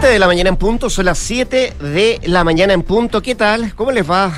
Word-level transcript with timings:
7 0.00 0.12
de 0.12 0.18
la 0.20 0.28
mañana 0.28 0.48
en 0.50 0.56
punto, 0.56 0.90
son 0.90 1.06
las 1.06 1.18
7 1.18 1.74
de 1.80 2.20
la 2.22 2.44
mañana 2.44 2.72
en 2.72 2.84
punto. 2.84 3.20
¿Qué 3.20 3.34
tal? 3.34 3.74
¿Cómo 3.74 3.90
les 3.90 4.08
va? 4.08 4.32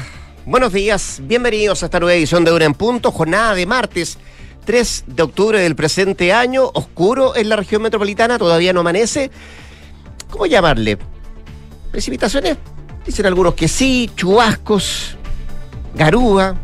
Buenos 0.46 0.72
días, 0.72 1.20
bienvenidos 1.24 1.82
a 1.82 1.86
esta 1.86 2.00
nueva 2.00 2.14
edición 2.14 2.46
de 2.46 2.52
Una 2.52 2.64
en 2.64 2.72
Punto, 2.72 3.12
jornada 3.12 3.54
de 3.54 3.66
martes 3.66 4.16
3 4.64 5.04
de 5.06 5.22
octubre 5.22 5.60
del 5.60 5.76
presente 5.76 6.32
año, 6.32 6.70
oscuro 6.72 7.36
en 7.36 7.50
la 7.50 7.56
región 7.56 7.82
metropolitana, 7.82 8.38
todavía 8.38 8.72
no 8.72 8.80
amanece. 8.80 9.30
¿Cómo 10.30 10.46
llamarle? 10.46 10.96
¿Precipitaciones? 11.90 12.56
Dicen 13.04 13.26
algunos 13.26 13.52
que 13.52 13.68
sí, 13.68 14.10
chubascos, 14.16 15.18
garúa, 15.94 16.56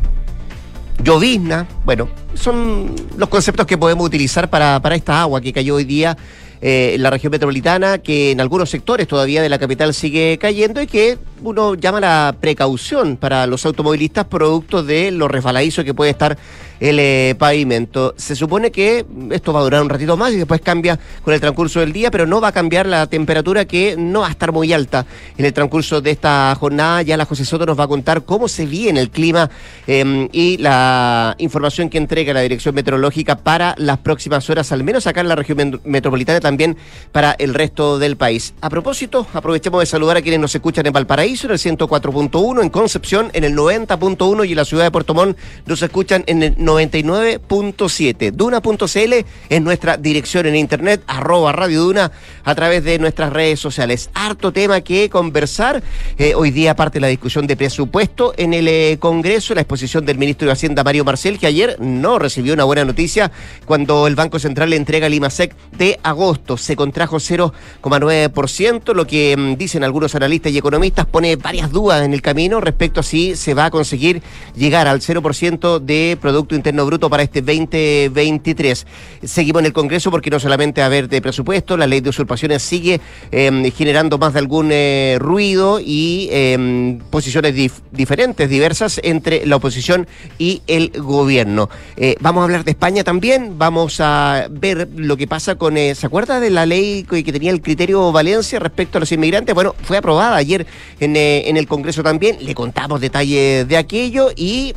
llovizna. 1.03 1.67
Bueno, 1.85 2.09
son 2.33 2.95
los 3.15 3.29
conceptos 3.29 3.67
que 3.67 3.77
podemos 3.77 4.07
utilizar 4.07 4.49
para, 4.49 4.81
para 4.81 4.95
esta 4.95 5.21
agua 5.21 5.39
que 5.39 5.53
cayó 5.53 5.75
hoy 5.75 5.83
día 5.83 6.17
eh, 6.61 6.93
en 6.95 7.03
la 7.03 7.09
región 7.09 7.31
metropolitana, 7.31 7.99
que 7.99 8.31
en 8.31 8.41
algunos 8.41 8.69
sectores 8.69 9.07
todavía 9.07 9.41
de 9.41 9.49
la 9.49 9.59
capital 9.59 9.93
sigue 9.93 10.37
cayendo 10.39 10.81
y 10.81 10.87
que 10.87 11.17
uno 11.43 11.75
llama 11.75 11.99
la 11.99 12.35
precaución 12.39 13.17
para 13.17 13.45
los 13.45 13.65
automovilistas 13.65 14.25
producto 14.25 14.83
de 14.83 15.11
lo 15.11 15.27
resbaladizo 15.27 15.83
que 15.83 15.93
puede 15.93 16.11
estar 16.11 16.37
el 16.79 16.99
eh, 16.99 17.35
pavimento. 17.37 18.13
Se 18.17 18.35
supone 18.35 18.71
que 18.71 19.05
esto 19.31 19.53
va 19.53 19.59
a 19.61 19.63
durar 19.63 19.81
un 19.81 19.89
ratito 19.89 20.17
más 20.17 20.33
y 20.33 20.37
después 20.37 20.61
cambia 20.61 20.99
con 21.23 21.33
el 21.33 21.39
transcurso 21.39 21.79
del 21.79 21.93
día, 21.93 22.11
pero 22.11 22.25
no 22.25 22.41
va 22.41 22.49
a 22.49 22.51
cambiar 22.51 22.85
la 22.85 23.07
temperatura 23.07 23.65
que 23.65 23.95
no 23.97 24.21
va 24.21 24.27
a 24.27 24.31
estar 24.31 24.51
muy 24.51 24.73
alta 24.73 25.05
en 25.37 25.45
el 25.45 25.53
transcurso 25.53 26.01
de 26.01 26.11
esta 26.11 26.55
jornada. 26.55 27.01
Ya 27.01 27.17
la 27.17 27.25
José 27.25 27.45
Soto 27.45 27.65
nos 27.65 27.79
va 27.79 27.85
a 27.85 27.87
contar 27.87 28.23
cómo 28.23 28.47
se 28.47 28.65
viene 28.65 28.99
el 28.99 29.09
clima 29.09 29.49
em, 29.85 30.29
y 30.31 30.57
la 30.57 31.35
información 31.39 31.89
que 31.89 31.97
entrega 31.97 32.33
la 32.33 32.41
Dirección 32.41 32.75
Meteorológica 32.75 33.37
para 33.37 33.75
las 33.77 33.99
próximas 33.99 34.49
horas, 34.49 34.71
al 34.71 34.83
menos 34.83 35.07
acá 35.07 35.21
en 35.21 35.27
la 35.27 35.35
región 35.35 35.81
metropolitana, 35.83 36.39
también 36.39 36.77
para 37.11 37.31
el 37.33 37.53
resto 37.53 37.99
del 37.99 38.17
país. 38.17 38.53
A 38.61 38.69
propósito, 38.69 39.27
aprovechemos 39.33 39.79
de 39.79 39.85
saludar 39.85 40.17
a 40.17 40.21
quienes 40.21 40.39
nos 40.39 40.53
escuchan 40.53 40.85
en 40.85 40.93
Valparaíso 40.93 41.47
en 41.47 41.53
el 41.53 41.59
104.1, 41.59 42.61
en 42.61 42.69
Concepción 42.69 43.29
en 43.33 43.43
el 43.43 43.55
90.1 43.55 44.47
y 44.47 44.51
en 44.51 44.55
la 44.55 44.65
ciudad 44.65 44.83
de 44.83 44.91
Puerto 44.91 45.13
Montt 45.13 45.37
nos 45.65 45.81
escuchan 45.81 46.23
en 46.27 46.43
el 46.43 46.55
99.7. 46.67 48.31
Duna.cl 48.31 49.25
es 49.49 49.61
nuestra 49.61 49.95
dirección 49.95 50.45
en 50.47 50.57
internet, 50.57 51.01
arroba 51.07 51.53
Radio 51.53 51.83
Duna, 51.83 52.11
a 52.43 52.55
través 52.55 52.83
de 52.83 52.99
nuestras 52.99 53.31
redes 53.31 53.59
sociales. 53.59 54.09
Harto 54.13 54.51
tema 54.51 54.81
que 54.81 55.09
conversar. 55.09 55.81
Eh, 56.17 56.35
hoy 56.35 56.51
día 56.51 56.75
parte 56.75 56.99
la 56.99 57.07
discusión 57.07 57.47
de 57.47 57.55
presupuesto 57.55 58.33
en 58.35 58.53
el 58.53 58.67
eh, 58.67 58.97
Congreso, 58.99 59.55
la 59.55 59.61
exposición 59.61 60.05
del 60.05 60.17
ministro 60.17 60.47
de 60.47 60.51
Hacienda, 60.51 60.83
Mario 60.83 61.05
Marcel, 61.05 61.39
que 61.39 61.47
ayer 61.47 61.77
no 61.79 62.19
recibió 62.19 62.53
una 62.53 62.65
buena 62.65 62.83
noticia 62.83 63.31
cuando 63.65 64.05
el 64.05 64.15
Banco 64.15 64.37
Central 64.37 64.69
le 64.71 64.75
entrega 64.75 65.07
el 65.07 65.13
IMASEC 65.13 65.55
de 65.77 65.99
agosto. 66.03 66.57
Se 66.57 66.75
contrajo 66.75 67.17
0,9%, 67.17 68.93
lo 68.93 69.07
que 69.07 69.37
mm, 69.37 69.55
dicen 69.55 69.85
algunos 69.85 70.15
analistas 70.15 70.51
y 70.51 70.57
economistas 70.57 71.05
pone 71.05 71.37
varias 71.37 71.71
dudas 71.71 72.03
en 72.03 72.13
el 72.13 72.21
camino 72.21 72.59
respecto 72.59 72.99
a 72.99 73.03
si 73.03 73.37
se 73.37 73.53
va 73.53 73.65
a 73.65 73.71
conseguir 73.71 74.21
llegar 74.53 74.87
al 74.87 74.99
0% 74.99 75.79
de 75.79 76.17
Producto 76.19 76.56
Interno 76.57 76.85
Bruto 76.85 77.09
para 77.09 77.23
este 77.23 77.41
2023. 77.41 78.85
Seguimos 79.23 79.61
en 79.61 79.67
el 79.67 79.73
Congreso 79.73 80.11
porque 80.11 80.29
no 80.29 80.39
solamente 80.39 80.81
haber 80.81 81.07
de 81.07 81.21
presupuesto, 81.21 81.77
la 81.77 81.87
ley 81.87 82.01
de 82.01 82.09
usurpaciones 82.09 82.61
sigue 82.61 82.99
em, 83.31 83.71
generando 83.71 84.17
más 84.17 84.33
de 84.33 84.39
algún 84.39 84.69
eh, 84.71 85.17
ruido 85.19 85.79
y 85.79 86.29
em, 86.31 86.99
posiciones 87.09 87.53
diferentes, 87.91 88.49
diversas 88.49 88.99
entre 89.03 89.45
la 89.45 89.55
oposición 89.55 90.07
y 90.37 90.61
el 90.67 90.91
gobierno. 90.97 91.69
Eh, 91.95 92.15
vamos 92.19 92.41
a 92.41 92.43
hablar 92.45 92.63
de 92.63 92.71
España 92.71 93.03
también, 93.03 93.57
vamos 93.57 93.99
a 93.99 94.47
ver 94.49 94.89
lo 94.95 95.17
que 95.17 95.27
pasa 95.27 95.55
con, 95.55 95.77
eh, 95.77 95.95
¿se 95.95 96.05
acuerda 96.05 96.39
de 96.39 96.49
la 96.49 96.65
ley 96.65 97.03
que, 97.03 97.23
tenía 97.23 97.51
el 97.51 97.61
criterio 97.61 98.11
Valencia 98.11 98.59
respecto 98.59 98.97
a 98.97 99.01
los 99.01 99.11
inmigrantes? 99.11 99.53
Bueno, 99.53 99.75
fue 99.83 99.97
aprobada 99.97 100.35
ayer 100.35 100.65
en 100.99 101.15
el 101.57 101.67
Congreso 101.67 102.03
también, 102.03 102.37
le 102.41 102.55
contamos 102.55 102.99
detalles 102.99 103.67
de 103.67 103.77
aquello 103.77 104.31
y 104.35 104.73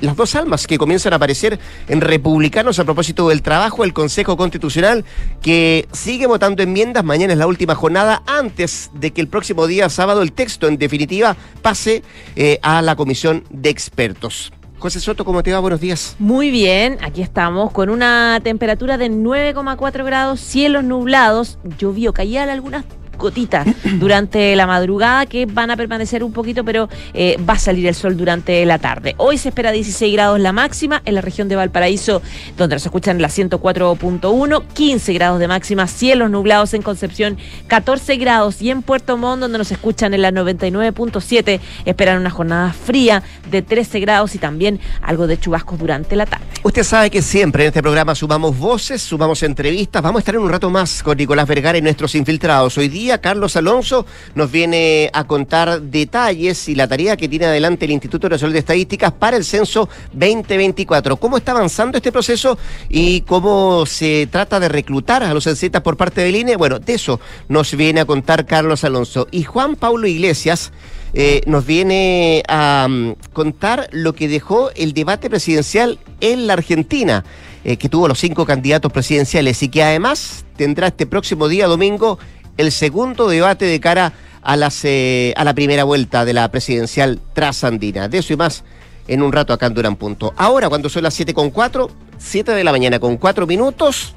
las 0.00 0.16
dos 0.16 0.34
almas 0.34 0.66
que 0.66 0.78
comienzan 0.78 1.12
a 1.12 1.16
aparecer 1.16 1.58
en 1.88 2.00
republicanos 2.00 2.78
a 2.78 2.84
propósito 2.84 3.28
del 3.28 3.42
trabajo 3.42 3.82
del 3.82 3.92
Consejo 3.92 4.36
Constitucional 4.36 5.04
que 5.42 5.86
sigue 5.92 6.26
votando 6.26 6.62
enmiendas. 6.62 7.04
Mañana 7.04 7.32
es 7.32 7.38
la 7.38 7.46
última 7.46 7.74
jornada 7.74 8.22
antes 8.26 8.90
de 8.94 9.12
que 9.12 9.20
el 9.20 9.28
próximo 9.28 9.66
día 9.66 9.88
sábado 9.88 10.22
el 10.22 10.32
texto 10.32 10.68
en 10.68 10.78
definitiva 10.78 11.36
pase 11.62 12.02
eh, 12.36 12.58
a 12.62 12.82
la 12.82 12.96
comisión 12.96 13.44
de 13.50 13.70
expertos. 13.70 14.52
José 14.78 14.98
Soto, 14.98 15.26
¿cómo 15.26 15.42
te 15.42 15.52
va? 15.52 15.60
Buenos 15.60 15.80
días. 15.80 16.16
Muy 16.18 16.50
bien, 16.50 16.96
aquí 17.02 17.20
estamos 17.20 17.70
con 17.70 17.90
una 17.90 18.40
temperatura 18.42 18.96
de 18.96 19.10
9,4 19.10 20.04
grados, 20.06 20.40
cielos 20.40 20.84
nublados, 20.84 21.58
llovió, 21.78 22.14
caían 22.14 22.48
algunas 22.48 22.86
gotitas 23.20 23.66
durante 23.98 24.56
la 24.56 24.66
madrugada 24.66 25.26
que 25.26 25.46
van 25.46 25.70
a 25.70 25.76
permanecer 25.76 26.24
un 26.24 26.32
poquito, 26.32 26.64
pero 26.64 26.88
eh, 27.14 27.36
va 27.48 27.54
a 27.54 27.58
salir 27.58 27.86
el 27.86 27.94
sol 27.94 28.16
durante 28.16 28.64
la 28.66 28.78
tarde. 28.78 29.14
Hoy 29.18 29.38
se 29.38 29.50
espera 29.50 29.70
16 29.70 30.12
grados 30.12 30.40
la 30.40 30.52
máxima 30.52 31.02
en 31.04 31.14
la 31.14 31.20
región 31.20 31.48
de 31.48 31.56
Valparaíso, 31.56 32.22
donde 32.56 32.76
nos 32.76 32.84
escuchan 32.84 33.20
la 33.20 33.28
104.1, 33.28 34.64
15 34.72 35.12
grados 35.12 35.38
de 35.38 35.48
máxima, 35.48 35.86
cielos 35.86 36.30
nublados 36.30 36.74
en 36.74 36.82
Concepción, 36.82 37.38
14 37.68 38.16
grados 38.16 38.60
y 38.62 38.70
en 38.70 38.82
Puerto 38.82 39.16
Montt, 39.16 39.42
donde 39.42 39.58
nos 39.58 39.70
escuchan 39.70 40.14
en 40.14 40.22
la 40.22 40.32
99.7, 40.32 41.60
esperan 41.84 42.18
una 42.18 42.30
jornada 42.30 42.72
fría 42.72 43.22
de 43.50 43.62
13 43.62 44.00
grados 44.00 44.34
y 44.34 44.38
también 44.38 44.80
algo 45.02 45.26
de 45.26 45.38
chubascos 45.38 45.78
durante 45.78 46.16
la 46.16 46.26
tarde. 46.26 46.46
Usted 46.62 46.84
sabe 46.84 47.10
que 47.10 47.22
siempre 47.22 47.64
en 47.64 47.68
este 47.68 47.82
programa 47.82 48.14
sumamos 48.14 48.58
voces, 48.58 49.02
sumamos 49.02 49.42
entrevistas. 49.42 50.02
Vamos 50.02 50.18
a 50.18 50.20
estar 50.20 50.34
en 50.34 50.42
un 50.42 50.50
rato 50.50 50.70
más 50.70 51.02
con 51.02 51.16
Nicolás 51.16 51.46
Vergara 51.46 51.78
y 51.78 51.82
nuestros 51.82 52.14
infiltrados. 52.14 52.76
Hoy 52.78 52.88
día 52.88 53.09
Carlos 53.18 53.56
Alonso 53.56 54.06
nos 54.34 54.50
viene 54.50 55.10
a 55.12 55.24
contar 55.24 55.80
detalles 55.82 56.68
y 56.68 56.74
la 56.74 56.88
tarea 56.88 57.16
que 57.16 57.28
tiene 57.28 57.46
adelante 57.46 57.84
el 57.84 57.92
Instituto 57.92 58.28
Nacional 58.28 58.52
de 58.52 58.58
Estadísticas 58.60 59.12
para 59.12 59.36
el 59.36 59.44
censo 59.44 59.88
2024. 60.12 61.16
¿Cómo 61.16 61.36
está 61.36 61.52
avanzando 61.52 61.96
este 61.96 62.12
proceso 62.12 62.58
y 62.88 63.22
cómo 63.22 63.86
se 63.86 64.28
trata 64.30 64.60
de 64.60 64.68
reclutar 64.68 65.22
a 65.22 65.34
los 65.34 65.44
censetas 65.44 65.82
por 65.82 65.96
parte 65.96 66.20
del 66.20 66.36
INE? 66.36 66.56
Bueno, 66.56 66.78
de 66.78 66.94
eso 66.94 67.20
nos 67.48 67.74
viene 67.76 68.00
a 68.00 68.04
contar 68.04 68.46
Carlos 68.46 68.84
Alonso. 68.84 69.28
Y 69.30 69.44
Juan 69.44 69.76
Pablo 69.76 70.06
Iglesias. 70.06 70.72
Eh, 71.12 71.40
nos 71.46 71.66
viene 71.66 72.44
a 72.48 72.86
mm, 72.88 73.14
contar 73.32 73.88
lo 73.90 74.14
que 74.14 74.28
dejó 74.28 74.70
el 74.76 74.92
debate 74.92 75.28
presidencial 75.28 75.98
en 76.20 76.46
la 76.46 76.52
Argentina, 76.52 77.24
eh, 77.64 77.76
que 77.76 77.88
tuvo 77.88 78.06
los 78.06 78.20
cinco 78.20 78.46
candidatos 78.46 78.92
presidenciales 78.92 79.60
y 79.62 79.68
que 79.68 79.82
además 79.82 80.44
tendrá 80.56 80.86
este 80.88 81.06
próximo 81.06 81.48
día 81.48 81.66
domingo 81.66 82.18
el 82.56 82.72
segundo 82.72 83.28
debate 83.28 83.64
de 83.64 83.80
cara 83.80 84.12
a, 84.42 84.56
las, 84.56 84.84
eh, 84.84 85.34
a 85.36 85.44
la 85.44 85.54
primera 85.54 85.84
vuelta 85.84 86.24
de 86.24 86.32
la 86.32 86.50
presidencial 86.50 87.20
trasandina. 87.32 88.08
De 88.08 88.18
eso 88.18 88.32
y 88.32 88.36
más 88.36 88.64
en 89.08 89.22
un 89.22 89.32
rato 89.32 89.52
acá 89.52 89.66
en 89.66 89.74
Durán 89.74 89.96
Punto. 89.96 90.32
Ahora, 90.36 90.68
cuando 90.68 90.88
son 90.88 91.02
las 91.02 91.14
7 91.14 91.34
con 91.34 91.50
4, 91.50 91.90
7 92.18 92.52
de 92.52 92.64
la 92.64 92.70
mañana 92.70 92.98
con 93.00 93.16
4 93.16 93.46
minutos, 93.46 94.14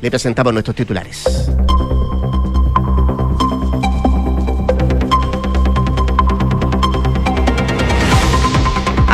le 0.00 0.10
presentamos 0.10 0.52
nuestros 0.52 0.76
titulares. 0.76 1.24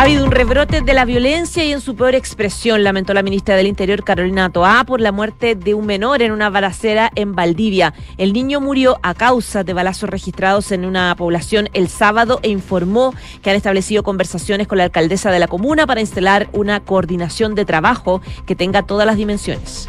Ha 0.03 0.07
habido 0.07 0.25
un 0.25 0.33
rebrote 0.33 0.81
de 0.81 0.95
la 0.95 1.05
violencia 1.05 1.65
y 1.65 1.71
en 1.71 1.81
su 1.81 1.95
peor 1.95 2.17
expresión, 2.17 2.83
lamentó 2.83 3.15
la 3.15 3.23
ministra 3.23 3.55
del 3.55 3.69
Interior 3.69 4.03
Carolina 4.03 4.51
Toá 4.51 4.83
por 4.83 5.01
la 5.01 5.13
muerte 5.13 5.55
de 5.55 5.75
un 5.75 5.87
menor 5.87 6.23
en 6.23 6.33
una 6.33 6.51
balacera 6.51 7.13
en 7.15 7.37
Valdivia. 7.37 7.95
El 8.19 8.33
niño 8.33 8.61
murió 8.61 8.99
a 9.05 9.15
causa 9.15 9.63
de 9.63 9.73
balazos 9.75 10.11
registrados 10.11 10.73
en 10.73 10.87
una 10.87 11.15
población 11.15 11.69
el 11.73 11.87
sábado 11.87 12.41
e 12.43 12.49
informó 12.49 13.15
que 13.43 13.51
han 13.51 13.57
establecido 13.57 14.03
conversaciones 14.03 14.67
con 14.67 14.79
la 14.79 14.85
alcaldesa 14.85 15.31
de 15.31 15.39
la 15.39 15.47
comuna 15.47 15.87
para 15.87 16.01
instalar 16.01 16.49
una 16.53 16.81
coordinación 16.81 17.55
de 17.55 17.65
trabajo 17.65 18.23
que 18.45 18.57
tenga 18.57 18.83
todas 18.83 19.07
las 19.07 19.17
dimensiones. 19.17 19.89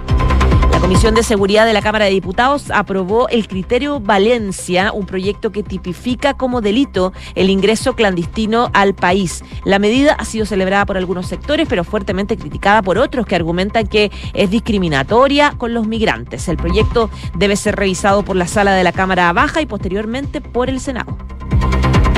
Comisión 0.84 1.16
de 1.16 1.24
Seguridad 1.24 1.66
de 1.66 1.72
la 1.72 1.82
Cámara 1.82 2.06
de 2.06 2.12
Diputados 2.12 2.70
aprobó 2.70 3.30
el 3.30 3.48
criterio 3.48 4.02
Valencia, 4.02 4.92
un 4.92 5.06
proyecto 5.06 5.50
que 5.50 5.64
tipifica 5.64 6.34
como 6.34 6.60
delito 6.60 7.14
el 7.36 7.50
ingreso 7.50 7.96
clandestino 7.96 8.70
al 8.74 8.94
país. 8.94 9.46
La 9.64 9.80
medida 9.80 10.12
ha 10.12 10.26
sido 10.26 10.46
celebrada 10.46 10.86
por 10.86 10.98
algunos 10.98 11.28
sectores, 11.28 11.70
pero 11.70 11.86
fuertemente 11.86 12.36
criticada 12.36 12.82
por 12.82 12.98
otros 12.98 13.26
que 13.26 13.34
argumentan 13.34 13.88
que 13.88 14.12
es 14.34 14.50
discriminatoria 14.50 15.54
con 15.58 15.74
los 15.74 15.88
migrantes. 15.88 16.50
El 16.50 16.58
proyecto 16.58 17.10
debe 17.34 17.56
ser 17.56 17.78
revisado 17.78 18.26
por 18.26 18.36
la 18.36 18.48
Sala 18.48 18.74
de 18.74 18.84
la 18.84 18.92
Cámara 18.92 19.32
Baja 19.32 19.62
y 19.62 19.66
posteriormente 19.66 20.42
por 20.42 20.70
el 20.70 20.82
Senado. 20.82 21.18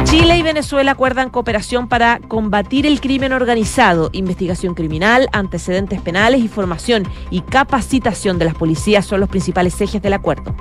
Chile 0.06 0.38
y 0.38 0.44
Venezuela 0.44 0.92
acuerdan 0.92 1.32
cooperación 1.32 1.88
para 1.88 2.20
combatir 2.20 2.86
el 2.86 3.02
crimen 3.02 3.34
organizado, 3.34 4.12
investigación 4.14 4.76
criminal, 4.76 5.28
antecedentes 5.34 6.00
penales 6.00 6.42
y 6.42 6.48
formación 6.48 7.08
y 7.32 7.42
capacitación 7.42 8.38
de 8.38 8.46
las 8.46 8.54
policías 8.54 9.06
son 9.06 9.20
los 9.20 9.30
principales 9.30 9.82
ejes 9.82 10.02
del 10.04 10.14
acuerdo. 10.14 10.56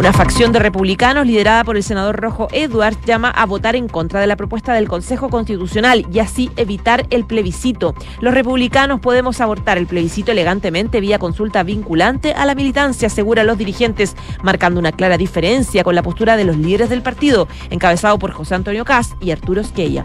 Una 0.00 0.14
facción 0.14 0.50
de 0.50 0.60
republicanos 0.60 1.26
liderada 1.26 1.62
por 1.62 1.76
el 1.76 1.82
senador 1.82 2.18
Rojo 2.18 2.48
Edwards 2.52 3.04
llama 3.04 3.28
a 3.28 3.44
votar 3.44 3.76
en 3.76 3.86
contra 3.86 4.18
de 4.18 4.26
la 4.26 4.34
propuesta 4.34 4.72
del 4.72 4.88
Consejo 4.88 5.28
Constitucional 5.28 6.06
y 6.10 6.20
así 6.20 6.50
evitar 6.56 7.06
el 7.10 7.26
plebiscito. 7.26 7.94
Los 8.22 8.32
republicanos 8.32 9.00
podemos 9.00 9.42
abortar 9.42 9.76
el 9.76 9.86
plebiscito 9.86 10.32
elegantemente 10.32 11.02
vía 11.02 11.18
consulta 11.18 11.64
vinculante 11.64 12.32
a 12.32 12.46
la 12.46 12.54
militancia, 12.54 13.08
aseguran 13.08 13.46
los 13.46 13.58
dirigentes, 13.58 14.16
marcando 14.42 14.80
una 14.80 14.92
clara 14.92 15.18
diferencia 15.18 15.84
con 15.84 15.94
la 15.94 16.02
postura 16.02 16.38
de 16.38 16.44
los 16.44 16.56
líderes 16.56 16.88
del 16.88 17.02
partido, 17.02 17.46
encabezado 17.68 18.18
por 18.18 18.32
José 18.32 18.54
Antonio 18.54 18.86
Caz 18.86 19.16
y 19.20 19.32
Arturo 19.32 19.60
Esquella. 19.60 20.02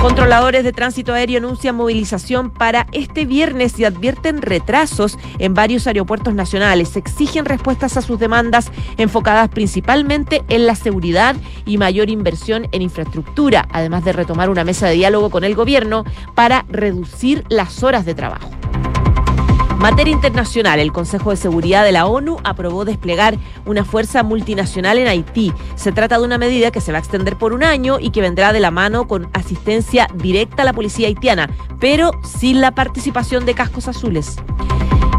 Controladores 0.00 0.62
de 0.62 0.72
tránsito 0.72 1.12
aéreo 1.14 1.38
anuncian 1.38 1.74
movilización 1.74 2.50
para 2.50 2.86
este 2.92 3.24
viernes 3.24 3.78
y 3.78 3.84
advierten 3.84 4.40
retrasos 4.40 5.18
en 5.38 5.54
varios 5.54 5.86
aeropuertos 5.86 6.34
nacionales. 6.34 6.96
Exigen 6.96 7.44
respuestas 7.44 7.96
a 7.96 8.02
sus 8.02 8.18
demandas 8.18 8.70
enfocadas 8.98 9.48
principalmente 9.48 10.44
en 10.48 10.66
la 10.66 10.74
seguridad 10.76 11.34
y 11.64 11.78
mayor 11.78 12.10
inversión 12.10 12.68
en 12.72 12.82
infraestructura, 12.82 13.66
además 13.72 14.04
de 14.04 14.12
retomar 14.12 14.50
una 14.50 14.64
mesa 14.64 14.86
de 14.86 14.94
diálogo 14.94 15.30
con 15.30 15.44
el 15.44 15.54
gobierno 15.54 16.04
para 16.34 16.64
reducir 16.68 17.44
las 17.48 17.82
horas 17.82 18.04
de 18.04 18.14
trabajo. 18.14 18.50
Materia 19.78 20.12
internacional, 20.12 20.80
el 20.80 20.92
Consejo 20.92 21.30
de 21.30 21.36
Seguridad 21.36 21.84
de 21.84 21.92
la 21.92 22.06
ONU 22.06 22.38
aprobó 22.44 22.84
desplegar 22.84 23.36
una 23.66 23.84
fuerza 23.84 24.22
multinacional 24.22 24.98
en 24.98 25.06
Haití. 25.06 25.52
Se 25.76 25.92
trata 25.92 26.18
de 26.18 26.24
una 26.24 26.38
medida 26.38 26.70
que 26.70 26.80
se 26.80 26.92
va 26.92 26.98
a 26.98 27.00
extender 27.00 27.36
por 27.36 27.52
un 27.52 27.62
año 27.62 27.98
y 28.00 28.10
que 28.10 28.22
vendrá 28.22 28.52
de 28.52 28.60
la 28.60 28.70
mano 28.70 29.06
con 29.06 29.28
asistencia 29.34 30.08
directa 30.14 30.62
a 30.62 30.64
la 30.64 30.72
policía 30.72 31.08
haitiana, 31.08 31.50
pero 31.78 32.10
sin 32.24 32.60
la 32.60 32.74
participación 32.74 33.44
de 33.44 33.54
cascos 33.54 33.86
azules. 33.86 34.38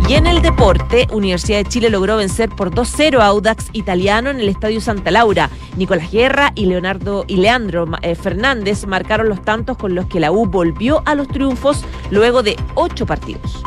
Y 0.09 0.13
en 0.13 0.25
el 0.25 0.42
deporte, 0.42 1.07
Universidad 1.12 1.59
de 1.59 1.65
Chile 1.65 1.89
logró 1.89 2.18
vencer 2.18 2.50
por 2.50 2.71
2-0 2.71 3.19
a 3.19 3.25
Audax 3.27 3.69
Italiano 3.74 4.30
en 4.30 4.39
el 4.39 4.48
Estadio 4.48 4.81
Santa 4.81 5.12
Laura. 5.12 5.50
Nicolás 5.75 6.12
Guerra 6.12 6.54
y 6.56 6.65
Leonardo 6.65 7.25
y 7.27 7.38
Leandro 7.38 7.86
eh, 8.01 8.15
Fernández 8.15 8.86
marcaron 8.88 9.30
los 9.30 9.42
tantos 9.42 9.77
con 9.77 9.95
los 9.95 10.06
que 10.06 10.21
la 10.21 10.31
U 10.31 10.45
volvió 10.45 11.04
a 11.06 11.13
los 11.13 11.27
triunfos 11.27 11.83
luego 12.09 12.42
de 12.42 12.57
ocho 12.75 13.06
partidos. 13.06 13.62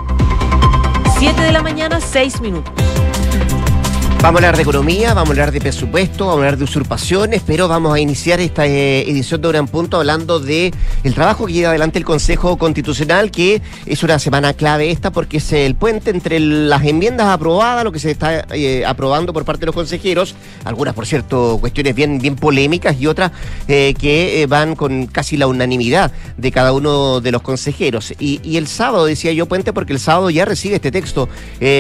7 1.21 1.43
de 1.43 1.53
la 1.53 1.61
mañana, 1.61 2.01
6 2.01 2.41
minutos. 2.41 2.73
Vamos 4.23 4.43
a 4.43 4.45
hablar 4.45 4.57
de 4.57 4.63
economía, 4.65 5.15
vamos 5.15 5.31
a 5.31 5.33
hablar 5.33 5.51
de 5.51 5.61
presupuesto, 5.61 6.27
vamos 6.27 6.43
a 6.43 6.45
hablar 6.45 6.59
de 6.59 6.65
usurpaciones, 6.65 7.43
pero 7.47 7.69
vamos 7.69 7.95
a 7.95 8.01
iniciar 8.01 8.39
esta 8.39 8.67
eh, 8.67 9.01
edición 9.09 9.41
de 9.41 9.49
Hora 9.49 9.63
Punto 9.63 9.97
hablando 9.97 10.39
de 10.41 10.75
el 11.05 11.15
trabajo 11.15 11.47
que 11.47 11.55
lleva 11.55 11.71
adelante 11.71 11.99
el 11.99 12.05
Consejo 12.05 12.59
Constitucional, 12.59 13.31
que 13.31 13.63
es 13.87 14.03
una 14.03 14.19
semana 14.19 14.53
clave 14.53 14.91
esta 14.91 15.11
porque 15.11 15.39
es 15.39 15.51
el 15.55 15.75
puente 15.75 16.11
entre 16.11 16.39
las 16.39 16.85
enmiendas 16.85 17.29
aprobadas, 17.29 17.83
lo 17.83 17.93
que 17.93 17.99
se 17.99 18.11
está 18.11 18.45
eh, 18.53 18.85
aprobando 18.85 19.33
por 19.33 19.47
parte 19.47 19.61
de 19.61 19.67
los 19.67 19.75
consejeros, 19.75 20.35
algunas 20.65 20.93
por 20.93 21.07
cierto 21.07 21.57
cuestiones 21.59 21.95
bien, 21.95 22.19
bien 22.19 22.37
polémicas 22.37 23.01
y 23.01 23.07
otras 23.07 23.33
eh, 23.69 23.95
que 23.99 24.45
van 24.47 24.77
con 24.77 25.07
casi 25.07 25.39
la 25.39 25.47
unanimidad 25.47 26.13
de 26.37 26.53
cada 26.53 26.75
uno 26.75 27.23
de 27.23 27.33
los 27.33 27.41
consejeros. 27.41 28.13
Y, 28.19 28.59
el 28.59 28.67
sábado, 28.67 29.07
decía 29.07 29.33
yo 29.33 29.47
puente, 29.47 29.73
porque 29.73 29.95
el 29.95 29.99
sábado 29.99 30.29
ya 30.29 30.45
recibe 30.45 30.75
este 30.75 30.93
texto 30.93 31.31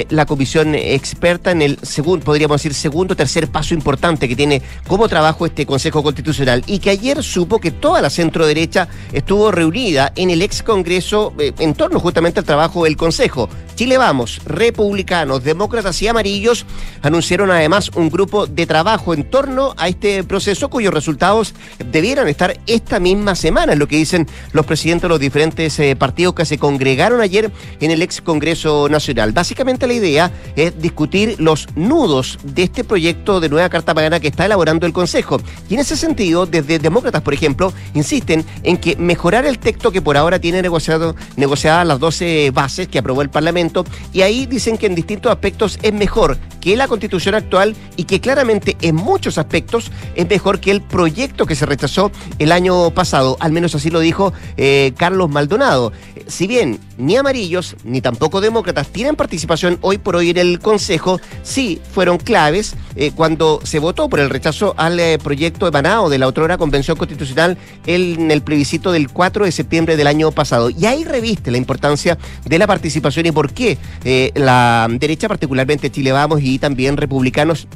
la 0.08 0.25
comisión 0.25 0.75
experta 0.75 1.50
en 1.50 1.60
el 1.60 1.78
segundo 1.82 2.30
podríamos 2.31 2.62
decir, 2.62 2.75
segundo 2.75 3.17
tercer 3.17 3.49
paso 3.49 3.75
importante 3.75 4.29
que 4.29 4.37
tiene 4.37 4.62
como 4.87 5.09
trabajo 5.09 5.47
este 5.47 5.67
Consejo 5.67 6.00
Constitucional 6.00 6.62
y 6.69 6.79
que 6.79 6.91
ayer 6.91 7.25
supo 7.25 7.59
que 7.59 7.73
toda 7.73 8.00
la 8.00 8.09
centro 8.09 8.47
derecha 8.47 8.87
estuvo 9.12 9.50
reunida 9.50 10.12
en 10.15 10.31
el 10.31 10.41
ex 10.41 10.62
Congreso 10.62 11.32
eh, 11.41 11.53
en 11.59 11.75
torno 11.75 11.99
justamente 11.99 12.38
al 12.38 12.47
trabajo 12.47 12.85
del 12.85 12.97
Consejo. 12.97 13.49
Chile 13.75 13.99
Vamos, 13.99 14.43
republicanos, 14.44 15.43
demócratas 15.43 16.00
y 16.03 16.06
amarillos 16.06 16.67
anunciaron 17.03 17.50
además 17.50 17.91
un 17.97 18.11
grupo 18.11 18.47
de 18.47 18.67
trabajo 18.67 19.12
en 19.15 19.25
torno 19.25 19.75
a 19.77 19.88
este 19.88 20.23
proceso 20.23 20.69
cuyos 20.69 20.94
resultados 20.94 21.55
debieran 21.91 22.29
estar 22.29 22.61
esta 22.67 23.00
misma 23.00 23.35
semana, 23.35 23.73
es 23.73 23.79
lo 23.79 23.88
que 23.88 23.97
dicen 23.97 24.29
los 24.53 24.67
presidentes 24.67 25.03
de 25.03 25.09
los 25.09 25.19
diferentes 25.19 25.79
eh, 25.81 25.97
partidos 25.97 26.35
que 26.35 26.44
se 26.44 26.59
congregaron 26.59 27.23
ayer 27.23 27.50
en 27.81 27.91
el 27.91 28.03
ex 28.03 28.21
Congreso 28.21 28.88
Nacional. 28.88 29.32
Básicamente 29.32 29.87
la 29.87 29.94
idea 29.94 30.31
es 30.56 30.81
discutir 30.81 31.37
los 31.41 31.67
nudos 31.75 32.19
de 32.43 32.62
este 32.62 32.84
proyecto 32.84 33.40
de 33.40 33.49
nueva 33.49 33.69
Carta 33.69 33.94
Pagana 33.94 34.20
que 34.20 34.28
está 34.28 34.46
elaborando 34.46 34.87
el 34.87 34.93
Consejo. 34.93 35.40
Y 35.69 35.75
en 35.75 35.81
ese 35.81 35.96
sentido, 35.96 36.46
desde 36.46 36.78
demócratas, 36.78 37.22
por 37.22 37.34
ejemplo, 37.34 37.72
insisten 37.94 38.44
en 38.62 38.76
que 38.76 38.96
mejorar 38.96 39.46
el 39.46 39.58
texto 39.58 39.90
que 39.90 40.02
por 40.02 40.17
ahora 40.17 40.38
tiene 40.38 40.62
negociado, 40.62 41.14
negociadas 41.37 41.87
las 41.87 41.99
12 41.99 42.50
bases 42.52 42.88
que 42.88 42.99
aprobó 42.99 43.22
el 43.22 43.31
Parlamento, 43.31 43.84
y 44.12 44.22
ahí 44.22 44.46
dicen 44.46 44.78
que 44.78 44.87
en 44.87 44.94
distintos 44.94 45.32
aspectos 45.32 45.78
es 45.82 45.93
mejor 45.93 46.38
que 46.61 46.76
la 46.76 46.88
constitución 46.88 47.34
actual 47.34 47.75
y 47.96 48.05
que 48.05 48.20
claramente 48.20 48.76
en 48.82 48.94
muchos 48.94 49.38
aspectos 49.38 49.90
es 50.14 50.28
mejor 50.28 50.61
que 50.61 50.70
el 50.70 50.82
proyecto 50.82 51.46
que 51.46 51.55
se 51.55 51.67
rechazó 51.67 52.12
el 52.38 52.52
año 52.52 52.90
pasado. 52.90 53.37
Al 53.40 53.52
menos 53.52 53.75
así 53.75 53.90
lo 53.90 54.00
dijo 54.00 54.32
eh, 54.56 54.93
Carlos 54.96 55.31
Maldonado. 55.31 55.93
Si 56.26 56.46
bien 56.46 56.78
ni 56.99 57.17
amarillos 57.17 57.76
ni 57.82 58.00
tampoco 58.00 58.40
demócratas 58.40 58.88
tienen 58.88 59.17
participación 59.17 59.78
hoy 59.81 59.99
por 59.99 60.17
hoy 60.17 60.31
en 60.31 60.37
el 60.37 60.61
Consejo, 60.61 61.20
sí 61.43 61.81
fueron 61.93 62.09
claves 62.18 62.74
eh, 62.96 63.12
cuando 63.14 63.60
se 63.64 63.78
votó 63.78 64.08
por 64.08 64.20
el 64.20 64.30
rechazo 64.30 64.74
al 64.76 64.98
eh, 65.00 65.18
proyecto 65.22 65.68
emanado 65.68 66.08
de 66.08 66.18
la 66.18 66.26
otrora 66.26 66.58
Convención 66.58 66.96
Constitucional 66.96 67.58
en 67.86 68.30
el 68.30 68.42
plebiscito 68.42 68.92
del 68.92 69.10
4 69.10 69.44
de 69.44 69.52
septiembre 69.52 69.96
del 69.96 70.06
año 70.06 70.30
pasado. 70.32 70.70
Y 70.70 70.86
ahí 70.86 71.04
reviste 71.04 71.50
la 71.50 71.58
importancia 71.58 72.18
de 72.44 72.58
la 72.58 72.66
participación 72.66 73.26
y 73.26 73.32
por 73.32 73.52
qué 73.52 73.78
la 74.34 74.86
derecha, 74.90 75.28
particularmente 75.28 75.90
Chile 75.90 76.12
Vamos 76.12 76.40
y 76.42 76.58
también 76.58 76.96
republicanos 76.96 77.68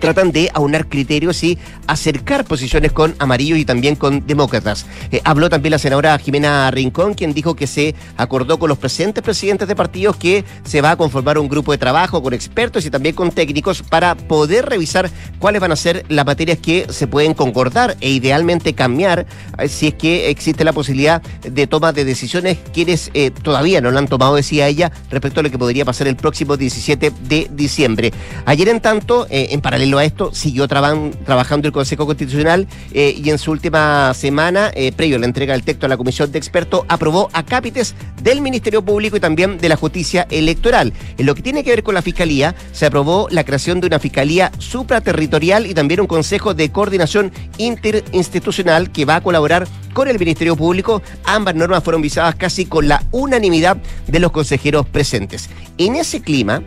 tratan 0.00 0.32
de 0.32 0.50
aunar 0.52 0.88
criterios 0.88 1.42
y 1.44 1.58
acercar 1.86 2.44
posiciones 2.44 2.92
con 2.92 3.14
amarillos 3.18 3.58
y 3.58 3.64
también 3.64 3.96
con 3.96 4.26
demócratas. 4.26 4.86
Eh, 5.10 5.20
habló 5.24 5.48
también 5.48 5.72
la 5.72 5.78
senadora 5.78 6.18
Jimena 6.18 6.70
Rincón, 6.70 7.14
quien 7.14 7.32
dijo 7.32 7.54
que 7.54 7.66
se 7.66 7.94
acordó 8.16 8.58
con 8.58 8.68
los 8.68 8.78
presentes 8.78 9.22
presidentes 9.22 9.68
de 9.68 9.76
partidos 9.76 10.16
que 10.16 10.44
se 10.64 10.80
va 10.80 10.92
a 10.92 10.96
conformar 10.96 11.38
un 11.38 11.48
grupo 11.48 11.72
de 11.72 11.78
trabajo 11.78 12.22
con 12.22 12.34
expertos 12.34 12.84
y 12.86 12.90
también 12.90 13.14
con 13.14 13.30
técnicos 13.30 13.82
para 13.82 14.14
poder 14.14 14.66
revisar 14.66 15.10
cuáles 15.38 15.60
van 15.60 15.72
a 15.72 15.76
ser 15.76 16.04
las 16.08 16.26
materias 16.26 16.58
que 16.58 16.86
se 16.90 17.06
pueden 17.06 17.34
concordar 17.34 17.96
e 18.00 18.10
idealmente 18.10 18.74
cambiar 18.74 19.26
eh, 19.58 19.68
si 19.68 19.88
es 19.88 19.94
que 19.94 20.30
existe 20.30 20.64
la 20.64 20.72
posibilidad 20.72 21.22
de 21.22 21.66
toma 21.66 21.92
de 21.92 22.04
decisiones 22.04 22.58
quienes 22.72 23.10
eh, 23.14 23.30
todavía 23.30 23.80
no 23.80 23.90
lo 23.90 23.98
han 23.98 24.08
tomado, 24.08 24.36
decía 24.36 24.68
ella, 24.68 24.92
respecto 25.10 25.40
a 25.40 25.42
lo 25.42 25.50
que 25.50 25.58
podría 25.58 25.84
pasar 25.84 26.06
el 26.08 26.16
próximo 26.16 26.56
17 26.56 27.12
de 27.22 27.48
diciembre. 27.50 28.12
Ayer, 28.44 28.68
en 28.68 28.80
tanto, 28.80 29.26
en 29.30 29.53
paralelo 29.60 29.98
a 29.98 30.04
esto, 30.04 30.34
siguió 30.34 30.68
trabajando 30.68 31.68
el 31.68 31.72
Consejo 31.72 32.06
Constitucional 32.06 32.66
eh, 32.92 33.14
y 33.16 33.30
en 33.30 33.38
su 33.38 33.50
última 33.50 34.12
semana, 34.14 34.70
eh, 34.74 34.92
previo 34.92 35.16
a 35.16 35.18
la 35.20 35.26
entrega 35.26 35.52
del 35.52 35.62
texto 35.62 35.86
a 35.86 35.88
la 35.88 35.96
Comisión 35.96 36.30
de 36.32 36.38
Expertos, 36.38 36.84
aprobó 36.88 37.28
acápites 37.32 37.94
del 38.22 38.40
Ministerio 38.40 38.84
Público 38.84 39.16
y 39.16 39.20
también 39.20 39.58
de 39.58 39.68
la 39.68 39.76
Justicia 39.76 40.26
Electoral. 40.30 40.92
En 41.18 41.26
lo 41.26 41.34
que 41.34 41.42
tiene 41.42 41.64
que 41.64 41.70
ver 41.70 41.82
con 41.82 41.94
la 41.94 42.02
Fiscalía, 42.02 42.54
se 42.72 42.86
aprobó 42.86 43.28
la 43.30 43.44
creación 43.44 43.80
de 43.80 43.86
una 43.86 43.98
Fiscalía 43.98 44.52
supraterritorial 44.58 45.66
y 45.66 45.74
también 45.74 46.00
un 46.00 46.06
Consejo 46.06 46.54
de 46.54 46.70
Coordinación 46.70 47.32
Interinstitucional 47.58 48.90
que 48.90 49.04
va 49.04 49.16
a 49.16 49.20
colaborar 49.20 49.66
con 49.92 50.08
el 50.08 50.18
Ministerio 50.18 50.56
Público. 50.56 51.02
Ambas 51.24 51.54
normas 51.54 51.82
fueron 51.82 52.02
visadas 52.02 52.34
casi 52.34 52.66
con 52.66 52.88
la 52.88 53.02
unanimidad 53.10 53.76
de 54.06 54.20
los 54.20 54.32
consejeros 54.32 54.86
presentes. 54.86 55.48
En 55.78 55.96
ese 55.96 56.20
clima, 56.20 56.62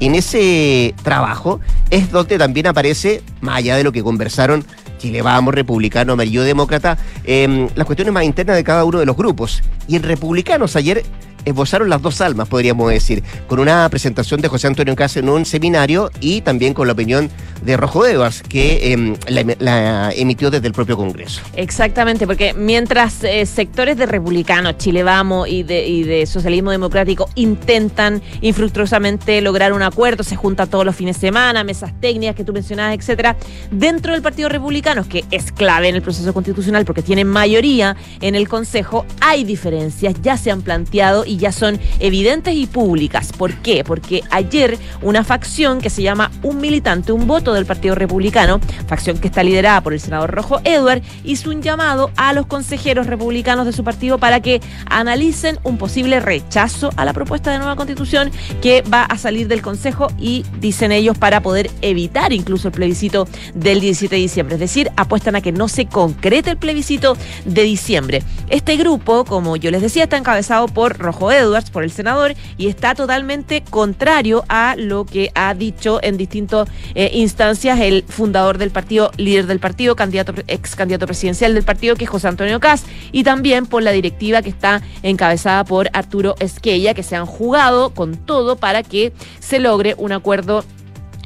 en 0.00 0.14
ese 0.14 0.94
trabajo 1.02 1.60
es 1.90 2.10
donde 2.10 2.38
también 2.38 2.66
aparece, 2.66 3.22
más 3.40 3.58
allá 3.58 3.76
de 3.76 3.84
lo 3.84 3.92
que 3.92 4.02
conversaron 4.02 4.64
Chile 4.98 5.22
Vamos, 5.22 5.54
Republicano, 5.54 6.12
Amarillo 6.12 6.42
Demócrata, 6.42 6.98
em, 7.24 7.68
las 7.74 7.86
cuestiones 7.86 8.12
más 8.12 8.24
internas 8.24 8.56
de 8.56 8.64
cada 8.64 8.84
uno 8.84 8.98
de 8.98 9.06
los 9.06 9.16
grupos. 9.16 9.62
Y 9.88 9.96
en 9.96 10.02
Republicanos 10.02 10.76
ayer 10.76 11.04
esbozaron 11.44 11.88
las 11.88 12.02
dos 12.02 12.20
almas, 12.20 12.48
podríamos 12.48 12.90
decir, 12.90 13.22
con 13.46 13.58
una 13.58 13.88
presentación 13.88 14.40
de 14.40 14.48
José 14.48 14.66
Antonio 14.66 14.94
Casa 14.96 15.20
en 15.20 15.28
un 15.28 15.44
seminario 15.44 16.10
y 16.20 16.40
también 16.40 16.74
con 16.74 16.86
la 16.86 16.92
opinión 16.92 17.30
de 17.62 17.76
Rojo 17.76 18.06
Edwards, 18.06 18.42
que 18.42 18.92
em, 18.92 19.16
la, 19.28 20.12
emitió 20.14 20.50
desde 20.50 20.66
el 20.66 20.72
propio 20.72 20.96
Congreso. 20.96 21.42
Exactamente, 21.56 22.26
porque 22.26 22.54
mientras 22.54 23.22
eh, 23.24 23.44
sectores 23.46 23.96
de 23.96 24.06
republicanos, 24.06 24.78
Chile 24.78 25.02
Vamos 25.02 25.48
y 25.48 25.62
de, 25.62 25.86
y 25.86 26.02
de 26.04 26.26
socialismo 26.26 26.70
democrático 26.70 27.28
intentan 27.34 28.22
infructuosamente 28.40 29.40
lograr 29.40 29.72
un 29.72 29.82
acuerdo, 29.82 30.22
se 30.22 30.36
juntan 30.36 30.68
todos 30.68 30.84
los 30.84 30.96
fines 30.96 31.16
de 31.16 31.20
semana, 31.20 31.64
mesas 31.64 31.92
técnicas 32.00 32.36
que 32.36 32.44
tú 32.44 32.52
mencionabas, 32.52 32.96
etcétera, 32.96 33.36
dentro 33.70 34.12
del 34.12 34.22
Partido 34.22 34.48
Republicano, 34.48 35.06
que 35.08 35.24
es 35.30 35.52
clave 35.52 35.88
en 35.88 35.96
el 35.96 36.02
proceso 36.02 36.32
constitucional 36.32 36.84
porque 36.84 37.02
tienen 37.02 37.26
mayoría 37.26 37.96
en 38.20 38.34
el 38.34 38.48
Consejo, 38.48 39.06
hay 39.20 39.44
diferencias, 39.44 40.14
ya 40.22 40.36
se 40.36 40.50
han 40.50 40.62
planteado 40.62 41.24
y 41.30 41.36
ya 41.36 41.52
son 41.52 41.78
evidentes 42.00 42.54
y 42.54 42.66
públicas. 42.66 43.32
¿Por 43.32 43.54
qué? 43.56 43.84
Porque 43.84 44.22
ayer 44.30 44.78
una 45.00 45.22
facción 45.22 45.80
que 45.80 45.88
se 45.88 46.02
llama 46.02 46.30
Un 46.42 46.60
Militante, 46.60 47.12
un 47.12 47.26
voto 47.28 47.54
del 47.54 47.66
Partido 47.66 47.94
Republicano, 47.94 48.60
facción 48.88 49.18
que 49.18 49.28
está 49.28 49.44
liderada 49.44 49.80
por 49.80 49.92
el 49.92 50.00
senador 50.00 50.32
Rojo 50.32 50.60
Edward, 50.64 51.02
hizo 51.24 51.50
un 51.50 51.62
llamado 51.62 52.10
a 52.16 52.32
los 52.32 52.46
consejeros 52.46 53.06
republicanos 53.06 53.64
de 53.64 53.72
su 53.72 53.84
partido 53.84 54.18
para 54.18 54.40
que 54.40 54.60
analicen 54.86 55.58
un 55.62 55.78
posible 55.78 56.18
rechazo 56.18 56.90
a 56.96 57.04
la 57.04 57.12
propuesta 57.12 57.52
de 57.52 57.58
nueva 57.58 57.76
constitución 57.76 58.32
que 58.60 58.82
va 58.82 59.04
a 59.04 59.16
salir 59.16 59.46
del 59.46 59.62
Consejo 59.62 60.08
y 60.18 60.44
dicen 60.58 60.90
ellos 60.90 61.16
para 61.16 61.40
poder 61.42 61.70
evitar 61.80 62.32
incluso 62.32 62.68
el 62.68 62.74
plebiscito 62.74 63.28
del 63.54 63.80
17 63.80 64.16
de 64.16 64.20
diciembre. 64.20 64.54
Es 64.54 64.60
decir, 64.60 64.90
apuestan 64.96 65.36
a 65.36 65.40
que 65.40 65.52
no 65.52 65.68
se 65.68 65.86
concrete 65.86 66.50
el 66.50 66.56
plebiscito 66.56 67.16
de 67.44 67.62
diciembre. 67.62 68.22
Este 68.48 68.76
grupo, 68.76 69.24
como 69.24 69.56
yo 69.56 69.70
les 69.70 69.82
decía, 69.82 70.04
está 70.04 70.16
encabezado 70.16 70.66
por 70.66 70.98
Rojo 70.98 71.19
Edwards, 71.28 71.70
por 71.70 71.82
el 71.82 71.90
senador, 71.90 72.34
y 72.56 72.68
está 72.68 72.94
totalmente 72.94 73.62
contrario 73.68 74.44
a 74.48 74.74
lo 74.76 75.04
que 75.04 75.30
ha 75.34 75.54
dicho 75.54 75.98
en 76.02 76.16
distintas 76.16 76.68
eh, 76.94 77.10
instancias 77.14 77.80
el 77.80 78.04
fundador 78.08 78.58
del 78.58 78.70
partido, 78.70 79.10
líder 79.16 79.46
del 79.46 79.60
partido, 79.60 79.96
candidato, 79.96 80.32
ex 80.46 80.76
candidato 80.76 81.06
presidencial 81.06 81.54
del 81.54 81.64
partido, 81.64 81.96
que 81.96 82.04
es 82.04 82.10
José 82.10 82.28
Antonio 82.28 82.60
Caz, 82.60 82.84
y 83.12 83.24
también 83.24 83.66
por 83.66 83.82
la 83.82 83.90
directiva 83.90 84.42
que 84.42 84.50
está 84.50 84.82
encabezada 85.02 85.64
por 85.64 85.90
Arturo 85.92 86.36
Esquella, 86.38 86.94
que 86.94 87.02
se 87.02 87.16
han 87.16 87.26
jugado 87.26 87.90
con 87.90 88.16
todo 88.16 88.56
para 88.56 88.82
que 88.82 89.12
se 89.40 89.58
logre 89.58 89.94
un 89.98 90.12
acuerdo 90.12 90.64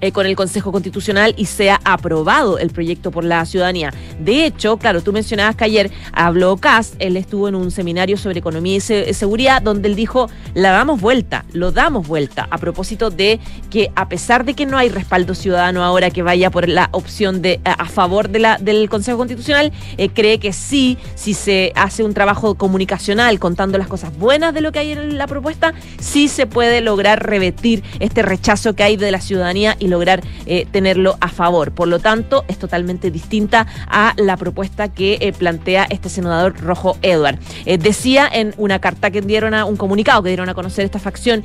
eh, 0.05 0.13
con 0.13 0.27
el 0.27 0.37
Consejo 0.37 0.71
Constitucional 0.71 1.33
y 1.39 1.47
sea 1.47 1.81
aprobado 1.83 2.59
el 2.59 2.69
proyecto 2.69 3.11
por 3.11 3.25
la 3.25 3.43
ciudadanía. 3.47 3.91
De 4.21 4.45
hecho, 4.45 4.77
claro, 4.77 5.03
tú 5.03 5.15
mencionabas 5.15 5.57
que 5.57 5.65
ayer 5.65 5.91
habló 6.13 6.59
Cas, 6.59 6.93
él 6.99 7.17
estuvo 7.17 7.49
en 7.49 7.55
un 7.55 7.71
seminario 7.71 8.19
sobre 8.19 8.41
economía 8.41 8.77
y 8.77 8.81
seguridad 8.81 9.63
donde 9.63 9.89
él 9.89 9.95
dijo, 9.95 10.29
la 10.53 10.73
damos 10.73 11.01
vuelta, 11.01 11.47
lo 11.55 11.73
damos 11.73 12.07
vuelta, 12.07 12.47
a 12.51 12.59
propósito 12.59 13.09
de 13.09 13.41
que 13.71 13.91
a 13.97 14.11
pesar 14.11 14.45
de 14.45 14.53
que 14.53 14.67
no 14.67 14.77
hay 14.77 14.91
respaldo 14.91 15.35
ciudadano 15.35 15.83
ahora 15.83 16.11
que 16.11 16.23
vaya 16.23 16.51
por 16.51 16.69
la 16.69 16.91
opción 16.93 17.41
de 17.41 17.63
a, 17.65 17.87
favor 17.87 18.29
de 18.29 18.41
la, 18.41 18.59
del 18.59 18.91
Consejo 18.91 19.17
Constitucional, 19.17 19.73
eh, 19.97 20.11
cree 20.11 20.39
que 20.39 20.53
sí, 20.53 20.99
si 21.15 21.33
se 21.33 21.73
hace 21.77 22.05
un 22.05 22.13
trabajo 22.13 22.57
comunicacional 22.57 23.39
contando 23.39 23.79
las 23.79 23.89
cosas 23.89 24.15
buenas 24.19 24.53
de 24.53 24.61
lo 24.61 24.71
que 24.71 24.81
hay 24.81 24.93
en 24.93 25.17
la 25.17 25.27
propuesta, 25.27 25.73
sí 25.99 26.29
se 26.29 26.47
puede 26.47 26.83
lograr 26.83 27.27
revertir 27.27 27.83
este 28.01 28.21
rechazo 28.21 28.75
que 28.75 28.83
hay 28.83 28.99
de 28.99 29.11
la 29.11 29.23
ciudadanía 29.23 29.77
y 29.79 29.94
lograr 29.95 30.23
eh, 30.47 30.67
tenerlo 30.71 31.17
a 31.21 31.29
favor. 31.29 31.73
Por 31.73 31.89
lo 31.89 32.01
tanto, 32.01 32.45
es 32.49 32.59
totalmente 32.59 33.11
distinta 33.11 33.67
a 33.87 34.13
la 34.17 34.37
propuesta 34.37 34.89
que 34.89 35.19
eh, 35.21 35.33
plantea 35.33 35.87
este 35.89 36.09
senador 36.09 36.61
Rojo 36.61 36.97
Edward. 37.03 37.39
Eh, 37.65 37.79
decía 37.79 38.29
en 38.31 38.55
una 38.59 38.81
carta 38.81 39.11
que 39.11 39.21
dieron 39.21 39.55
a 39.55 39.65
un 39.65 39.77
comunicado 39.77 40.23
que 40.23 40.31
dieron 40.31 40.49
a 40.49 40.55
conocer 40.55 40.85
esta 40.85 40.99
facción 40.99 41.45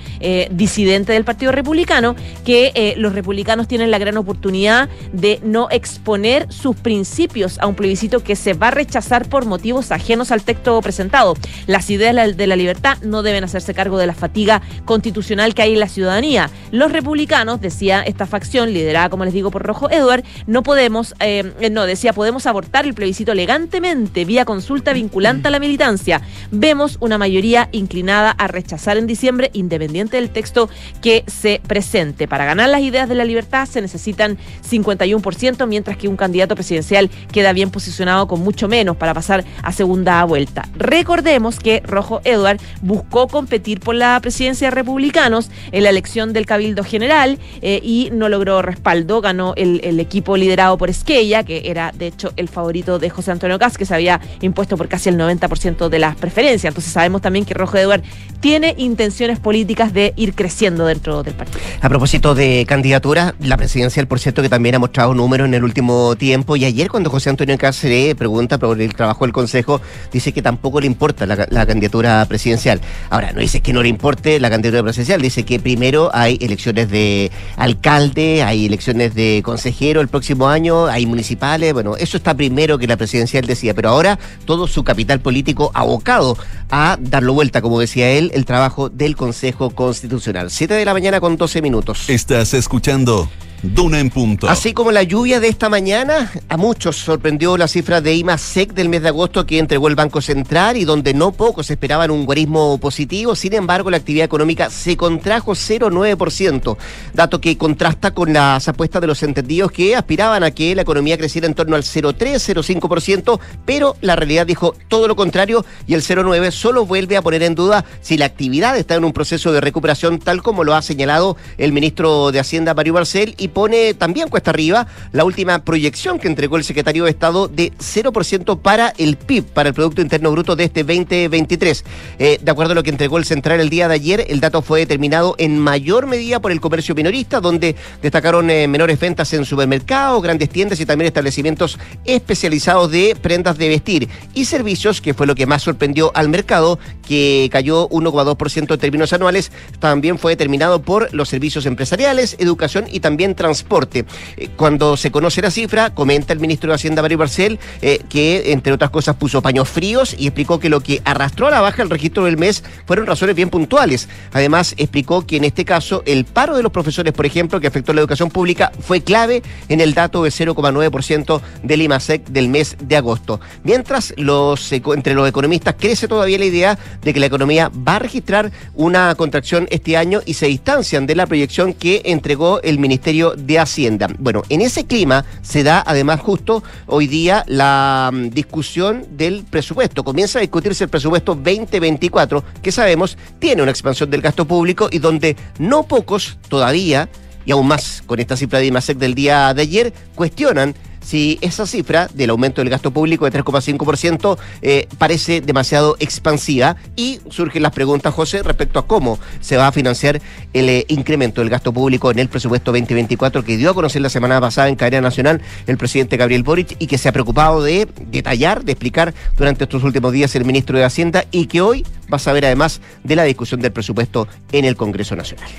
disidente 0.52 1.14
del 1.14 1.24
Partido 1.24 1.52
Republicano 1.52 2.16
que 2.44 2.94
los 2.98 3.14
republicanos 3.14 3.68
tienen 3.68 3.92
la 3.92 3.98
gran 3.98 4.18
oportunidad 4.18 4.90
de 5.14 5.40
no 5.44 5.68
exponer 5.70 6.52
sus 6.52 6.76
principios 6.76 7.60
a 7.60 7.68
un 7.68 7.76
plebiscito 7.76 8.24
que 8.24 8.36
se 8.36 8.54
va 8.54 8.70
a 8.70 8.72
rechazar 8.72 9.28
por 9.30 9.46
motivos 9.46 9.92
ajenos 9.92 10.32
al 10.32 10.44
texto 10.44 10.82
presentado. 10.82 11.36
Las 11.68 11.90
ideas 11.90 12.36
de 12.36 12.48
la 12.48 12.56
libertad 12.56 12.98
no 13.02 13.22
deben 13.24 13.44
hacerse 13.44 13.74
cargo 13.74 13.98
de 13.98 14.08
la 14.08 14.14
fatiga 14.14 14.62
constitucional 14.86 15.54
que 15.54 15.62
hay 15.62 15.74
en 15.74 15.80
la 15.80 15.88
ciudadanía. 15.88 16.50
Los 16.72 16.92
republicanos, 16.92 17.62
decía 17.62 18.02
esta 18.02 18.26
facción, 18.30 18.50
acción 18.50 18.74
liderada, 18.74 19.10
como 19.10 19.26
les 19.26 19.34
digo, 19.34 19.52
por 19.52 19.62
Rojo 19.62 19.92
Edward, 19.92 20.24
no 20.48 20.64
podemos, 20.64 21.14
eh, 21.20 21.54
no, 21.72 21.86
decía, 21.86 22.14
podemos 22.14 22.48
abortar 22.48 22.86
el 22.86 22.96
plebiscito 22.96 23.34
elegantemente 23.34 24.26
vía 24.26 24.44
consulta 24.46 24.92
vinculante 24.94 25.50
a 25.50 25.52
la 25.52 25.60
militancia. 25.60 26.22
Vemos 26.50 26.98
una 27.00 27.20
mayoría 27.20 27.70
inclinada 27.72 28.32
a 28.32 28.48
rechazar 28.48 28.98
en 28.98 29.06
diciembre, 29.06 29.52
independiente 29.54 30.18
del 30.18 30.32
texto 30.32 30.70
que 31.02 31.26
se 31.28 31.62
presente. 31.68 32.28
Para 32.28 32.46
ganar 32.46 32.70
las 32.70 32.82
ideas 32.82 33.08
de 33.08 33.16
la 33.16 33.26
libertad 33.26 33.68
se 33.68 33.82
necesitan 33.82 34.38
51%, 34.68 35.68
mientras 35.68 35.98
que 35.98 36.08
un 36.08 36.16
candidato 36.16 36.56
presidencial 36.56 37.12
queda 37.32 37.54
bien 37.54 37.70
posicionado 37.70 38.28
con 38.28 38.42
mucho 38.42 38.68
menos 38.68 38.98
para 38.98 39.14
pasar 39.14 39.44
a 39.62 39.72
segunda 39.74 40.24
vuelta. 40.24 40.68
Recordemos 40.76 41.60
que 41.60 41.82
Rojo 41.86 42.22
Edward 42.24 42.60
buscó 42.82 43.28
competir 43.28 43.80
por 43.80 43.96
la 43.96 44.20
presidencia 44.22 44.70
de 44.70 44.76
republicanos 44.76 45.52
en 45.72 45.84
la 45.84 45.90
elección 45.90 46.34
del 46.34 46.46
Cabildo 46.46 46.84
General 46.84 47.38
eh, 47.62 47.80
y 47.84 48.10
no 48.20 48.30
logró 48.30 48.62
respaldo, 48.62 49.22
ganó 49.22 49.54
el, 49.56 50.00
equipo 50.00 50.38
liderado 50.38 50.78
por 50.78 50.90
Esquella, 50.90 51.44
que 51.44 51.64
era 51.66 51.92
de 51.92 52.08
hecho 52.08 52.32
el 52.36 52.48
favorito 52.48 53.00
de 53.00 53.10
José 53.10 53.32
Antonio 53.32 53.58
Caz, 53.58 53.78
que 53.78 53.86
se 53.86 53.96
había 53.96 54.22
impuesto 54.42 54.78
por 54.78 54.88
casi 54.88 55.10
el 55.10 55.18
90% 55.18 55.90
de 55.90 56.00
las 56.00 56.16
preferencias. 56.16 56.72
Entonces 56.72 56.94
sabemos 56.94 57.22
también 57.22 57.46
que 57.46 57.54
Rojo 57.54 57.78
Eduard 57.78 58.04
tiene 58.40 58.76
intenciones 58.78 59.40
políticas 59.40 59.94
de 59.94 60.14
ir 60.16 60.34
creciendo 60.34 60.86
dentro 60.86 61.24
del 61.24 61.34
partido. 61.34 61.60
A 61.82 61.90
propósito 61.90 62.36
de 62.36 62.66
candidatura, 62.68 63.36
la 63.40 63.58
presidencial, 63.58 64.08
por 64.08 64.20
cierto, 64.20 64.42
que 64.42 64.50
también 64.50 64.76
ha 64.76 64.80
mostrado 64.80 65.14
números 65.14 65.48
en 65.48 65.54
el 65.54 65.64
último 65.64 66.16
tiempo, 66.16 66.56
y 66.56 66.66
ayer 66.66 66.90
cuando 66.90 67.10
José 67.10 67.30
Antonio 67.30 67.58
Caz 67.58 67.78
se 67.78 68.16
pregunta 68.16 68.58
por 68.58 68.80
el 68.80 68.94
trabajo 68.94 69.26
del 69.26 69.34
Consejo, 69.34 69.82
dice 70.12 70.32
que 70.32 70.42
tampoco 70.42 70.80
le 70.80 70.88
importa 70.88 71.26
la, 71.26 71.48
la 71.50 71.66
candidatura 71.66 72.26
presidencial. 72.28 72.82
Ahora, 73.10 73.32
no 73.32 73.42
dice 73.42 73.62
que 73.62 73.74
no 73.74 73.82
le 73.82 73.90
importe 73.90 74.40
la 74.40 74.50
candidatura 74.50 74.84
presidencial, 74.84 75.22
dice 75.22 75.44
que 75.44 75.60
primero 75.60 76.10
hay 76.14 76.38
elecciones 76.42 76.90
de 76.90 77.32
alcalde, 77.58 78.09
hay 78.16 78.66
elecciones 78.66 79.16
de 79.16 79.42
consejero 79.44 80.02
el 80.02 80.08
próximo 80.08 80.48
año, 80.48 80.88
hay 80.88 81.06
municipales, 81.06 81.74
bueno, 81.74 81.96
eso 81.98 82.18
está 82.18 82.34
primero 82.34 82.78
que 82.78 82.88
la 82.88 82.98
presidencial 82.98 83.46
decía, 83.46 83.74
pero 83.74 83.90
ahora 83.90 84.20
todo 84.46 84.68
su 84.68 84.84
capital 84.84 85.20
político 85.20 85.72
abocado 85.74 86.38
a 86.70 86.98
darlo 87.00 87.34
vuelta, 87.34 87.62
como 87.62 87.80
decía 87.80 88.10
él, 88.12 88.32
el 88.34 88.46
trabajo 88.46 88.90
del 88.90 89.16
Consejo 89.16 89.70
Constitucional. 89.72 90.52
Siete 90.52 90.74
de 90.74 90.86
la 90.86 90.94
mañana 90.94 91.20
con 91.20 91.38
12 91.38 91.62
minutos. 91.62 92.10
Estás 92.10 92.54
escuchando 92.54 93.30
Duna 93.62 94.00
en 94.00 94.10
punto. 94.10 94.48
Así 94.50 94.74
como 94.74 94.92
la 94.92 95.04
lluvia 95.04 95.40
de 95.42 95.50
esta 95.50 95.68
mañana, 95.68 96.32
a 96.48 96.56
muchos 96.56 96.96
sorprendió 96.96 97.58
la 97.58 97.68
cifra 97.68 98.00
de 98.00 98.16
IMASEC 98.16 98.74
del 98.74 98.88
mes 98.88 99.02
de 99.02 99.10
agosto 99.10 99.46
que 99.46 99.60
entregó 99.60 99.90
el 99.90 99.96
Banco 99.96 100.22
Central 100.22 100.78
y 100.78 100.86
donde 100.86 101.14
no 101.14 101.34
pocos 101.34 101.70
esperaban 101.70 102.10
un 102.10 102.26
guarismo 102.26 102.78
positivo. 102.78 103.36
Sin 103.36 103.54
embargo, 103.54 103.90
la 103.90 103.98
actividad 103.98 104.26
económica 104.26 104.70
se 104.70 104.96
contrajo 104.96 105.52
0,9%, 105.52 106.78
dato 107.14 107.42
que 107.42 107.58
contrasta 107.58 108.12
con 108.12 108.32
las 108.32 108.68
apuestas 108.70 109.02
de 109.02 109.08
los 109.08 109.24
entendidos 109.24 109.72
que 109.72 109.96
aspiraban 109.96 110.44
a 110.44 110.52
que 110.52 110.74
la 110.74 110.84
economía 110.84 111.18
creciera 111.18 111.46
en 111.46 111.54
torno 111.54 111.76
al 111.76 111.84
0,3, 111.84 112.36
0,5%, 112.36 113.40
pero 113.66 113.98
la 114.00 114.16
realidad 114.16 114.48
dijo 114.48 114.74
todo 114.88 115.08
lo 115.08 115.18
contrario 115.18 115.66
y 115.86 115.96
el 115.96 116.02
0,9 116.02 116.52
solo 116.52 116.86
vuelve 116.86 117.18
a 117.18 117.22
poner 117.22 117.44
en 117.44 117.56
duda 117.56 117.84
si 118.02 118.18
la 118.18 118.26
actividad 118.26 118.78
está 118.78 118.96
en 118.96 119.04
un 119.04 119.12
proceso 119.12 119.52
de 119.52 119.60
recuperación 119.60 120.20
tal 120.20 120.42
como 120.42 120.64
lo 120.64 120.76
ha 120.76 120.82
señalado 120.82 121.36
el 121.58 121.74
ministro 121.74 122.32
de 122.32 122.40
Hacienda 122.40 122.74
Mario 122.74 122.94
Barcel 122.94 123.36
y 123.38 123.49
pone 123.50 123.94
también 123.94 124.30
cuesta 124.30 124.52
arriba 124.52 124.88
la 125.12 125.26
última 125.26 125.64
proyección 125.64 126.20
que 126.20 126.28
entregó 126.28 126.58
el 126.58 126.64
secretario 126.64 127.06
de 127.06 127.12
Estado 127.12 127.48
de 127.48 127.72
0% 127.74 128.60
para 128.62 128.94
el 128.98 129.18
PIB, 129.18 129.46
para 129.46 129.70
el 129.70 129.76
Producto 129.76 130.02
Interno 130.02 130.32
Bruto 130.32 130.56
de 130.56 130.66
este 130.66 130.84
2023. 130.84 131.84
Eh, 132.20 132.40
de 132.42 132.52
acuerdo 132.52 132.74
a 132.74 132.76
lo 132.76 132.84
que 132.84 132.90
entregó 132.90 133.18
el 133.18 133.26
Central 133.26 133.60
el 133.60 133.70
día 133.70 133.88
de 133.88 133.96
ayer, 133.96 134.26
el 134.30 134.40
dato 134.40 134.62
fue 134.62 134.80
determinado 134.80 135.36
en 135.38 135.60
mayor 135.60 136.08
medida 136.08 136.40
por 136.40 136.52
el 136.52 136.62
comercio 136.62 136.96
minorista, 136.96 137.40
donde 137.42 137.76
destacaron 138.02 138.50
eh, 138.50 138.68
menores 138.68 139.00
ventas 139.00 139.34
en 139.34 139.46
supermercados, 139.46 140.22
grandes 140.22 140.50
tiendas 140.50 140.80
y 140.80 140.86
también 140.86 141.08
establecimientos 141.08 141.80
especializados 142.06 142.92
de 142.92 143.18
prendas 143.22 143.58
de 143.58 143.70
vestir 143.70 144.10
y 144.34 144.46
servicios, 144.46 145.02
que 145.02 145.14
fue 145.14 145.28
lo 145.28 145.36
que 145.36 145.46
más 145.46 145.64
sorprendió 145.64 146.12
al 146.16 146.30
mercado, 146.30 146.80
que 147.08 147.50
cayó 147.52 147.90
1,2% 147.90 148.74
en 148.74 148.80
términos 148.80 149.14
anuales. 149.14 149.52
También 149.80 150.18
fue 150.18 150.34
determinado 150.34 150.82
por 150.82 151.14
los 151.14 151.30
servicios 151.30 151.66
empresariales, 151.66 152.36
educación 152.40 152.86
y 152.90 153.00
también 153.00 153.36
transporte. 153.40 154.06
Eh, 154.36 154.50
cuando 154.58 154.98
se 154.98 155.12
conoce 155.12 155.42
la 155.42 155.50
cifra, 155.50 155.92
comenta 155.96 156.34
el 156.34 156.42
ministro 156.42 156.70
de 156.70 156.76
Hacienda, 156.76 157.02
Mario 157.02 157.18
Barcel, 157.18 157.58
eh, 157.82 158.02
que 158.10 158.52
entre 158.52 158.74
otras 158.74 158.90
cosas 158.90 159.16
puso 159.16 159.42
paños 159.42 159.70
fríos 159.70 160.14
y 160.20 160.28
explicó 160.28 160.60
que 160.60 160.68
lo 160.68 160.82
que 160.82 161.02
arrastró 161.06 161.48
a 161.48 161.52
la 161.52 161.62
baja 161.62 161.82
el 161.82 161.90
registro 161.90 162.26
del 162.26 162.38
mes 162.38 162.66
fueron 162.86 163.08
razones 163.08 163.36
bien 163.36 163.50
puntuales. 163.50 164.10
Además, 164.34 164.76
explicó 164.78 165.26
que 165.26 165.38
en 165.38 165.46
este 165.46 165.64
caso 165.64 166.04
el 166.06 166.26
paro 166.26 166.58
de 166.58 166.64
los 166.64 166.72
profesores, 166.72 167.14
por 167.14 167.26
ejemplo, 167.26 167.62
que 167.62 167.68
afectó 167.68 167.94
a 167.94 167.96
la 167.96 168.02
educación 168.02 168.30
pública, 168.30 168.74
fue 168.82 169.02
clave 169.02 169.42
en 169.70 169.80
el 169.80 169.94
dato 169.94 170.22
de 170.24 170.32
0,9% 170.32 171.42
del 171.64 171.82
IMASEC 171.82 172.28
del 172.28 172.50
mes 172.50 172.76
de 172.82 172.98
agosto. 172.98 173.40
Mientras 173.64 174.14
los, 174.18 174.70
entre 174.74 175.14
los 175.14 175.30
economistas 175.30 175.76
crece 175.80 176.10
todavía 176.10 176.38
la 176.38 176.46
idea 176.46 176.80
de 177.02 177.14
que 177.14 177.22
la 177.22 177.28
economía 177.28 177.72
va 177.88 177.96
a 177.96 178.00
registrar 178.00 178.52
una 178.76 179.16
contracción 179.16 179.66
este 179.72 179.96
año 179.96 180.20
y 180.26 180.34
se 180.34 180.48
distancian 180.48 181.08
de 181.08 181.16
la 181.16 181.26
proyección 181.26 181.74
que 181.74 182.02
entregó 182.06 182.62
el 182.64 182.80
Ministerio 182.80 183.29
de 183.36 183.60
Hacienda. 183.60 184.08
Bueno, 184.18 184.44
en 184.50 184.62
ese 184.62 184.86
clima 184.86 185.26
se 185.42 185.64
da 185.64 185.84
además 185.86 186.20
justo 186.20 186.64
hoy 186.88 187.08
día 187.08 187.44
la 187.48 188.10
mm, 188.14 188.30
discusión 188.30 189.06
del 189.12 189.44
presupuesto. 189.44 190.04
Comienza 190.04 190.40
a 190.40 190.42
discutirse 190.42 190.84
el 190.84 190.90
presupuesto 190.90 191.36
2024, 191.36 192.44
que 192.62 192.72
sabemos 192.72 193.18
tiene 193.40 193.62
una 193.62 193.72
expansión 193.72 194.10
del 194.10 194.22
gasto 194.22 194.46
público 194.46 194.90
y 194.92 195.00
donde 195.00 195.36
no 195.58 195.84
pocos 195.84 196.38
todavía, 196.48 197.10
y 197.46 197.52
aún 197.52 197.68
más 197.68 198.04
con 198.06 198.20
esta 198.20 198.38
cifra 198.38 198.60
de 198.60 198.68
IMASEC 198.68 198.98
del 198.98 199.16
día 199.16 199.54
de 199.54 199.62
ayer, 199.62 199.94
cuestionan 200.16 200.76
si 201.02 201.38
esa 201.42 201.66
cifra 201.66 202.08
del 202.14 202.30
aumento 202.30 202.62
del 202.62 202.70
gasto 202.70 202.92
público 202.92 203.30
de 203.30 203.40
3,5% 203.40 204.38
eh, 204.62 204.88
parece 204.98 205.42
demasiado 205.42 205.96
expansiva 206.00 206.76
y 206.96 207.20
surgen 207.30 207.64
las 207.64 207.72
preguntas, 207.72 208.14
José, 208.14 208.44
respecto 208.44 208.80
a 208.80 208.88
cómo 208.88 209.20
se 209.40 209.58
va 209.58 209.68
a 209.68 209.72
financiar 209.72 210.22
el 210.54 210.70
eh, 210.70 210.86
incremento 210.88 211.42
del 211.42 211.50
gasto 211.50 211.74
público 211.74 212.12
en 212.12 212.20
el 212.20 212.30
presupuesto 212.30 212.72
2024 212.72 213.44
que 213.44 213.58
dio 213.58 213.72
a 213.72 213.74
conocer 213.74 214.02
la 214.02 214.10
semana 214.10 214.40
pasada 214.42 214.70
en 214.70 214.76
cadena 214.76 215.02
nacional 215.02 215.42
el 215.68 215.78
presidente 215.78 216.18
Gabriel 216.18 216.44
Boric 216.44 216.76
y 216.80 216.88
que 216.88 216.98
se 216.98 217.10
ha 217.10 217.12
preocupado 217.12 217.64
de 217.64 217.88
detallar, 218.08 218.64
de 218.64 218.72
explicar 218.72 219.14
durante 219.38 219.64
estos 219.64 219.84
últimos 219.84 220.12
días 220.12 220.36
el 220.36 220.46
ministro 220.46 220.78
de 220.78 220.84
Hacienda 220.84 221.26
y 221.32 221.48
que 221.48 221.62
hoy 221.62 221.86
va 222.12 222.18
a 222.18 222.20
saber 222.20 222.46
además 222.46 222.82
de 223.04 223.16
la 223.16 223.24
discusión 223.24 223.62
del 223.62 223.72
presupuesto 223.72 224.28
en 224.52 224.66
el 224.66 224.76
Congreso 224.76 225.16
Nacional. 225.16 225.50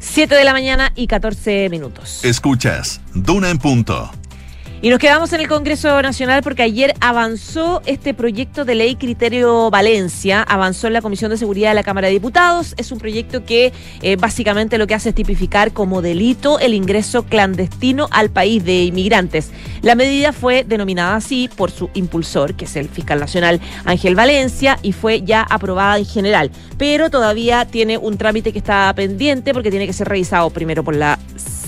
7 0.00 0.34
de 0.34 0.44
la 0.44 0.52
mañana 0.52 0.92
y 0.94 1.06
14 1.06 1.68
minutos. 1.70 2.24
Escuchas 2.24 3.00
Duna 3.14 3.50
en 3.50 3.58
punto. 3.58 4.10
Y 4.80 4.90
nos 4.90 5.00
quedamos 5.00 5.32
en 5.32 5.40
el 5.40 5.48
Congreso 5.48 6.00
Nacional 6.02 6.40
porque 6.44 6.62
ayer 6.62 6.94
avanzó 7.00 7.82
este 7.84 8.14
proyecto 8.14 8.64
de 8.64 8.76
ley 8.76 8.94
Criterio 8.94 9.70
Valencia, 9.70 10.40
avanzó 10.42 10.86
en 10.86 10.92
la 10.92 11.02
Comisión 11.02 11.32
de 11.32 11.36
Seguridad 11.36 11.70
de 11.70 11.74
la 11.74 11.82
Cámara 11.82 12.06
de 12.06 12.12
Diputados. 12.12 12.74
Es 12.76 12.92
un 12.92 13.00
proyecto 13.00 13.44
que 13.44 13.72
eh, 14.02 14.14
básicamente 14.14 14.78
lo 14.78 14.86
que 14.86 14.94
hace 14.94 15.08
es 15.08 15.16
tipificar 15.16 15.72
como 15.72 16.00
delito 16.00 16.60
el 16.60 16.74
ingreso 16.74 17.24
clandestino 17.24 18.06
al 18.12 18.30
país 18.30 18.64
de 18.64 18.84
inmigrantes. 18.84 19.50
La 19.82 19.96
medida 19.96 20.32
fue 20.32 20.62
denominada 20.62 21.16
así 21.16 21.50
por 21.56 21.72
su 21.72 21.90
impulsor, 21.94 22.54
que 22.54 22.66
es 22.66 22.76
el 22.76 22.88
fiscal 22.88 23.18
nacional 23.18 23.60
Ángel 23.84 24.14
Valencia, 24.14 24.78
y 24.82 24.92
fue 24.92 25.22
ya 25.22 25.42
aprobada 25.42 25.98
en 25.98 26.06
general. 26.06 26.52
Pero 26.76 27.10
todavía 27.10 27.64
tiene 27.64 27.98
un 27.98 28.16
trámite 28.16 28.52
que 28.52 28.58
está 28.58 28.92
pendiente 28.94 29.52
porque 29.52 29.70
tiene 29.70 29.88
que 29.88 29.92
ser 29.92 30.08
revisado 30.08 30.50
primero 30.50 30.84
por 30.84 30.94
la 30.94 31.18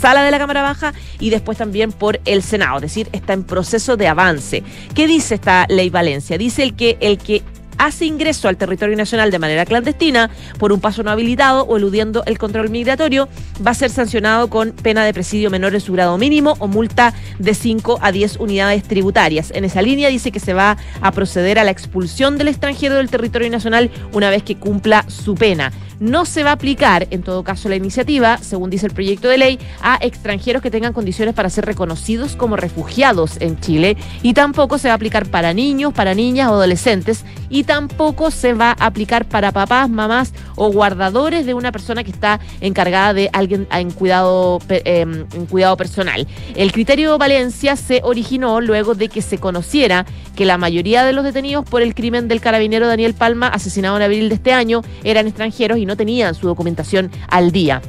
sala 0.00 0.22
de 0.22 0.30
la 0.30 0.38
Cámara 0.38 0.62
Baja 0.62 0.94
y 1.18 1.30
después 1.30 1.58
también 1.58 1.92
por 1.92 2.20
el 2.24 2.42
Senado, 2.42 2.76
es 2.76 2.82
decir, 2.82 3.08
está 3.12 3.34
en 3.34 3.44
proceso 3.44 3.96
de 3.96 4.08
avance. 4.08 4.62
¿Qué 4.94 5.06
dice 5.06 5.34
esta 5.34 5.66
ley 5.68 5.90
Valencia? 5.90 6.38
Dice 6.38 6.62
el 6.62 6.74
que 6.74 6.96
el 7.00 7.18
que 7.18 7.42
hace 7.80 8.04
ingreso 8.04 8.46
al 8.48 8.58
territorio 8.58 8.94
nacional 8.94 9.30
de 9.30 9.38
manera 9.38 9.64
clandestina 9.64 10.30
por 10.58 10.70
un 10.70 10.80
paso 10.80 11.02
no 11.02 11.10
habilitado 11.10 11.62
o 11.64 11.78
eludiendo 11.78 12.22
el 12.26 12.36
control 12.36 12.68
migratorio, 12.68 13.26
va 13.66 13.70
a 13.70 13.74
ser 13.74 13.90
sancionado 13.90 14.50
con 14.50 14.72
pena 14.72 15.02
de 15.02 15.14
presidio 15.14 15.50
menor 15.50 15.74
en 15.74 15.80
su 15.80 15.94
grado 15.94 16.18
mínimo 16.18 16.56
o 16.58 16.68
multa 16.68 17.14
de 17.38 17.54
5 17.54 17.98
a 18.02 18.12
10 18.12 18.36
unidades 18.36 18.82
tributarias. 18.82 19.50
En 19.54 19.64
esa 19.64 19.80
línea 19.80 20.10
dice 20.10 20.30
que 20.30 20.40
se 20.40 20.52
va 20.52 20.76
a 21.00 21.12
proceder 21.12 21.58
a 21.58 21.64
la 21.64 21.70
expulsión 21.70 22.36
del 22.36 22.48
extranjero 22.48 22.96
del 22.96 23.08
territorio 23.08 23.48
nacional 23.48 23.90
una 24.12 24.28
vez 24.28 24.42
que 24.42 24.56
cumpla 24.56 25.06
su 25.08 25.34
pena. 25.34 25.72
No 26.00 26.24
se 26.24 26.42
va 26.42 26.50
a 26.50 26.54
aplicar, 26.54 27.06
en 27.10 27.22
todo 27.22 27.44
caso, 27.44 27.68
la 27.68 27.76
iniciativa, 27.76 28.38
según 28.38 28.70
dice 28.70 28.86
el 28.86 28.94
proyecto 28.94 29.28
de 29.28 29.36
ley, 29.36 29.58
a 29.82 29.98
extranjeros 30.00 30.62
que 30.62 30.70
tengan 30.70 30.94
condiciones 30.94 31.34
para 31.34 31.50
ser 31.50 31.66
reconocidos 31.66 32.36
como 32.36 32.56
refugiados 32.56 33.36
en 33.40 33.60
Chile 33.60 33.98
y 34.22 34.32
tampoco 34.32 34.78
se 34.78 34.88
va 34.88 34.94
a 34.94 34.96
aplicar 34.96 35.26
para 35.26 35.52
niños, 35.52 35.92
para 35.92 36.14
niñas 36.14 36.48
o 36.48 36.54
adolescentes 36.54 37.26
y 37.50 37.64
tampoco 37.64 38.30
se 38.30 38.54
va 38.54 38.70
a 38.70 38.86
aplicar 38.86 39.26
para 39.26 39.52
papás, 39.52 39.90
mamás 39.90 40.32
o 40.56 40.72
guardadores 40.72 41.44
de 41.44 41.52
una 41.52 41.70
persona 41.70 42.02
que 42.02 42.10
está 42.10 42.40
encargada 42.62 43.12
de 43.12 43.28
alguien 43.34 43.66
en 43.70 43.90
cuidado, 43.90 44.58
em, 44.70 45.26
en 45.34 45.46
cuidado 45.46 45.76
personal. 45.76 46.26
El 46.56 46.72
criterio 46.72 47.18
Valencia 47.18 47.76
se 47.76 48.00
originó 48.02 48.62
luego 48.62 48.94
de 48.94 49.10
que 49.10 49.20
se 49.20 49.36
conociera 49.36 50.06
que 50.40 50.46
la 50.46 50.56
mayoría 50.56 51.04
de 51.04 51.12
los 51.12 51.22
detenidos 51.22 51.66
por 51.66 51.82
el 51.82 51.94
crimen 51.94 52.26
del 52.26 52.40
carabinero 52.40 52.86
Daniel 52.86 53.12
Palma, 53.12 53.48
asesinado 53.48 53.98
en 53.98 54.02
abril 54.02 54.30
de 54.30 54.36
este 54.36 54.54
año, 54.54 54.80
eran 55.04 55.26
extranjeros 55.26 55.76
y 55.76 55.84
no 55.84 55.98
tenían 55.98 56.34
su 56.34 56.46
documentación 56.46 57.10
al 57.28 57.52
día. 57.52 57.82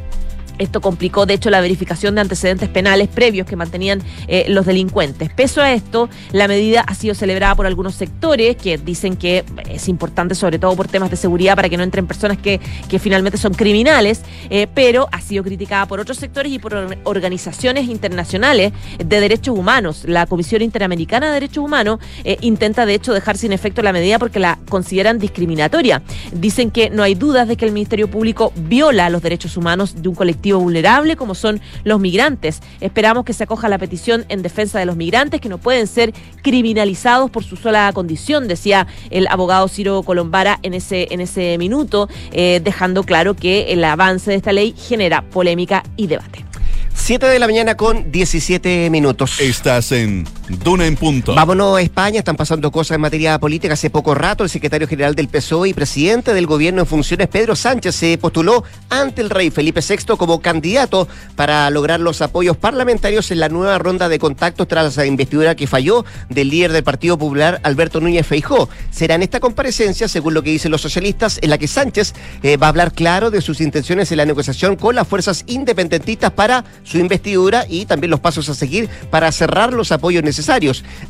Esto 0.62 0.80
complicó, 0.80 1.26
de 1.26 1.34
hecho, 1.34 1.50
la 1.50 1.60
verificación 1.60 2.14
de 2.14 2.22
antecedentes 2.22 2.70
penales 2.70 3.08
previos 3.08 3.48
que 3.48 3.56
mantenían 3.56 4.00
eh, 4.28 4.46
los 4.48 4.68
delincuentes. 4.68 5.32
Peso 5.34 5.60
a 5.60 5.74
esto, 5.74 6.08
la 6.32 6.48
medida 6.48 6.82
ha 6.82 6.94
sido 6.94 7.16
celebrada 7.16 7.56
por 7.56 7.66
algunos 7.66 7.96
sectores 7.96 8.58
que 8.58 8.78
dicen 8.78 9.16
que 9.16 9.44
es 9.68 9.88
importante, 9.88 10.36
sobre 10.36 10.60
todo 10.60 10.76
por 10.76 10.88
temas 10.88 11.10
de 11.10 11.18
seguridad, 11.18 11.56
para 11.56 11.68
que 11.68 11.78
no 11.78 11.84
entren 11.84 12.06
personas 12.06 12.38
que, 12.38 12.60
que 12.88 13.00
finalmente 13.00 13.40
son 13.40 13.56
criminales, 13.56 14.22
eh, 14.52 14.68
pero 14.72 15.08
ha 15.12 15.20
sido 15.20 15.44
criticada 15.44 15.88
por 15.88 16.00
otros 16.00 16.18
sectores 16.18 16.52
y 16.52 16.60
por 16.60 16.96
organizaciones 17.06 17.90
internacionales 17.90 18.72
de 19.04 19.20
derechos 19.20 19.58
humanos. 19.58 20.04
La 20.06 20.28
Comisión 20.28 20.62
Interamericana 20.62 21.30
de 21.30 21.34
Derechos 21.34 21.66
Humanos 21.66 22.00
eh, 22.24 22.38
intenta, 22.42 22.86
de 22.86 22.94
hecho, 22.94 23.14
dejar 23.14 23.36
sin 23.36 23.52
efecto 23.52 23.82
la 23.82 23.94
medida 23.94 24.20
porque 24.20 24.38
la 24.38 24.60
consideran 24.70 25.18
discriminatoria. 25.18 26.04
Dicen 26.32 26.70
que 26.70 26.92
no 26.92 27.02
hay 27.02 27.16
dudas 27.16 27.48
de 27.48 27.58
que 27.58 27.66
el 27.66 27.72
Ministerio 27.72 28.12
Público 28.12 28.54
viola 28.56 29.10
los 29.10 29.24
derechos 29.24 29.58
humanos 29.58 30.04
de 30.04 30.08
un 30.08 30.14
colectivo 30.14 30.51
vulnerable 30.60 31.16
como 31.16 31.36
son 31.36 31.62
los 31.84 32.00
migrantes. 32.00 32.62
Esperamos 32.80 33.26
que 33.26 33.34
se 33.34 33.44
acoja 33.44 33.70
la 33.70 33.78
petición 33.78 34.26
en 34.30 34.42
defensa 34.42 34.80
de 34.80 34.86
los 34.86 34.96
migrantes 34.96 35.42
que 35.42 35.50
no 35.50 35.58
pueden 35.58 35.88
ser 35.88 36.14
criminalizados 36.42 37.30
por 37.32 37.44
su 37.44 37.56
sola 37.56 37.92
condición, 37.94 38.48
decía 38.48 38.88
el 39.10 39.28
abogado 39.28 39.68
Ciro 39.68 40.04
Colombara 40.04 40.60
en 40.64 40.74
ese, 40.74 41.08
en 41.12 41.22
ese 41.22 41.58
minuto, 41.58 42.10
eh, 42.32 42.62
dejando 42.64 43.04
claro 43.04 43.36
que 43.36 43.72
el 43.74 43.84
avance 43.84 44.32
de 44.32 44.38
esta 44.38 44.52
ley 44.52 44.74
genera 44.78 45.22
polémica 45.22 45.84
y 45.98 46.08
debate. 46.08 46.46
7 46.94 47.26
de 47.26 47.40
la 47.40 47.48
mañana 47.48 47.76
con 47.78 48.12
17 48.12 48.90
minutos. 48.90 49.40
Estás 49.40 49.92
en 49.92 50.26
Duna 50.60 50.86
en 50.86 50.96
Punto. 50.96 51.34
Vámonos 51.34 51.78
a 51.78 51.82
España, 51.82 52.20
están 52.20 52.36
pasando 52.36 52.72
cosas 52.72 52.96
en 52.96 53.02
materia 53.02 53.40
política. 53.40 53.74
Hace 53.74 53.90
poco 53.90 54.14
rato 54.14 54.44
el 54.44 54.50
secretario 54.50 54.88
general 54.88 55.16
del 55.16 55.30
PSOE 55.30 55.70
y 55.70 55.74
presidente 55.74 56.34
del 56.34 56.46
gobierno 56.46 56.82
en 56.82 56.88
funciones, 56.88 57.28
Pedro 57.28 57.56
Sánchez, 57.56 57.96
se 57.96 58.18
postuló 58.18 58.64
ante 58.90 59.22
el 59.22 59.30
rey 59.30 59.50
Felipe 59.50 59.82
VI 59.88 60.18
como 60.18 60.42
candidato 60.42 61.08
para 61.36 61.70
lograr 61.70 62.00
los 62.00 62.22
apoyos 62.22 62.58
parlamentarios 62.58 63.32
en 63.32 63.40
la 63.40 63.50
nueva 63.50 63.78
ronda 63.78 64.10
de 64.10 64.20
contactos 64.20 64.68
tras 64.68 64.98
la 64.98 65.06
investidura 65.06 65.56
que 65.56 65.68
falló 65.68 66.06
del 66.30 66.50
líder 66.50 66.74
del 66.74 66.84
Partido 66.84 67.18
Popular, 67.18 67.62
Alberto 67.64 68.02
Núñez 68.02 68.28
Feijó. 68.28 68.68
Será 68.92 69.16
en 69.16 69.24
esta 69.24 69.40
comparecencia, 69.40 70.08
según 70.08 70.34
lo 70.34 70.44
que 70.44 70.52
dicen 70.52 70.72
los 70.72 70.82
socialistas, 70.82 71.40
en 71.42 71.50
la 71.50 71.58
que 71.58 71.68
Sánchez 71.68 72.14
eh, 72.44 72.58
va 72.58 72.68
a 72.68 72.70
hablar 72.70 72.94
claro 72.94 73.32
de 73.32 73.42
sus 73.42 73.62
intenciones 73.62 74.12
en 74.12 74.18
la 74.18 74.26
negociación 74.26 74.76
con 74.76 74.96
las 74.96 75.08
fuerzas 75.08 75.44
independentistas 75.48 76.32
para 76.32 76.66
su 76.84 76.98
investidura 76.98 77.66
y 77.70 77.86
también 77.86 78.12
los 78.12 78.20
pasos 78.20 78.50
a 78.50 78.54
seguir 78.54 78.90
para 79.10 79.32
cerrar 79.32 79.74
los 79.74 79.92
apoyos 79.92 80.24
necesarios. 80.24 80.41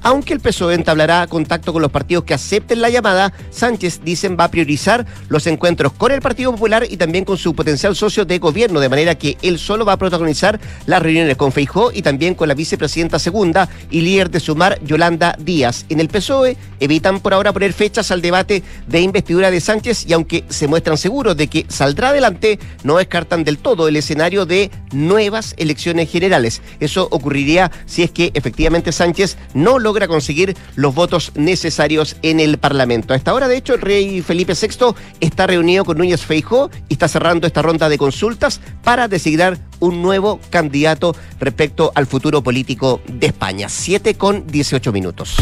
Aunque 0.02 0.34
el 0.34 0.40
PSOE 0.40 0.76
entablará 0.76 1.26
contacto 1.28 1.74
con 1.74 1.82
los 1.82 1.92
partidos 1.92 2.24
que 2.24 2.34
acepten 2.34 2.82
la 2.82 2.90
llamada, 2.90 3.34
Sánchez, 3.50 4.02
dicen, 4.04 4.38
va 4.40 4.46
a 4.46 4.52
priorizar 4.52 5.06
los 5.30 5.48
encuentros 5.48 5.94
con 5.94 6.12
el 6.12 6.22
Partido 6.22 6.52
Popular 6.52 6.86
y 6.90 6.98
también 6.98 7.26
con 7.26 7.38
su 7.38 7.54
potencial 7.54 7.96
socio 7.96 8.26
de 8.26 8.40
gobierno, 8.40 8.80
de 8.80 8.90
manera 8.90 9.16
que 9.16 9.38
él 9.42 9.60
solo 9.60 9.86
va 9.86 9.94
a 9.94 9.98
protagonizar 9.98 10.60
las 10.86 11.02
reuniones 11.02 11.38
con 11.38 11.52
Feijó 11.52 11.92
y 11.94 12.02
también 12.02 12.36
con 12.36 12.48
la 12.48 12.54
vicepresidenta 12.54 13.20
segunda 13.20 13.70
y 13.90 14.02
líder 14.02 14.30
de 14.30 14.40
Sumar, 14.40 14.80
Yolanda 14.84 15.36
Díaz. 15.40 15.86
En 15.90 16.00
el 16.00 16.10
PSOE 16.10 16.58
evitan 16.80 17.20
por 17.20 17.34
ahora 17.34 17.54
poner 17.54 17.74
fechas 17.74 18.12
al 18.12 18.22
debate 18.22 18.64
de 18.88 19.02
investidura 19.02 19.52
de 19.52 19.62
Sánchez 19.62 20.06
y 20.08 20.14
aunque 20.14 20.44
se 20.50 20.68
muestran 20.68 20.98
seguros 20.98 21.38
de 21.38 21.48
que 21.48 21.66
saldrá 21.70 22.10
adelante, 22.10 22.60
no 22.84 22.98
descartan 22.98 23.44
del 23.44 23.58
todo 23.58 23.88
el 23.88 23.96
escenario 23.96 24.46
de 24.46 24.72
nuevas 24.92 25.54
elecciones 25.58 26.10
generales. 26.10 26.62
Eso 26.80 27.08
ocurriría 27.12 27.72
si 27.86 28.04
es 28.04 28.12
que 28.12 28.32
efectivamente 28.34 28.92
Sánchez 28.92 29.21
no 29.54 29.80
logra 29.80 30.08
conseguir 30.08 30.56
los 30.76 30.94
votos 30.94 31.32
necesarios 31.36 32.16
en 32.22 32.40
el 32.40 32.58
Parlamento. 32.58 33.14
A 33.14 33.18
esta 33.18 33.34
hora, 33.34 33.48
de 33.48 33.58
hecho, 33.58 33.74
el 33.74 33.82
rey 33.82 34.22
Felipe 34.22 34.54
VI 34.54 34.96
está 35.20 35.48
reunido 35.48 35.86
con 35.86 35.98
Núñez 35.98 36.22
Feijó 36.22 36.70
y 36.90 36.94
está 36.94 37.08
cerrando 37.08 37.48
esta 37.48 37.62
ronda 37.62 37.90
de 37.90 37.98
consultas 37.98 38.62
para 38.84 39.08
designar 39.08 39.58
un 39.80 40.02
nuevo 40.02 40.40
candidato 40.50 41.16
respecto 41.40 41.92
al 41.96 42.08
futuro 42.08 42.42
político 42.42 43.02
de 43.08 43.28
España. 43.28 43.70
7 43.70 44.16
con 44.16 44.48
18 44.48 44.92
minutos. 44.92 45.38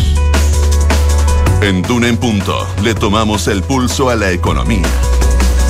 En 1.61 1.81
Duna 1.81 2.07
en 2.07 2.17
Punto 2.17 2.67
le 2.83 2.95
tomamos 2.95 3.47
el 3.47 3.63
pulso 3.63 4.09
a 4.09 4.15
la 4.15 4.31
economía. 4.31 4.87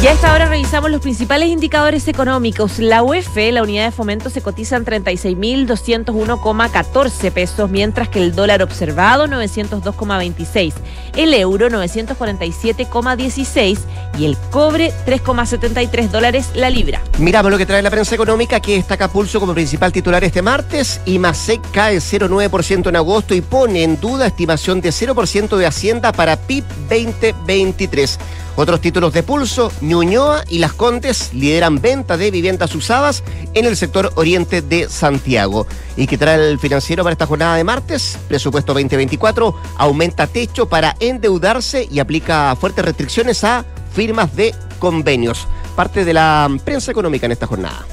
Y 0.01 0.07
a 0.07 0.13
esta 0.13 0.33
hora 0.33 0.45
revisamos 0.45 0.89
los 0.91 1.01
principales 1.01 1.49
indicadores 1.49 2.07
económicos. 2.07 2.79
La 2.79 3.03
UEF, 3.03 3.35
la 3.51 3.61
unidad 3.61 3.83
de 3.83 3.91
fomento, 3.91 4.29
se 4.29 4.41
cotiza 4.41 4.77
en 4.77 4.85
36.201,14 4.85 7.31
pesos, 7.33 7.69
mientras 7.69 8.07
que 8.07 8.23
el 8.23 8.33
dólar 8.33 8.63
observado 8.63 9.27
902,26, 9.27 10.71
el 11.17 11.33
euro 11.33 11.67
947,16 11.67 13.79
y 14.17 14.25
el 14.25 14.37
cobre 14.51 14.93
3,73 15.05 16.09
dólares 16.09 16.49
la 16.55 16.69
libra. 16.69 17.01
Miramos 17.17 17.51
lo 17.51 17.57
que 17.57 17.65
trae 17.65 17.81
la 17.81 17.89
prensa 17.89 18.15
económica 18.15 18.59
que 18.59 18.75
destaca 18.75 19.07
Pulso 19.07 19.39
como 19.39 19.53
principal 19.53 19.91
titular 19.91 20.23
este 20.23 20.41
martes 20.41 21.01
y 21.05 21.19
Masec 21.19 21.61
cae 21.71 21.97
0,9% 21.97 22.89
en 22.89 22.95
agosto 22.95 23.33
y 23.33 23.41
pone 23.41 23.83
en 23.83 23.99
duda 23.99 24.27
estimación 24.27 24.81
de 24.81 24.89
0% 24.89 25.57
de 25.57 25.65
Hacienda 25.65 26.11
para 26.11 26.37
PIB 26.37 26.63
2023. 26.89 28.19
Otros 28.55 28.81
títulos 28.81 29.13
de 29.13 29.23
Pulso, 29.23 29.71
Ñuñoa 29.79 30.43
y 30.49 30.59
Las 30.59 30.73
Condes 30.73 31.33
lideran 31.33 31.79
venta 31.79 32.17
de 32.17 32.29
viviendas 32.29 32.75
usadas 32.75 33.23
en 33.53 33.65
el 33.65 33.77
sector 33.77 34.11
oriente 34.15 34.61
de 34.61 34.89
Santiago. 34.89 35.65
¿Y 35.95 36.07
qué 36.07 36.17
trae 36.17 36.49
el 36.49 36.59
financiero 36.59 37.03
para 37.03 37.13
esta 37.13 37.25
jornada 37.25 37.55
de 37.55 37.63
martes? 37.63 38.17
Presupuesto 38.27 38.73
2024 38.73 39.55
aumenta 39.77 40.27
techo 40.27 40.67
para 40.67 40.97
endeudarse 40.99 41.87
y 41.89 41.99
aplica 41.99 42.53
fuertes 42.59 42.83
restricciones 42.83 43.45
a 43.45 43.63
firmas 43.91 44.35
de 44.35 44.53
convenios. 44.79 45.47
Parte 45.75 46.05
de 46.05 46.13
la 46.13 46.49
prensa 46.63 46.91
económica 46.91 47.25
en 47.25 47.31
esta 47.31 47.47
jornada. 47.47 47.85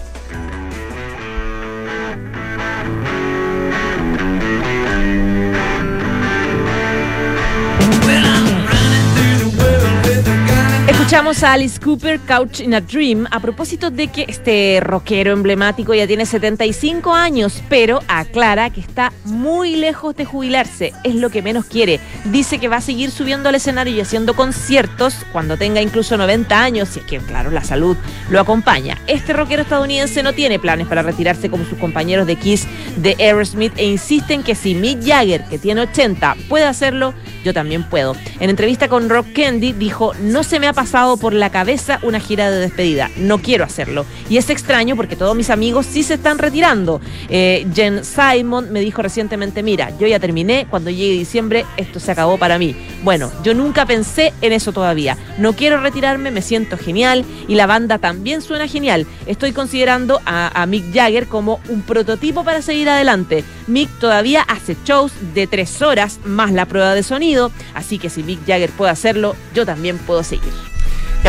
Escuchamos 11.06 11.44
a 11.44 11.52
Alice 11.52 11.78
Cooper, 11.78 12.18
Couch 12.18 12.58
in 12.58 12.74
a 12.74 12.80
Dream, 12.80 13.28
a 13.30 13.38
propósito 13.38 13.92
de 13.92 14.08
que 14.08 14.24
este 14.26 14.80
rockero 14.80 15.30
emblemático 15.30 15.94
ya 15.94 16.04
tiene 16.04 16.26
75 16.26 17.14
años, 17.14 17.62
pero 17.68 18.00
aclara 18.08 18.70
que 18.70 18.80
está 18.80 19.12
muy 19.24 19.76
lejos 19.76 20.16
de 20.16 20.24
jubilarse, 20.24 20.92
es 21.04 21.14
lo 21.14 21.30
que 21.30 21.42
menos 21.42 21.66
quiere. 21.66 22.00
Dice 22.24 22.58
que 22.58 22.66
va 22.66 22.78
a 22.78 22.80
seguir 22.80 23.12
subiendo 23.12 23.48
al 23.48 23.54
escenario 23.54 23.94
y 23.94 24.00
haciendo 24.00 24.34
conciertos 24.34 25.14
cuando 25.32 25.56
tenga 25.56 25.80
incluso 25.80 26.16
90 26.16 26.60
años, 26.60 26.96
y 26.96 26.98
es 26.98 27.04
que, 27.06 27.18
claro, 27.18 27.52
la 27.52 27.62
salud 27.62 27.96
lo 28.28 28.40
acompaña. 28.40 28.98
Este 29.06 29.32
rockero 29.32 29.62
estadounidense 29.62 30.24
no 30.24 30.32
tiene 30.32 30.58
planes 30.58 30.88
para 30.88 31.02
retirarse 31.02 31.48
como 31.48 31.64
sus 31.66 31.78
compañeros 31.78 32.26
de 32.26 32.34
Kiss 32.34 32.66
de 32.96 33.14
Aerosmith 33.20 33.74
e 33.76 33.84
insiste 33.84 34.34
en 34.34 34.42
que 34.42 34.56
si 34.56 34.74
Mick 34.74 35.06
Jagger, 35.06 35.44
que 35.44 35.58
tiene 35.58 35.82
80, 35.82 36.34
puede 36.48 36.64
hacerlo, 36.64 37.14
yo 37.44 37.54
también 37.54 37.84
puedo. 37.84 38.16
En 38.40 38.50
entrevista 38.50 38.88
con 38.88 39.08
Rock 39.08 39.28
Candy 39.36 39.72
dijo, 39.72 40.12
no 40.20 40.42
se 40.42 40.58
me 40.58 40.66
ha 40.66 40.72
pasado 40.72 40.95
por 40.96 41.34
la 41.34 41.50
cabeza 41.50 42.00
una 42.02 42.20
gira 42.20 42.50
de 42.50 42.58
despedida, 42.58 43.10
no 43.18 43.36
quiero 43.36 43.64
hacerlo. 43.64 44.06
Y 44.30 44.38
es 44.38 44.48
extraño 44.48 44.96
porque 44.96 45.14
todos 45.14 45.36
mis 45.36 45.50
amigos 45.50 45.84
sí 45.84 46.02
se 46.02 46.14
están 46.14 46.38
retirando. 46.38 47.02
Eh, 47.28 47.66
Jen 47.74 48.02
Simon 48.02 48.72
me 48.72 48.80
dijo 48.80 49.02
recientemente, 49.02 49.62
mira, 49.62 49.92
yo 49.98 50.06
ya 50.06 50.18
terminé, 50.18 50.66
cuando 50.70 50.88
llegue 50.88 51.12
diciembre 51.12 51.66
esto 51.76 52.00
se 52.00 52.12
acabó 52.12 52.38
para 52.38 52.58
mí. 52.58 52.74
Bueno, 53.04 53.30
yo 53.44 53.52
nunca 53.52 53.84
pensé 53.84 54.32
en 54.40 54.54
eso 54.54 54.72
todavía. 54.72 55.18
No 55.36 55.52
quiero 55.52 55.82
retirarme, 55.82 56.30
me 56.30 56.40
siento 56.40 56.78
genial 56.78 57.26
y 57.46 57.56
la 57.56 57.66
banda 57.66 57.98
también 57.98 58.40
suena 58.40 58.66
genial. 58.66 59.06
Estoy 59.26 59.52
considerando 59.52 60.22
a, 60.24 60.62
a 60.62 60.64
Mick 60.64 60.94
Jagger 60.94 61.26
como 61.26 61.60
un 61.68 61.82
prototipo 61.82 62.42
para 62.42 62.62
seguir 62.62 62.88
adelante. 62.88 63.44
Mick 63.66 63.90
todavía 63.98 64.40
hace 64.40 64.74
shows 64.86 65.12
de 65.34 65.46
tres 65.46 65.82
horas 65.82 66.20
más 66.24 66.52
la 66.52 66.64
prueba 66.64 66.94
de 66.94 67.02
sonido, 67.02 67.52
así 67.74 67.98
que 67.98 68.08
si 68.08 68.22
Mick 68.22 68.46
Jagger 68.46 68.70
puede 68.70 68.92
hacerlo, 68.92 69.36
yo 69.54 69.66
también 69.66 69.98
puedo 69.98 70.22
seguir. 70.22 70.52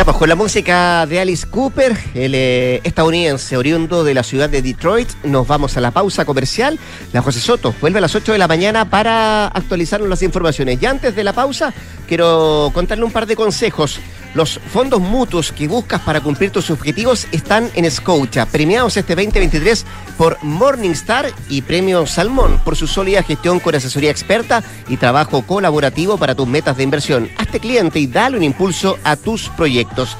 Pues 0.04 0.16
con 0.16 0.28
la 0.28 0.36
música 0.36 1.06
de 1.06 1.20
Alice 1.20 1.46
Cooper, 1.46 1.94
el 2.14 2.34
eh, 2.34 2.80
estadounidense 2.84 3.56
oriundo 3.56 4.04
de 4.04 4.14
la 4.14 4.22
ciudad 4.22 4.48
de 4.48 4.62
Detroit, 4.62 5.08
nos 5.24 5.46
vamos 5.46 5.76
a 5.76 5.80
la 5.80 5.90
pausa 5.90 6.24
comercial. 6.24 6.78
La 7.12 7.20
José 7.20 7.40
Soto 7.40 7.74
vuelve 7.80 7.98
a 7.98 8.00
las 8.00 8.14
8 8.14 8.32
de 8.32 8.38
la 8.38 8.48
mañana 8.48 8.88
para 8.88 9.48
actualizarnos 9.48 10.08
las 10.08 10.22
informaciones. 10.22 10.80
Y 10.80 10.86
antes 10.86 11.14
de 11.14 11.24
la 11.24 11.32
pausa, 11.32 11.74
quiero 12.06 12.70
contarle 12.72 13.04
un 13.04 13.10
par 13.10 13.26
de 13.26 13.36
consejos. 13.36 14.00
Los 14.34 14.60
fondos 14.72 15.00
mutuos 15.00 15.52
que 15.52 15.68
buscas 15.68 16.02
para 16.02 16.20
cumplir 16.20 16.50
tus 16.50 16.70
objetivos 16.70 17.26
están 17.32 17.70
en 17.74 17.90
Scotia, 17.90 18.44
premiados 18.46 18.96
este 18.96 19.14
2023 19.14 19.86
por 20.18 20.38
Morningstar 20.42 21.32
y 21.48 21.62
Premio 21.62 22.06
Salmón 22.06 22.60
por 22.64 22.76
su 22.76 22.86
sólida 22.86 23.22
gestión 23.22 23.58
con 23.58 23.74
asesoría 23.74 24.10
experta 24.10 24.62
y 24.88 24.98
trabajo 24.98 25.42
colaborativo 25.42 26.18
para 26.18 26.34
tus 26.34 26.46
metas 26.46 26.76
de 26.76 26.82
inversión. 26.82 27.30
Hazte 27.38 27.58
cliente 27.58 28.00
y 28.00 28.06
dale 28.06 28.36
un 28.36 28.42
impulso 28.42 28.98
a 29.02 29.16
tus 29.16 29.48
proyectos. 29.48 30.16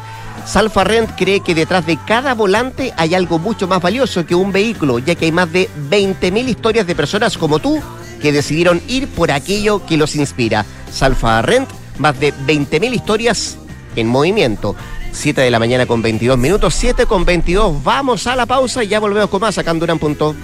Salfa 0.46 0.84
Rent 0.84 1.10
cree 1.14 1.40
que 1.40 1.54
detrás 1.54 1.84
de 1.84 1.98
cada 2.06 2.32
volante 2.32 2.94
hay 2.96 3.14
algo 3.14 3.38
mucho 3.38 3.68
más 3.68 3.82
valioso 3.82 4.24
que 4.24 4.34
un 4.34 4.50
vehículo, 4.50 4.98
ya 4.98 5.14
que 5.14 5.26
hay 5.26 5.32
más 5.32 5.52
de 5.52 5.68
20.000 5.90 6.48
historias 6.48 6.86
de 6.86 6.94
personas 6.94 7.36
como 7.36 7.58
tú 7.58 7.82
que 8.22 8.32
decidieron 8.32 8.80
ir 8.88 9.06
por 9.08 9.30
aquello 9.30 9.84
que 9.84 9.98
los 9.98 10.16
inspira. 10.16 10.64
Salfa 10.90 11.42
Rent, 11.42 11.68
más 11.98 12.18
de 12.18 12.32
20.000 12.32 12.94
historias 12.94 13.58
en 14.00 14.08
movimiento. 14.08 14.74
7 15.12 15.40
de 15.40 15.50
la 15.50 15.58
mañana 15.58 15.86
con 15.86 16.02
22 16.02 16.38
minutos, 16.38 16.74
7 16.74 17.06
con 17.06 17.24
22. 17.24 17.82
Vamos 17.82 18.26
a 18.26 18.36
la 18.36 18.46
pausa 18.46 18.84
y 18.84 18.88
ya 18.88 19.00
volvemos 19.00 19.30
con 19.30 19.40
más 19.40 19.58
acá 19.58 19.70
en 19.70 19.78
Durán 19.78 19.98
Punto. 19.98 20.34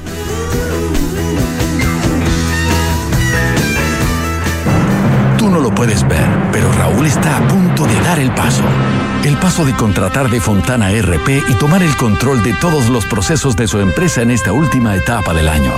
Tú 5.39 5.51
no 5.51 5.61
lo 5.61 5.75
puedes 5.75 6.07
ver, 6.09 6.27
pero 6.53 6.73
Raúl 6.73 7.07
está 7.07 7.37
a 7.37 7.49
punto 7.49 7.87
de 7.87 8.01
dar 8.01 8.19
el 8.19 8.33
paso. 8.35 8.65
El 9.25 9.37
paso 9.37 9.65
de 9.65 9.75
contratar 9.75 10.31
de 10.31 10.41
Fontana 10.41 10.91
RP 10.91 11.43
y 11.49 11.55
tomar 11.55 11.83
el 11.83 11.97
control 11.97 12.43
de 12.43 12.53
todos 12.55 12.89
los 12.89 13.07
procesos 13.07 13.57
de 13.57 13.69
su 13.69 13.79
empresa 13.81 14.23
en 14.23 14.31
esta 14.31 14.53
última 14.53 14.95
etapa 14.97 15.33
del 15.33 15.49
año. 15.49 15.73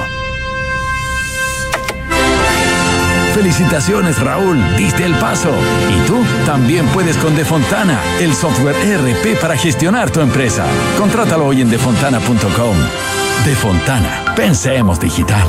Felicitaciones 3.36 4.18
Raúl, 4.18 4.58
diste 4.78 5.04
el 5.04 5.14
paso. 5.16 5.50
Y 5.50 6.06
tú 6.06 6.16
también 6.46 6.86
puedes 6.86 7.18
con 7.18 7.36
Defontana, 7.36 8.00
el 8.18 8.32
software 8.34 8.74
ERP 8.76 9.38
para 9.38 9.58
gestionar 9.58 10.10
tu 10.10 10.20
empresa. 10.22 10.64
Contrátalo 10.98 11.44
hoy 11.44 11.60
en 11.60 11.68
defontana.com. 11.68 12.76
Defontana, 13.44 14.32
pensemos 14.34 14.98
digital. 14.98 15.46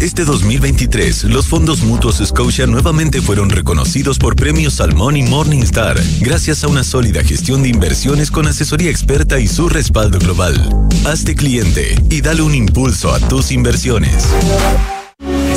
Este 0.00 0.24
2023, 0.24 1.24
los 1.24 1.48
fondos 1.48 1.82
mutuos 1.82 2.22
Scotia 2.24 2.68
nuevamente 2.68 3.20
fueron 3.20 3.50
reconocidos 3.50 4.20
por 4.20 4.36
premios 4.36 4.74
Salmón 4.74 5.16
y 5.16 5.24
Morningstar, 5.24 6.00
gracias 6.20 6.62
a 6.62 6.68
una 6.68 6.84
sólida 6.84 7.24
gestión 7.24 7.64
de 7.64 7.70
inversiones 7.70 8.30
con 8.30 8.46
asesoría 8.46 8.92
experta 8.92 9.40
y 9.40 9.48
su 9.48 9.68
respaldo 9.68 10.20
global. 10.20 10.54
Hazte 11.04 11.34
cliente 11.34 12.00
y 12.10 12.20
dale 12.20 12.42
un 12.42 12.54
impulso 12.54 13.12
a 13.12 13.18
tus 13.18 13.50
inversiones. 13.50 14.28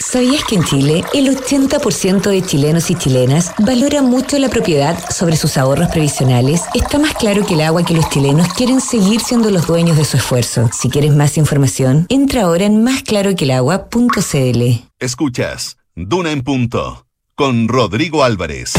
¿Sabías 0.00 0.44
que 0.44 0.54
en 0.54 0.62
Chile 0.64 1.02
el 1.12 1.34
80% 1.34 2.30
de 2.30 2.42
chilenos 2.42 2.90
y 2.90 2.94
chilenas 2.94 3.52
valora 3.58 4.00
mucho 4.00 4.38
la 4.38 4.48
propiedad 4.48 4.96
sobre 5.10 5.36
sus 5.36 5.56
ahorros 5.56 5.88
previsionales? 5.88 6.62
Está 6.74 6.98
más 6.98 7.14
claro 7.14 7.44
que 7.44 7.54
el 7.54 7.62
agua 7.62 7.84
que 7.84 7.94
los 7.94 8.08
chilenos 8.08 8.48
quieren 8.54 8.80
seguir 8.80 9.20
siendo 9.20 9.50
los 9.50 9.66
dueños 9.66 9.96
de 9.96 10.04
su 10.04 10.16
esfuerzo. 10.16 10.70
Si 10.72 10.88
quieres 10.88 11.14
más 11.14 11.36
información, 11.36 12.06
entra 12.08 12.42
ahora 12.42 12.64
en 12.66 12.84
másclaroquelagua.cl. 12.84 14.62
Escuchas 15.00 15.76
Duna 15.96 16.30
en 16.30 16.42
Punto 16.42 17.06
con 17.34 17.68
Rodrigo 17.68 18.24
Álvarez. 18.24 18.74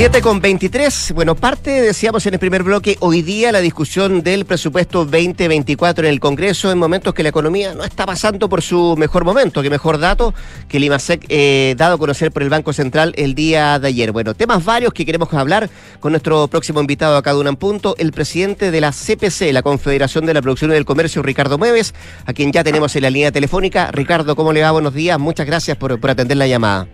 7 0.00 0.22
con 0.22 0.40
23. 0.40 1.12
Bueno, 1.14 1.34
parte, 1.34 1.82
decíamos 1.82 2.24
en 2.24 2.32
el 2.32 2.40
primer 2.40 2.62
bloque, 2.62 2.96
hoy 3.00 3.20
día 3.20 3.52
la 3.52 3.60
discusión 3.60 4.22
del 4.22 4.46
presupuesto 4.46 5.04
2024 5.04 6.06
en 6.06 6.10
el 6.10 6.20
Congreso 6.20 6.72
en 6.72 6.78
momentos 6.78 7.12
que 7.12 7.22
la 7.22 7.28
economía 7.28 7.74
no 7.74 7.84
está 7.84 8.06
pasando 8.06 8.48
por 8.48 8.62
su 8.62 8.96
mejor 8.96 9.26
momento. 9.26 9.60
que 9.60 9.68
mejor 9.68 9.98
dato 9.98 10.32
que 10.68 10.78
el 10.78 10.84
IMASEC 10.84 11.26
eh, 11.28 11.74
dado 11.76 11.96
a 11.96 11.98
conocer 11.98 12.32
por 12.32 12.42
el 12.42 12.48
Banco 12.48 12.72
Central 12.72 13.12
el 13.18 13.34
día 13.34 13.78
de 13.78 13.88
ayer. 13.88 14.10
Bueno, 14.10 14.32
temas 14.32 14.64
varios 14.64 14.94
que 14.94 15.04
queremos 15.04 15.30
hablar 15.34 15.68
con 16.00 16.12
nuestro 16.12 16.48
próximo 16.48 16.80
invitado 16.80 17.18
acá 17.18 17.34
de 17.34 17.40
un 17.40 17.56
punto, 17.56 17.94
el 17.98 18.12
presidente 18.12 18.70
de 18.70 18.80
la 18.80 18.92
CPC, 18.92 19.52
la 19.52 19.60
Confederación 19.60 20.24
de 20.24 20.32
la 20.32 20.40
Producción 20.40 20.70
y 20.70 20.74
del 20.76 20.86
Comercio, 20.86 21.20
Ricardo 21.20 21.58
Mueves, 21.58 21.94
a 22.24 22.32
quien 22.32 22.52
ya 22.52 22.64
tenemos 22.64 22.96
en 22.96 23.02
la 23.02 23.10
línea 23.10 23.32
telefónica. 23.32 23.90
Ricardo, 23.92 24.34
¿cómo 24.34 24.54
le 24.54 24.62
va? 24.62 24.70
Buenos 24.70 24.94
días. 24.94 25.18
Muchas 25.18 25.46
gracias 25.46 25.76
por, 25.76 26.00
por 26.00 26.08
atender 26.08 26.38
la 26.38 26.46
llamada. 26.46 26.88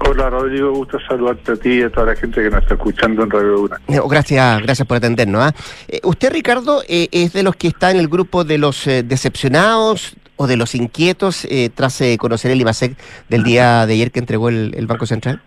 Hola 0.00 0.30
Rodrigo, 0.30 0.72
gusto 0.72 0.98
saludarte 1.00 1.52
a 1.52 1.56
ti 1.56 1.70
y 1.70 1.82
a 1.82 1.90
toda 1.90 2.06
la 2.06 2.16
gente 2.16 2.42
que 2.42 2.50
nos 2.50 2.62
está 2.62 2.74
escuchando 2.74 3.24
en 3.24 3.30
Radio 3.30 3.62
Una. 3.62 3.76
Eh, 3.88 4.00
Gracias, 4.08 4.62
gracias 4.62 4.86
por 4.86 4.96
atendernos. 4.96 5.42
¿ah? 5.42 5.52
Eh, 5.88 6.00
usted, 6.04 6.32
Ricardo, 6.32 6.82
eh, 6.88 7.08
es 7.10 7.32
de 7.32 7.42
los 7.42 7.56
que 7.56 7.68
está 7.68 7.90
en 7.90 7.98
el 7.98 8.08
grupo 8.08 8.44
de 8.44 8.58
los 8.58 8.86
eh, 8.86 9.02
decepcionados 9.02 10.16
o 10.36 10.46
de 10.46 10.56
los 10.56 10.74
inquietos 10.76 11.48
tras 11.74 12.00
conocer 12.16 12.52
el 12.52 12.60
IMASEC 12.60 12.96
del 13.28 13.42
día 13.42 13.86
de 13.86 13.94
ayer 13.94 14.12
que 14.12 14.20
entregó 14.20 14.48
el, 14.48 14.72
el 14.76 14.86
Banco 14.86 15.04
Central. 15.04 15.42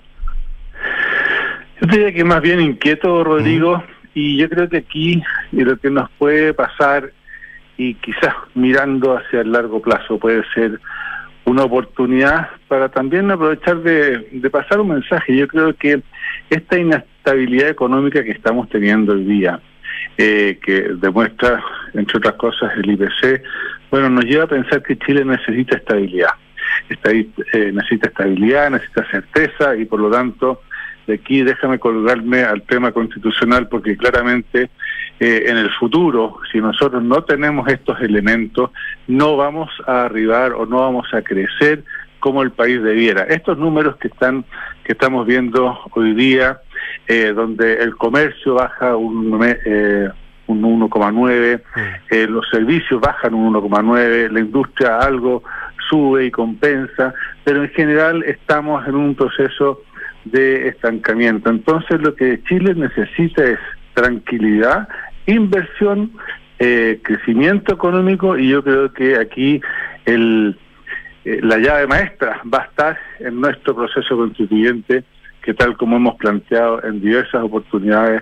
Yo 1.80 1.88
diría 1.88 2.14
que 2.14 2.26
más 2.26 2.42
bien 2.42 2.60
inquieto, 2.60 3.24
Rodrigo, 3.24 3.82
y 4.14 4.38
yo 4.38 4.50
creo 4.50 4.68
que 4.68 4.78
aquí 4.78 5.24
y 5.54 5.62
lo 5.62 5.78
que 5.78 5.90
nos 5.90 6.10
puede 6.18 6.54
pasar 6.54 7.10
y 7.78 7.96
quizás 7.96 8.36
mirando 8.54 9.18
hacia 9.18 9.42
el 9.42 9.54
largo 9.54 9.82
plazo 9.82 10.20
puede 10.20 10.44
ser 10.54 10.80
una 11.52 11.64
oportunidad 11.66 12.50
para 12.68 12.90
también 12.90 13.30
aprovechar 13.30 13.78
de, 13.82 14.50
pasar 14.52 14.80
un 14.80 14.90
mensaje. 14.90 15.36
Yo 15.36 15.48
creo 15.48 15.76
que 15.76 16.02
esta 16.50 16.80
inestabilidad 16.80 17.70
económica 17.70 18.24
que 18.24 18.32
estamos 18.32 18.70
teniendo 18.70 19.14
hoy 19.14 19.26
día, 19.26 19.60
eh, 20.18 20.60
que 20.64 20.94
demuestra, 20.96 21.64
entre 21.94 22.18
otras 22.18 22.36
cosas, 22.36 22.72
el 22.78 22.90
IPC, 22.92 23.44
bueno, 23.92 24.10
nos 24.10 24.26
lleva 24.26 24.46
a 24.46 24.48
pensar 24.48 24.82
que 24.82 24.98
Chile 24.98 25.26
necesita 25.26 25.78
estabilidad. 25.78 26.32
Esta- 26.90 27.12
eh, 27.12 27.72
necesita 27.74 28.08
estabilidad, 28.08 28.72
necesita 28.72 29.06
certeza 29.12 29.76
y 29.76 29.86
por 29.86 30.00
lo 30.00 30.10
tanto, 30.10 30.62
de 31.08 31.16
aquí 31.16 31.44
déjame 31.44 31.80
colgarme 31.80 32.44
al 32.44 32.62
tema 32.64 32.92
constitucional 32.92 33.68
porque 33.68 33.98
claramente 33.98 34.70
eh, 35.20 35.44
en 35.48 35.58
el 35.58 35.70
futuro, 35.72 36.40
si 36.52 36.60
nosotros 36.60 37.04
no 37.04 37.24
tenemos 37.24 37.68
estos 37.70 38.00
elementos, 38.02 38.72
no 39.08 39.38
vamos 39.38 39.70
a 39.88 40.06
arribar 40.06 40.54
o 40.54 40.66
no 40.66 40.78
vamos 40.78 41.08
a 41.14 41.22
crecer 41.22 41.84
como 42.22 42.44
el 42.44 42.52
país 42.52 42.82
debiera. 42.82 43.24
Estos 43.24 43.58
números 43.58 43.98
que 43.98 44.08
están 44.08 44.46
que 44.84 44.94
estamos 44.94 45.28
viendo 45.28 45.78
hoy 45.94 46.14
día, 46.14 46.62
eh, 47.08 47.34
donde 47.36 47.76
el 47.76 47.96
comercio 47.98 48.56
baja 48.56 48.96
un, 48.96 49.40
eh, 49.44 50.10
un 50.48 50.62
1,9, 50.62 51.62
eh, 52.10 52.28
los 52.28 52.48
servicios 52.50 53.02
bajan 53.02 53.34
un 53.34 53.54
1,9, 53.54 54.32
la 54.32 54.40
industria 54.40 55.00
algo 55.00 55.44
sube 55.90 56.26
y 56.26 56.32
compensa, 56.32 57.14
pero 57.44 57.64
en 57.64 57.70
general 57.70 58.24
estamos 58.24 58.88
en 58.88 58.96
un 58.96 59.16
proceso 59.16 59.82
de 60.26 60.68
estancamiento. 60.68 61.50
Entonces 61.50 62.02
lo 62.02 62.16
que 62.16 62.42
Chile 62.44 62.76
necesita 62.76 63.44
es 63.44 63.60
tranquilidad, 63.94 64.88
inversión, 65.26 66.12
eh, 66.60 67.00
crecimiento 67.04 67.74
económico 67.74 68.38
y 68.38 68.50
yo 68.50 68.64
creo 68.64 68.94
que 68.94 69.18
aquí 69.18 69.62
el, 70.06 70.58
eh, 71.26 71.40
la 71.42 71.58
llave 71.58 71.88
maestra 71.88 72.42
va 72.54 72.60
a 72.60 72.66
estar 72.66 73.00
en 73.20 73.42
nuestro 73.42 73.76
proceso 73.76 74.16
constituyente 74.16 75.04
que 75.42 75.56
tal 75.56 75.76
como 75.76 75.98
hemos 75.98 76.16
planteado 76.18 76.84
en 76.84 77.02
diversas 77.02 77.44
oportunidades, 77.44 78.22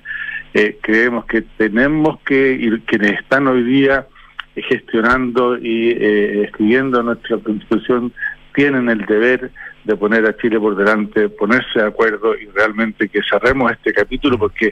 eh, 0.54 0.78
creemos 0.82 1.26
que 1.26 1.42
tenemos 1.58 2.22
que, 2.22 2.54
ir 2.54 2.82
quienes 2.86 3.20
están 3.20 3.46
hoy 3.48 3.62
día 3.64 4.08
gestionando 4.56 5.58
y 5.58 5.92
escribiendo 5.92 7.04
nuestra 7.04 7.38
constitución, 7.38 8.14
tienen 8.56 8.90
el 8.90 9.06
deber 9.06 9.52
de 9.90 9.98
poner 9.98 10.24
a 10.28 10.38
Chile 10.38 10.60
por 10.60 10.76
delante, 10.76 11.30
ponerse 11.30 11.80
de 11.80 11.88
acuerdo 11.88 12.36
y 12.36 12.46
realmente 12.48 13.10
que 13.10 13.22
cerremos 13.28 13.72
este 13.72 13.92
capítulo 13.92 14.38
porque 14.38 14.72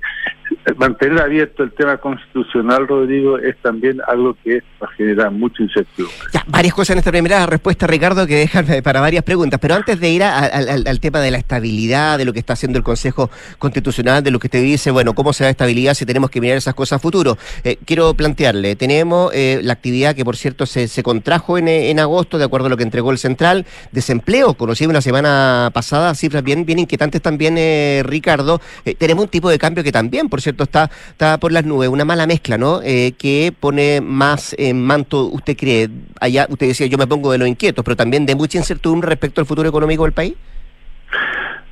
mantener 0.78 1.20
abierto 1.22 1.64
el 1.64 1.72
tema 1.72 1.98
constitucional, 1.98 2.88
Rodrigo, 2.88 3.40
es 3.40 3.58
también 3.64 4.00
algo 4.08 4.36
que 4.44 4.62
va 4.82 4.88
a 4.88 4.92
generar 4.96 5.32
mucha 5.32 5.64
incertidumbre. 5.64 6.18
Varias 6.48 6.74
cosas 6.74 6.92
en 6.92 7.00
esta 7.00 7.12
primera 7.12 7.46
respuesta, 7.48 7.88
Ricardo, 7.88 8.28
que 8.28 8.36
dejan 8.36 8.66
para 8.84 9.02
varias 9.02 9.24
preguntas, 9.24 9.60
pero 9.60 9.74
antes 9.74 10.00
de 10.00 10.10
ir 10.10 10.24
al, 10.24 11.00
tema 11.00 11.20
de 11.20 11.32
la 11.32 11.38
estabilidad, 11.38 12.18
de 12.18 12.26
lo 12.26 12.34
que 12.34 12.40
está 12.40 12.54
haciendo 12.54 12.78
el 12.78 12.84
Consejo 12.84 13.32
Constitucional, 13.58 14.24
de 14.24 14.30
lo 14.32 14.40
que 14.40 14.48
usted 14.48 14.62
dice, 14.62 14.92
bueno, 14.92 15.14
¿cómo 15.14 15.34
se 15.34 15.44
da 15.44 15.50
estabilidad 15.50 15.96
si 15.96 16.06
tenemos 16.06 16.30
que 16.30 16.42
mirar 16.42 16.58
esas 16.58 16.76
cosas 16.76 16.98
a 16.98 17.00
futuro? 17.00 17.38
Eh, 17.64 17.78
quiero 17.86 18.14
plantearle, 18.14 18.76
tenemos 18.76 19.32
eh, 19.34 19.60
la 19.64 19.74
actividad 19.74 20.16
que, 20.16 20.24
por 20.24 20.36
cierto, 20.36 20.68
se, 20.68 20.88
se 20.88 21.02
contrajo 21.02 21.58
en, 21.58 21.68
en 21.68 22.00
agosto, 22.00 22.38
de 22.38 22.46
acuerdo 22.46 22.68
a 22.68 22.70
lo 22.70 22.78
que 22.78 22.84
entregó 22.84 23.12
el 23.12 23.18
Central, 23.18 23.66
desempleo, 23.92 24.54
conocido 24.54 24.90
una 24.90 25.02
semana 25.08 25.72
pasada, 25.74 26.14
cifras 26.16 26.44
bien, 26.44 26.66
bien 26.66 26.80
inquietantes 26.80 27.22
también, 27.22 27.56
eh, 27.58 28.02
Ricardo. 28.06 28.60
Eh, 28.84 28.94
tenemos 28.94 29.24
un 29.24 29.30
tipo 29.30 29.50
de 29.50 29.58
cambio 29.58 29.82
que 29.82 29.94
también, 29.94 30.28
por 30.28 30.42
cierto, 30.42 30.64
está, 30.66 30.92
está 31.12 31.38
por 31.38 31.54
las 31.54 31.64
nubes, 31.64 31.88
una 31.88 32.04
mala 32.04 32.28
mezcla, 32.28 32.58
¿no? 32.58 32.82
Eh, 32.84 33.14
que 33.18 33.54
pone 33.58 34.02
más 34.02 34.54
en 34.60 34.84
manto, 34.84 35.28
usted 35.28 35.56
cree, 35.56 35.90
allá 36.20 36.46
usted 36.50 36.68
decía, 36.68 36.88
yo 36.88 36.98
me 36.98 37.08
pongo 37.08 37.32
de 37.32 37.38
los 37.38 37.48
inquietos, 37.48 37.86
pero 37.86 37.96
también 37.96 38.26
de 38.26 38.36
mucha 38.36 38.58
incertidumbre 38.58 39.08
respecto 39.08 39.40
al 39.40 39.48
futuro 39.48 39.70
económico 39.70 40.04
del 40.04 40.12
país. 40.12 40.34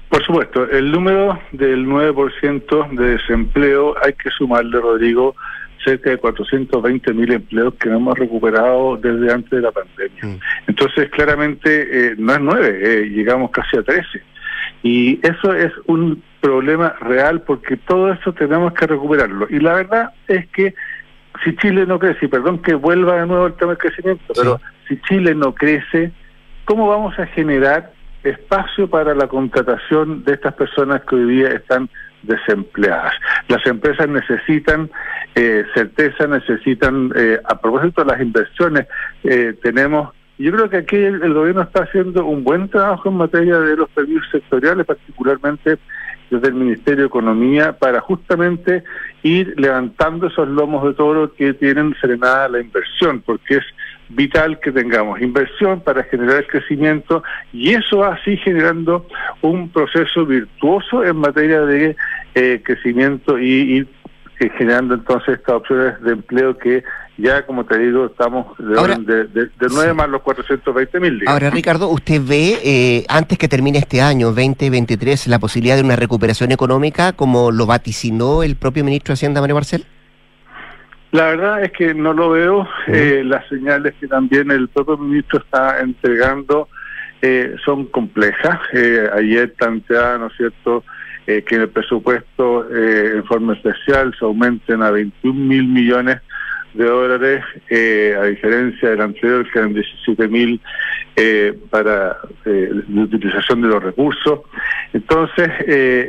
Por 0.08 0.24
supuesto, 0.24 0.70
el 0.72 0.94
número 0.94 1.38
del 1.52 1.86
9% 1.86 2.90
de 2.92 3.18
desempleo 3.18 3.96
hay 4.02 4.14
que 4.14 4.30
sumarle, 4.30 4.80
Rodrigo, 4.80 5.36
cerca 5.86 6.10
de 6.10 6.18
420 6.18 7.14
mil 7.14 7.32
empleos 7.32 7.74
que 7.76 7.90
no 7.90 7.98
hemos 7.98 8.20
recuperado 8.20 8.98
desde 8.98 9.32
antes 9.32 9.52
de 9.52 9.62
la 9.62 9.72
pandemia. 9.72 10.24
Mm. 10.24 10.40
Entonces, 10.68 11.10
claramente, 11.12 12.10
eh, 12.10 12.16
no 12.18 12.34
es 12.34 12.40
nueve, 12.42 12.80
eh, 12.82 13.10
llegamos 13.10 13.52
casi 13.52 13.78
a 13.78 13.84
13. 13.84 14.22
Y 14.84 15.20
eso 15.24 15.54
es 15.54 15.72
un 15.88 16.22
problema 16.42 16.96
real 17.02 17.42
porque 17.42 17.78
todo 17.78 18.12
eso 18.12 18.34
tenemos 18.34 18.74
que 18.74 18.88
recuperarlo. 18.88 19.48
Y 19.50 19.60
la 19.60 19.76
verdad 19.76 20.10
es 20.28 20.48
que 20.50 20.76
si 21.44 21.56
Chile 21.56 21.86
no 21.86 22.00
crece, 22.00 22.26
y 22.26 22.28
perdón 22.28 22.62
que 22.62 22.76
vuelva 22.76 23.20
de 23.20 23.28
nuevo 23.28 23.48
el 23.48 23.54
tema 23.54 23.72
del 23.72 23.80
crecimiento, 23.80 24.34
pero 24.36 24.60
si 24.88 25.00
Chile 25.02 25.36
no 25.36 25.54
crece, 25.54 26.12
¿cómo 26.66 26.88
vamos 26.88 27.18
a 27.20 27.26
generar 27.28 27.92
espacio 28.24 28.90
para 28.90 29.14
la 29.14 29.28
contratación 29.28 30.24
de 30.24 30.34
estas 30.34 30.54
personas 30.54 31.02
que 31.02 31.16
hoy 31.16 31.36
día 31.36 31.50
están 31.50 31.90
desempleadas. 32.26 33.14
Las 33.48 33.66
empresas 33.66 34.08
necesitan 34.10 34.90
eh, 35.36 35.66
certeza, 35.74 36.28
necesitan, 36.28 37.12
eh, 37.16 37.40
a 37.44 37.60
propósito 37.60 38.04
de 38.04 38.12
las 38.12 38.22
inversiones, 38.22 38.88
eh, 39.24 39.54
tenemos, 39.62 40.14
yo 40.38 40.52
creo 40.52 40.70
que 40.70 40.78
aquí 40.78 40.96
el, 40.96 41.34
gobierno 41.34 41.62
está 41.62 41.84
haciendo 41.84 42.26
un 42.26 42.44
buen 42.44 42.70
trabajo 42.70 43.10
en 43.10 43.18
materia 43.18 43.60
de 43.60 43.76
los 43.76 43.90
permisos 43.90 44.30
sectoriales, 44.32 44.86
particularmente 44.86 45.78
desde 46.30 46.48
el 46.48 46.54
Ministerio 46.56 47.02
de 47.02 47.08
Economía, 47.08 47.74
para 47.74 48.02
justamente 48.02 48.84
ir 49.24 49.54
levantando 49.58 50.28
esos 50.28 50.48
lomos 50.48 50.84
de 50.86 50.94
toro 50.94 51.34
que 51.34 51.54
tienen 51.54 51.94
frenada 51.96 52.50
la 52.50 52.62
inversión, 52.62 53.22
porque 53.22 53.58
es 53.58 53.66
vital 54.10 54.60
que 54.60 54.72
tengamos 54.72 55.22
inversión 55.22 55.82
para 55.82 56.04
generar 56.04 56.46
crecimiento 56.48 57.24
y 57.52 57.74
eso 57.74 58.04
así 58.04 58.38
generando 58.38 59.08
un 59.42 59.70
proceso 59.70 60.26
virtuoso 60.26 61.04
en 61.04 61.18
materia 61.18 61.62
de 61.62 61.96
eh, 62.36 62.62
crecimiento 62.64 63.40
y, 63.40 63.80
y 63.80 63.88
eh, 64.40 64.52
generando 64.58 64.96
entonces 64.96 65.40
estas 65.40 65.56
opciones 65.56 66.02
de 66.02 66.12
empleo 66.12 66.58
que 66.58 66.84
ya, 67.18 67.46
como 67.46 67.66
te 67.66 67.78
digo, 67.78 68.08
estamos 68.08 68.58
de, 68.58 69.28
de, 69.28 69.50
9 69.72 69.94
más 69.94 70.10
los 70.10 70.22
420 70.22 71.00
mil. 71.00 71.22
Ahora, 71.28 71.50
Ricardo, 71.50 71.88
¿usted 71.88 72.22
ve 72.22 72.60
eh, 72.64 73.06
antes 73.08 73.38
que 73.38 73.48
termine 73.48 73.78
este 73.78 74.02
año 74.02 74.28
2023 74.28 75.28
la 75.28 75.40
posibilidad 75.40 75.78
de 75.78 75.84
una 75.84 75.96
recuperación 75.96 76.52
económica 76.52 77.14
como 77.14 77.52
lo 77.52 77.66
vaticinó 77.66 78.44
el 78.44 78.58
propio 78.58 78.84
ministro 78.84 79.14
de 79.14 79.14
Hacienda, 79.14 79.40
Mario 79.40 79.56
Marcel? 79.56 79.86
La 81.16 81.28
verdad 81.28 81.64
es 81.64 81.72
que 81.72 81.94
no 81.94 82.12
lo 82.12 82.32
veo. 82.32 82.68
Eh, 82.88 83.24
las 83.26 83.48
señales 83.48 83.94
que 84.02 84.06
también 84.06 84.52
el 84.52 84.68
propio 84.68 84.98
ministro 84.98 85.40
está 85.40 85.80
entregando 85.80 86.68
eh, 87.22 87.56
son 87.64 87.86
complejas. 87.86 88.60
Eh, 88.74 89.08
ayer 89.14 89.54
planteaba, 89.54 90.18
¿no 90.18 90.28
es 90.28 90.34
cierto?, 90.36 90.84
que 91.26 91.56
en 91.56 91.62
el 91.62 91.70
presupuesto 91.70 92.70
en 92.72 93.24
forma 93.24 93.54
especial 93.54 94.14
se 94.20 94.26
aumenten 94.26 94.84
a 94.84 94.92
21 94.92 95.34
mil 95.34 95.68
millones 95.68 96.18
de 96.76 96.86
dólares, 96.86 97.44
a 97.72 98.26
diferencia 98.26 98.92
del 98.92 99.02
anterior, 99.02 99.50
que 99.52 99.58
eran 99.58 99.74
17 99.74 100.28
mil 100.28 100.62
para 101.72 102.20
la 102.46 103.02
utilización 103.02 103.64
de 103.64 103.70
los 103.70 103.82
recursos. 103.82 104.42
Entonces, 104.94 105.50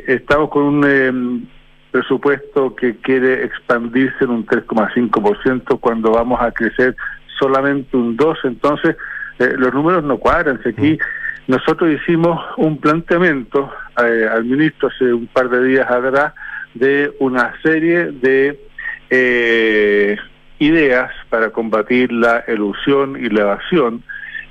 estamos 0.06 0.50
con 0.50 0.64
un 0.64 1.48
presupuesto 1.96 2.76
que 2.76 2.96
quiere 2.96 3.42
expandirse 3.44 4.24
en 4.24 4.30
un 4.30 4.46
3,5% 4.46 5.80
cuando 5.80 6.10
vamos 6.10 6.38
a 6.42 6.52
crecer 6.52 6.94
solamente 7.38 7.96
un 7.96 8.18
2%. 8.18 8.36
Entonces, 8.44 8.96
eh, 9.38 9.54
los 9.56 9.72
números 9.72 10.04
no 10.04 10.18
cuadran. 10.18 10.60
Aquí 10.66 10.92
mm. 10.92 10.98
nosotros 11.52 11.94
hicimos 11.94 12.38
un 12.58 12.78
planteamiento 12.78 13.72
eh, 13.98 14.28
al 14.30 14.44
ministro 14.44 14.88
hace 14.88 15.10
un 15.10 15.26
par 15.28 15.48
de 15.48 15.64
días 15.64 15.90
atrás 15.90 16.34
de 16.74 17.14
una 17.18 17.54
serie 17.62 18.12
de 18.12 18.60
eh, 19.08 20.18
ideas 20.58 21.10
para 21.30 21.48
combatir 21.48 22.12
la 22.12 22.40
elusión 22.46 23.16
y 23.16 23.30
la 23.30 23.40
evasión. 23.40 24.02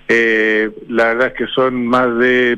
la 0.08 1.06
verdad 1.10 1.28
es 1.28 1.34
que 1.34 1.48
son 1.54 1.86
más 1.86 2.18
de 2.18 2.58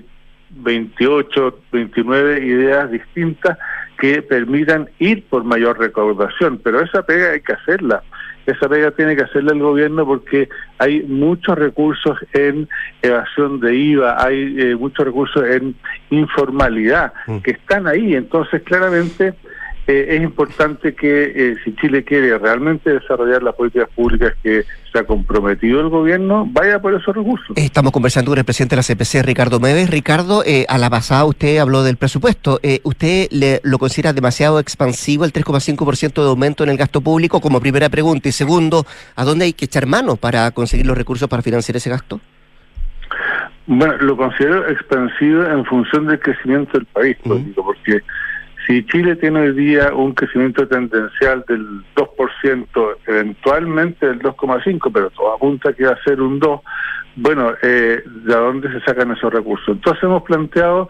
28, 0.50 1.60
29 1.74 2.46
ideas 2.46 2.90
distintas 2.90 3.58
que 3.98 4.22
permitan 4.22 4.90
ir 5.00 5.26
por 5.28 5.44
mayor 5.44 5.80
recaudación, 5.80 6.60
pero 6.64 6.82
esa 6.82 7.04
pega 7.04 7.32
hay 7.32 7.42
que 7.42 7.54
hacerla. 7.54 8.04
Esa 8.46 8.70
pega 8.70 8.92
tiene 8.92 9.16
que 9.18 9.24
hacerla 9.24 9.52
el 9.52 9.60
gobierno 9.60 10.06
porque 10.06 10.48
hay 10.78 11.04
muchos 11.04 11.58
recursos 11.58 12.18
en 12.32 12.70
evasión 13.02 13.60
de 13.60 13.76
IVA, 13.76 14.24
hay 14.24 14.56
eh, 14.58 14.76
muchos 14.76 15.06
recursos 15.06 15.44
en 15.46 15.76
informalidad 16.12 17.12
mm. 17.28 17.40
que 17.40 17.52
están 17.52 17.88
ahí. 17.88 18.16
Entonces, 18.16 18.62
claramente, 18.64 19.34
eh, 19.88 20.18
es 20.18 20.22
importante 20.22 20.94
que 20.94 21.32
eh, 21.34 21.56
si 21.64 21.74
Chile 21.76 22.04
quiere 22.04 22.38
realmente 22.38 22.92
desarrollar 22.92 23.42
las 23.42 23.56
políticas 23.56 23.88
públicas 23.96 24.34
que 24.44 24.66
se 24.92 25.00
ha 25.00 25.06
comprometido 25.06 25.80
el 25.80 25.88
gobierno, 25.88 26.46
vaya 26.52 26.82
por 26.82 26.94
esos 26.94 27.16
recursos. 27.16 27.56
Estamos 27.56 27.94
conversando 27.94 28.32
con 28.32 28.38
el 28.38 28.44
presidente 28.44 28.76
de 28.76 28.82
la 28.82 28.84
CPC, 28.84 29.26
Ricardo 29.26 29.62
Meves. 29.62 29.90
Ricardo, 29.90 30.44
eh, 30.46 30.66
a 30.68 30.78
la 30.78 30.90
pasada 30.90 31.24
usted 31.24 31.60
habló 31.60 31.84
del 31.84 31.96
presupuesto. 31.96 32.60
¿Usted 32.84 33.28
le, 33.32 33.62
lo 33.64 33.80
considera 33.80 34.12
demasiado 34.12 34.60
expansivo 34.60 35.24
el 35.24 35.32
3,5% 35.32 36.22
de 36.22 36.30
aumento 36.30 36.66
en 36.66 36.70
el 36.70 36.78
gasto 36.78 37.00
público 37.00 37.40
como 37.40 37.62
primera 37.62 37.88
pregunta? 37.88 38.28
Y 38.28 38.34
segundo, 38.34 38.86
¿a 39.16 39.24
dónde 39.24 39.46
hay 39.46 39.54
que 39.54 39.66
echar 39.66 39.86
mano 39.86 40.18
para 40.18 40.52
conseguir 40.52 40.86
los 40.86 40.98
recursos 40.98 41.30
para 41.30 41.42
financiar 41.42 41.78
ese 41.78 41.90
gasto? 41.90 42.20
Bueno, 43.68 43.96
lo 44.00 44.16
considero 44.16 44.68
expansivo 44.70 45.44
en 45.44 45.66
función 45.66 46.08
del 46.08 46.20
crecimiento 46.20 46.78
del 46.78 46.86
país, 46.86 47.18
porque 47.24 48.02
si 48.68 48.86
Chile 48.86 49.16
tiene 49.16 49.40
hoy 49.40 49.54
día 49.54 49.94
un 49.94 50.14
crecimiento 50.14 50.68
tendencial 50.68 51.46
del 51.48 51.66
2%, 51.96 52.98
eventualmente 53.08 54.06
del 54.06 54.20
2,5%, 54.20 54.92
pero 54.94 55.10
todo 55.12 55.36
apunta 55.36 55.72
que 55.72 55.86
va 55.86 55.94
a 55.94 56.04
ser 56.04 56.22
un 56.22 56.40
2%, 56.40 56.62
bueno, 57.16 57.54
eh, 57.64 58.04
¿de 58.06 58.36
dónde 58.36 58.72
se 58.72 58.82
sacan 58.82 59.12
esos 59.12 59.34
recursos? 59.34 59.70
Entonces 59.70 60.04
hemos 60.04 60.22
planteado, 60.24 60.90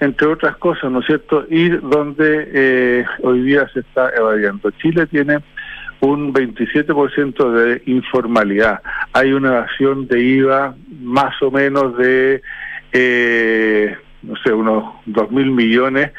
entre 0.00 0.28
otras 0.28 0.56
cosas, 0.58 0.90
¿no 0.92 1.00
es 1.00 1.06
cierto?, 1.06 1.46
ir 1.48 1.80
donde 1.80 2.48
eh, 2.52 3.04
hoy 3.22 3.42
día 3.42 3.66
se 3.72 3.80
está 3.80 4.10
evadiendo. 4.10 4.70
Chile 4.72 5.06
tiene 5.06 5.38
un 6.00 6.32
27% 6.32 7.52
de 7.52 7.82
informalidad. 7.86 8.82
Hay 9.14 9.32
una 9.32 9.56
evasión 9.56 10.06
de 10.06 10.20
IVA 10.20 10.76
más 11.00 11.40
o 11.42 11.50
menos 11.50 11.96
de, 11.96 12.42
eh, 12.92 13.96
no 14.22 14.36
sé, 14.44 14.52
unos 14.52 14.94
2 15.06 15.30
mil 15.32 15.50
millones 15.50 16.12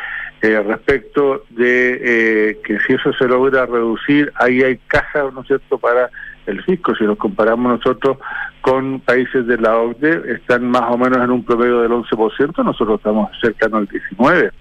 eh, 0.46 0.62
respecto 0.62 1.44
de 1.50 2.50
eh, 2.50 2.60
que 2.64 2.80
si 2.82 2.94
eso 2.94 3.12
se 3.14 3.28
logra 3.28 3.66
reducir, 3.66 4.32
ahí 4.36 4.62
hay 4.62 4.78
caja, 4.88 5.24
¿no 5.34 5.42
es 5.42 5.48
cierto?, 5.48 5.78
para 5.80 6.10
el 6.46 6.64
fisco. 6.64 6.96
Si 6.96 7.04
nos 7.04 7.18
comparamos 7.18 7.80
nosotros 7.80 8.18
con 8.62 9.00
países 9.00 9.48
de 9.48 9.58
la 9.58 9.78
OCDE, 9.78 10.34
están 10.34 10.70
más 10.70 10.84
o 10.92 10.98
menos 10.98 11.24
en 11.24 11.32
un 11.32 11.44
promedio 11.44 11.82
del 11.82 11.92
11%, 11.92 12.64
nosotros 12.64 13.00
estamos 13.00 13.32
cercanos 13.42 13.82
al 13.82 13.88
19%. 13.90 14.52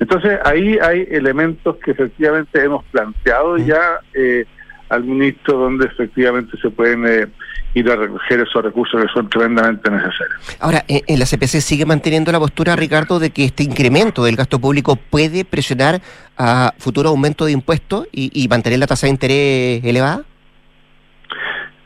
Entonces 0.00 0.38
ahí 0.44 0.78
hay 0.78 1.06
elementos 1.10 1.76
que 1.76 1.90
efectivamente 1.90 2.62
hemos 2.62 2.84
planteado 2.86 3.58
ya 3.58 4.00
eh, 4.14 4.46
al 4.88 5.04
ministro 5.04 5.58
donde 5.58 5.86
efectivamente 5.86 6.56
se 6.60 6.70
pueden 6.70 7.06
eh, 7.06 7.26
ir 7.74 7.90
a 7.90 7.96
recoger 7.96 8.40
esos 8.40 8.64
recursos 8.64 9.02
que 9.02 9.08
son 9.12 9.28
tremendamente 9.28 9.90
necesarios. 9.90 10.56
Ahora, 10.60 10.84
en 10.88 11.18
la 11.18 11.26
CPC 11.26 11.60
sigue 11.60 11.84
manteniendo 11.84 12.32
la 12.32 12.38
postura, 12.38 12.74
Ricardo, 12.74 13.18
de 13.18 13.30
que 13.30 13.44
este 13.44 13.64
incremento 13.64 14.24
del 14.24 14.36
gasto 14.36 14.58
público 14.58 14.96
puede 14.96 15.44
presionar 15.44 16.00
a 16.38 16.72
futuro 16.78 17.10
aumento 17.10 17.44
de 17.44 17.52
impuestos 17.52 18.08
y, 18.12 18.46
mantener 18.48 18.78
la 18.78 18.86
tasa 18.86 19.06
de 19.06 19.10
interés 19.10 19.84
elevada. 19.84 20.22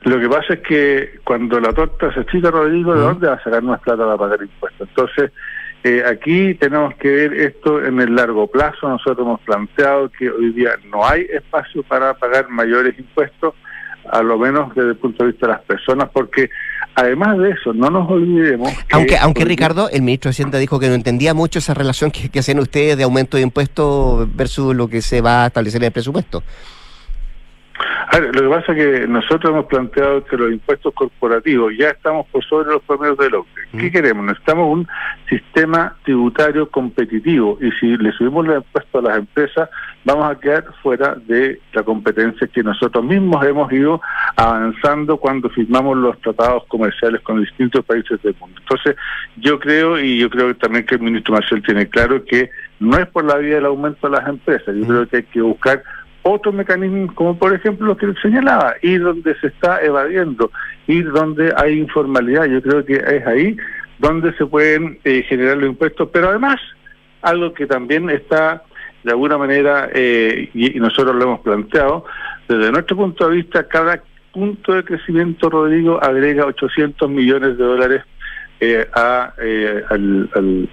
Lo 0.03 0.19
que 0.19 0.29
pasa 0.29 0.55
es 0.55 0.61
que 0.61 1.19
cuando 1.25 1.61
la 1.61 1.73
torta 1.73 2.13
se 2.15 2.25
chica, 2.27 2.51
Rodrigo, 2.51 2.95
¿de 2.95 3.01
dónde 3.01 3.27
va 3.27 3.35
a 3.35 3.43
sacar 3.43 3.63
más 3.63 3.81
plata 3.81 4.05
para 4.05 4.17
pagar 4.17 4.43
impuestos? 4.43 4.89
Entonces, 4.89 5.33
eh, 5.83 6.03
aquí 6.07 6.55
tenemos 6.55 6.95
que 6.97 7.09
ver 7.09 7.35
esto 7.35 7.83
en 7.83 8.01
el 8.01 8.15
largo 8.15 8.47
plazo. 8.47 8.89
Nosotros 8.89 9.27
hemos 9.27 9.41
planteado 9.41 10.11
que 10.11 10.31
hoy 10.31 10.53
día 10.53 10.73
no 10.91 11.07
hay 11.07 11.27
espacio 11.33 11.83
para 11.83 12.15
pagar 12.15 12.49
mayores 12.49 12.99
impuestos 12.99 13.55
a 14.11 14.23
lo 14.23 14.39
menos 14.39 14.75
desde 14.75 14.91
el 14.91 14.97
punto 14.97 15.25
de 15.25 15.31
vista 15.31 15.47
de 15.47 15.53
las 15.53 15.63
personas, 15.63 16.09
porque 16.13 16.51
además 16.95 17.39
de 17.39 17.51
eso, 17.51 17.73
no 17.73 17.91
nos 17.91 18.11
olvidemos... 18.11 18.73
aunque, 18.93 19.17
aunque 19.17 19.45
Ricardo, 19.45 19.89
el 19.91 20.03
ministro 20.03 20.31
de 20.31 20.33
Hacienda 20.33 20.59
dijo 20.59 20.81
que 20.81 20.89
no 20.89 20.95
entendía 20.95 21.33
mucho 21.33 21.61
esa 21.61 21.75
relación 21.75 22.11
que, 22.11 22.29
que 22.29 22.41
hacían 22.41 22.59
ustedes 22.59 22.97
de 22.97 23.05
aumento 23.05 23.37
de 23.37 23.45
impuestos 23.45 24.35
versus 24.35 24.75
lo 24.75 24.89
que 24.89 25.01
se 25.01 25.21
va 25.21 25.45
a 25.45 25.47
establecer 25.49 25.83
en 25.83 25.87
el 25.87 25.93
presupuesto 25.93 26.43
lo 28.19 28.43
que 28.43 28.49
pasa 28.49 28.73
es 28.73 28.79
que 28.79 29.07
nosotros 29.07 29.53
hemos 29.53 29.67
planteado 29.67 30.25
que 30.25 30.37
los 30.37 30.51
impuestos 30.51 30.93
corporativos 30.95 31.73
ya 31.79 31.91
estamos 31.91 32.27
por 32.29 32.45
sobre 32.45 32.71
los 32.71 32.83
promedios 32.83 33.19
del 33.19 33.35
OCDE. 33.37 33.79
¿Qué 33.79 33.89
mm. 33.89 33.93
queremos? 33.93 34.27
Necesitamos 34.27 34.73
un 34.73 34.89
sistema 35.29 35.95
tributario 36.03 36.69
competitivo 36.69 37.57
y 37.61 37.71
si 37.73 37.97
le 37.97 38.11
subimos 38.13 38.47
los 38.47 38.57
impuestos 38.57 39.05
a 39.05 39.09
las 39.09 39.19
empresas 39.19 39.69
vamos 40.05 40.31
a 40.31 40.41
quedar 40.41 40.65
fuera 40.83 41.15
de 41.15 41.61
la 41.73 41.83
competencia 41.83 42.49
que 42.49 42.63
nosotros 42.63 43.05
mismos 43.05 43.45
hemos 43.45 43.71
ido 43.73 44.01
avanzando 44.37 45.17
cuando 45.19 45.49
firmamos 45.51 45.97
los 45.99 46.19
tratados 46.21 46.65
comerciales 46.67 47.21
con 47.21 47.41
distintos 47.41 47.85
países 47.85 48.21
del 48.23 48.35
mundo. 48.41 48.59
Entonces, 48.61 48.97
yo 49.37 49.59
creo, 49.59 49.99
y 50.01 50.19
yo 50.19 50.31
creo 50.31 50.57
también 50.57 50.87
que 50.87 50.97
el 50.97 51.03
ministro 51.03 51.35
Marcel 51.35 51.63
tiene 51.63 51.89
claro 51.89 52.25
que 52.25 52.51
no 52.81 52.97
es 52.97 53.07
por 53.09 53.25
la 53.25 53.37
vía 53.37 53.57
del 53.57 53.67
aumento 53.67 54.09
de 54.09 54.17
las 54.17 54.29
empresas, 54.29 54.75
yo 54.75 54.85
mm. 54.85 54.89
creo 54.89 55.09
que 55.09 55.17
hay 55.19 55.23
que 55.25 55.43
buscar 55.43 55.83
otros 56.23 56.55
mecanismos, 56.55 57.15
como 57.15 57.39
por 57.39 57.55
ejemplo 57.55 57.87
lo 57.87 57.97
que 57.97 58.13
señalaba, 58.21 58.75
ir 58.83 59.03
donde 59.03 59.35
se 59.41 59.49
está 59.49 59.81
evadiendo, 59.83 60.51
ir 60.87 61.11
donde 61.13 61.53
hay 61.57 61.79
informalidad. 61.79 62.47
Yo 62.47 62.63
creo 62.63 62.85
que 62.85 62.95
es 62.95 63.27
ahí 63.27 63.57
donde 63.99 64.33
se 64.35 64.47
pueden 64.47 64.99
eh, 65.05 65.23
generar 65.29 65.57
los 65.59 65.71
impuestos, 65.71 66.09
pero 66.13 66.29
además, 66.29 66.57
algo 67.23 67.53
que 67.53 67.67
también 67.67 68.09
está 68.11 68.63
de 69.03 69.13
alguna 69.13 69.39
manera, 69.39 69.89
eh, 69.95 70.51
y, 70.53 70.79
nosotros 70.79 71.17
lo 71.17 71.23
hemos 71.23 71.41
planteado, 71.41 72.05
desde 72.49 72.71
nuestro 72.71 72.97
punto 72.97 73.29
de 73.29 73.37
vista, 73.37 73.67
cada 73.67 74.03
punto 74.33 74.75
de 74.75 74.85
crecimiento, 74.85 75.49
Rodrigo, 75.49 76.03
agrega 76.03 76.45
800 76.45 77.09
millones 77.09 77.57
de 77.57 77.65
dólares 77.65 78.03
eh, 78.61 78.87
a, 78.93 79.33
al 79.89 80.69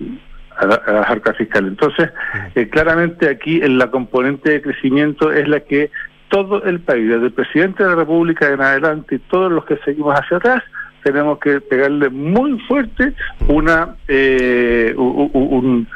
a, 0.58 0.66
las 0.66 1.10
arcas 1.10 1.38
fiscales. 1.38 1.70
Entonces, 1.70 2.10
eh, 2.56 2.70
claramente 2.70 3.30
aquí 3.30 3.62
en 3.62 3.78
la 3.78 3.90
componente 3.92 4.52
de 4.52 4.62
crecimiento 4.62 5.32
es 5.32 5.48
la 5.48 5.62
que 5.62 5.92
todo 6.30 6.64
el 6.64 6.80
país, 6.80 7.08
desde 7.08 7.28
el 7.28 7.32
presidente 7.32 7.84
de 7.84 7.90
la 7.90 7.96
República 7.96 8.50
en 8.50 8.62
adelante 8.62 9.16
y 9.16 9.20
todos 9.20 9.52
los 9.52 9.66
que 9.66 9.78
seguimos 9.86 10.14
hacia 10.14 10.38
atrás, 10.38 10.64
tenemos 11.04 11.40
que 11.40 11.62
pegarle 11.62 12.10
muy 12.10 12.60
fuerte 12.62 13.14
una 13.48 13.96
eh, 14.08 14.94
un, 14.98 15.88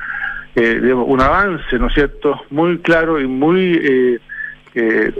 eh, 0.55 0.93
un 0.93 1.21
avance, 1.21 1.77
¿no 1.77 1.87
es 1.87 1.93
cierto?, 1.93 2.41
muy 2.49 2.77
claro 2.79 3.19
y 3.19 3.27
muy 3.27 4.19
eh, 4.73 5.13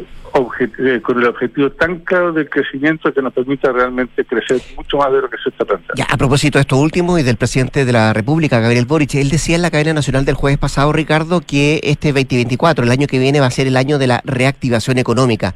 eh, 0.60 1.02
con 1.02 1.20
el 1.20 1.28
objetivo 1.28 1.72
tan 1.72 2.00
claro 2.00 2.32
del 2.32 2.50
crecimiento 2.50 3.14
que 3.14 3.22
nos 3.22 3.34
permita 3.34 3.72
realmente 3.72 4.24
crecer 4.26 4.62
mucho 4.76 4.98
más 4.98 5.12
de 5.12 5.22
lo 5.22 5.30
que 5.30 5.38
se 5.44 5.50
está 5.50 5.66
planteando. 5.66 5.96
Ya, 5.96 6.06
a 6.10 6.18
propósito 6.18 6.58
de 6.58 6.62
esto 6.62 6.78
último 6.78 7.18
y 7.18 7.24
del 7.24 7.38
presidente 7.38 7.86
de 7.86 7.92
la 7.92 8.14
República, 8.14 8.60
Gabriel 8.60 8.86
Boric, 8.86 9.16
él 9.16 9.30
decía 9.30 9.56
en 9.56 9.62
la 9.62 9.72
cadena 9.72 9.94
nacional 9.94 10.26
del 10.26 10.36
jueves 10.36 10.58
pasado, 10.58 10.92
Ricardo, 10.94 11.42
que 11.42 11.82
este 11.84 12.14
2024, 12.14 12.86
el 12.86 12.92
año 12.92 13.08
que 13.08 13.20
viene, 13.20 13.40
va 13.40 13.48
a 13.48 13.52
ser 13.52 13.68
el 13.68 13.78
año 13.78 13.98
de 13.98 14.08
la 14.08 14.22
reactivación 14.24 14.98
económica. 14.98 15.56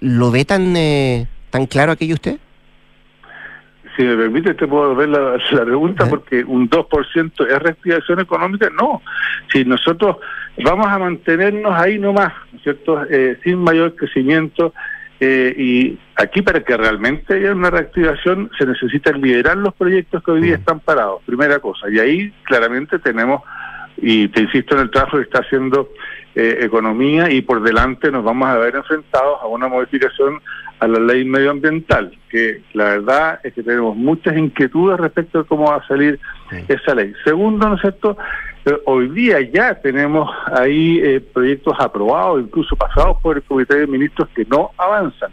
¿Lo 0.00 0.30
ve 0.30 0.44
tan, 0.44 0.76
eh, 0.76 1.26
tan 1.50 1.66
claro 1.66 1.92
aquello 1.92 2.14
usted? 2.14 2.38
Si 4.02 4.08
me 4.08 4.16
permite, 4.16 4.54
te 4.54 4.66
puedo 4.66 4.94
ver 4.94 5.08
la, 5.10 5.38
pregunta, 5.64 6.08
porque 6.08 6.42
un 6.44 6.68
2% 6.68 7.46
es 7.46 7.58
reactivación 7.58 8.20
económica. 8.20 8.68
No, 8.70 9.02
si 9.52 9.64
nosotros 9.64 10.16
vamos 10.58 10.86
a 10.88 10.98
mantenernos 10.98 11.72
ahí 11.72 11.98
nomás, 11.98 12.32
¿no 12.50 12.58
es 12.58 12.62
cierto?, 12.64 13.04
eh, 13.08 13.38
sin 13.44 13.58
mayor 13.58 13.94
crecimiento. 13.94 14.74
Eh, 15.20 15.54
y 15.56 15.98
aquí 16.16 16.42
para 16.42 16.64
que 16.64 16.76
realmente 16.76 17.34
haya 17.34 17.52
una 17.52 17.70
reactivación 17.70 18.50
se 18.58 18.66
necesita 18.66 19.12
liderar 19.12 19.56
los 19.56 19.72
proyectos 19.74 20.20
que 20.24 20.32
hoy 20.32 20.42
día 20.42 20.56
están 20.56 20.80
parados, 20.80 21.22
primera 21.24 21.60
cosa. 21.60 21.88
Y 21.88 22.00
ahí 22.00 22.32
claramente 22.42 22.98
tenemos, 22.98 23.40
y 23.98 24.26
te 24.28 24.40
insisto 24.40 24.74
en 24.74 24.82
el 24.82 24.90
trabajo 24.90 25.18
que 25.18 25.22
está 25.22 25.38
haciendo 25.38 25.90
eh, 26.34 26.58
Economía, 26.62 27.30
y 27.30 27.42
por 27.42 27.62
delante 27.62 28.10
nos 28.10 28.24
vamos 28.24 28.48
a 28.48 28.56
ver 28.56 28.74
enfrentados 28.74 29.38
a 29.42 29.46
una 29.46 29.68
modificación 29.68 30.40
a 30.82 30.88
la 30.88 30.98
ley 30.98 31.24
medioambiental, 31.24 32.10
que 32.28 32.60
la 32.72 32.84
verdad 32.84 33.38
es 33.44 33.54
que 33.54 33.62
tenemos 33.62 33.96
muchas 33.96 34.36
inquietudes 34.36 34.98
respecto 34.98 35.38
de 35.38 35.44
cómo 35.44 35.70
va 35.70 35.76
a 35.76 35.86
salir 35.86 36.18
esa 36.66 36.96
ley. 36.96 37.12
Segundo, 37.22 37.68
¿no 37.68 37.76
es 37.76 37.82
cierto? 37.82 38.18
Eh, 38.64 38.76
hoy 38.86 39.08
día 39.10 39.40
ya 39.42 39.76
tenemos 39.76 40.28
ahí 40.52 40.98
eh, 41.00 41.20
proyectos 41.20 41.76
aprobados, 41.78 42.42
incluso 42.42 42.74
pasados 42.74 43.18
por 43.22 43.36
el 43.36 43.44
Comité 43.44 43.76
de 43.76 43.86
Ministros 43.86 44.28
que 44.34 44.44
no 44.44 44.72
avanzan. 44.76 45.30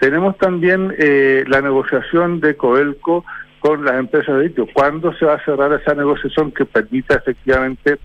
Tenemos 0.00 0.36
también 0.38 0.92
eh, 0.98 1.44
la 1.46 1.60
negociación 1.60 2.40
de 2.40 2.56
Coelco 2.56 3.24
con 3.60 3.84
las 3.84 4.00
empresas 4.00 4.36
de 4.36 4.48
litio. 4.48 4.66
¿Cuándo 4.74 5.12
se 5.14 5.26
va 5.26 5.34
a 5.34 5.44
cerrar 5.44 5.72
esa 5.74 5.94
negociación 5.94 6.50
que 6.50 6.64
permita 6.64 7.14
efectivamente 7.14 8.00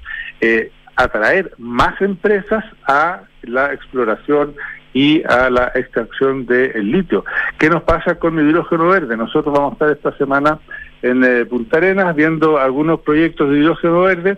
atraer 0.95 1.53
más 1.57 1.99
empresas 2.01 2.63
a 2.87 3.23
la 3.41 3.73
exploración 3.73 4.53
y 4.93 5.23
a 5.23 5.49
la 5.49 5.71
extracción 5.75 6.45
del 6.45 6.91
litio. 6.91 7.25
¿Qué 7.57 7.69
nos 7.69 7.83
pasa 7.83 8.15
con 8.15 8.37
el 8.39 8.49
hidrógeno 8.49 8.87
verde? 8.87 9.17
Nosotros 9.17 9.53
vamos 9.53 9.71
a 9.71 9.73
estar 9.73 9.89
esta 9.89 10.17
semana 10.17 10.59
en 11.01 11.23
eh, 11.23 11.45
Punta 11.45 11.77
Arenas 11.77 12.15
viendo 12.15 12.57
algunos 12.57 13.01
proyectos 13.01 13.49
de 13.49 13.59
hidrógeno 13.59 14.01
verde 14.01 14.37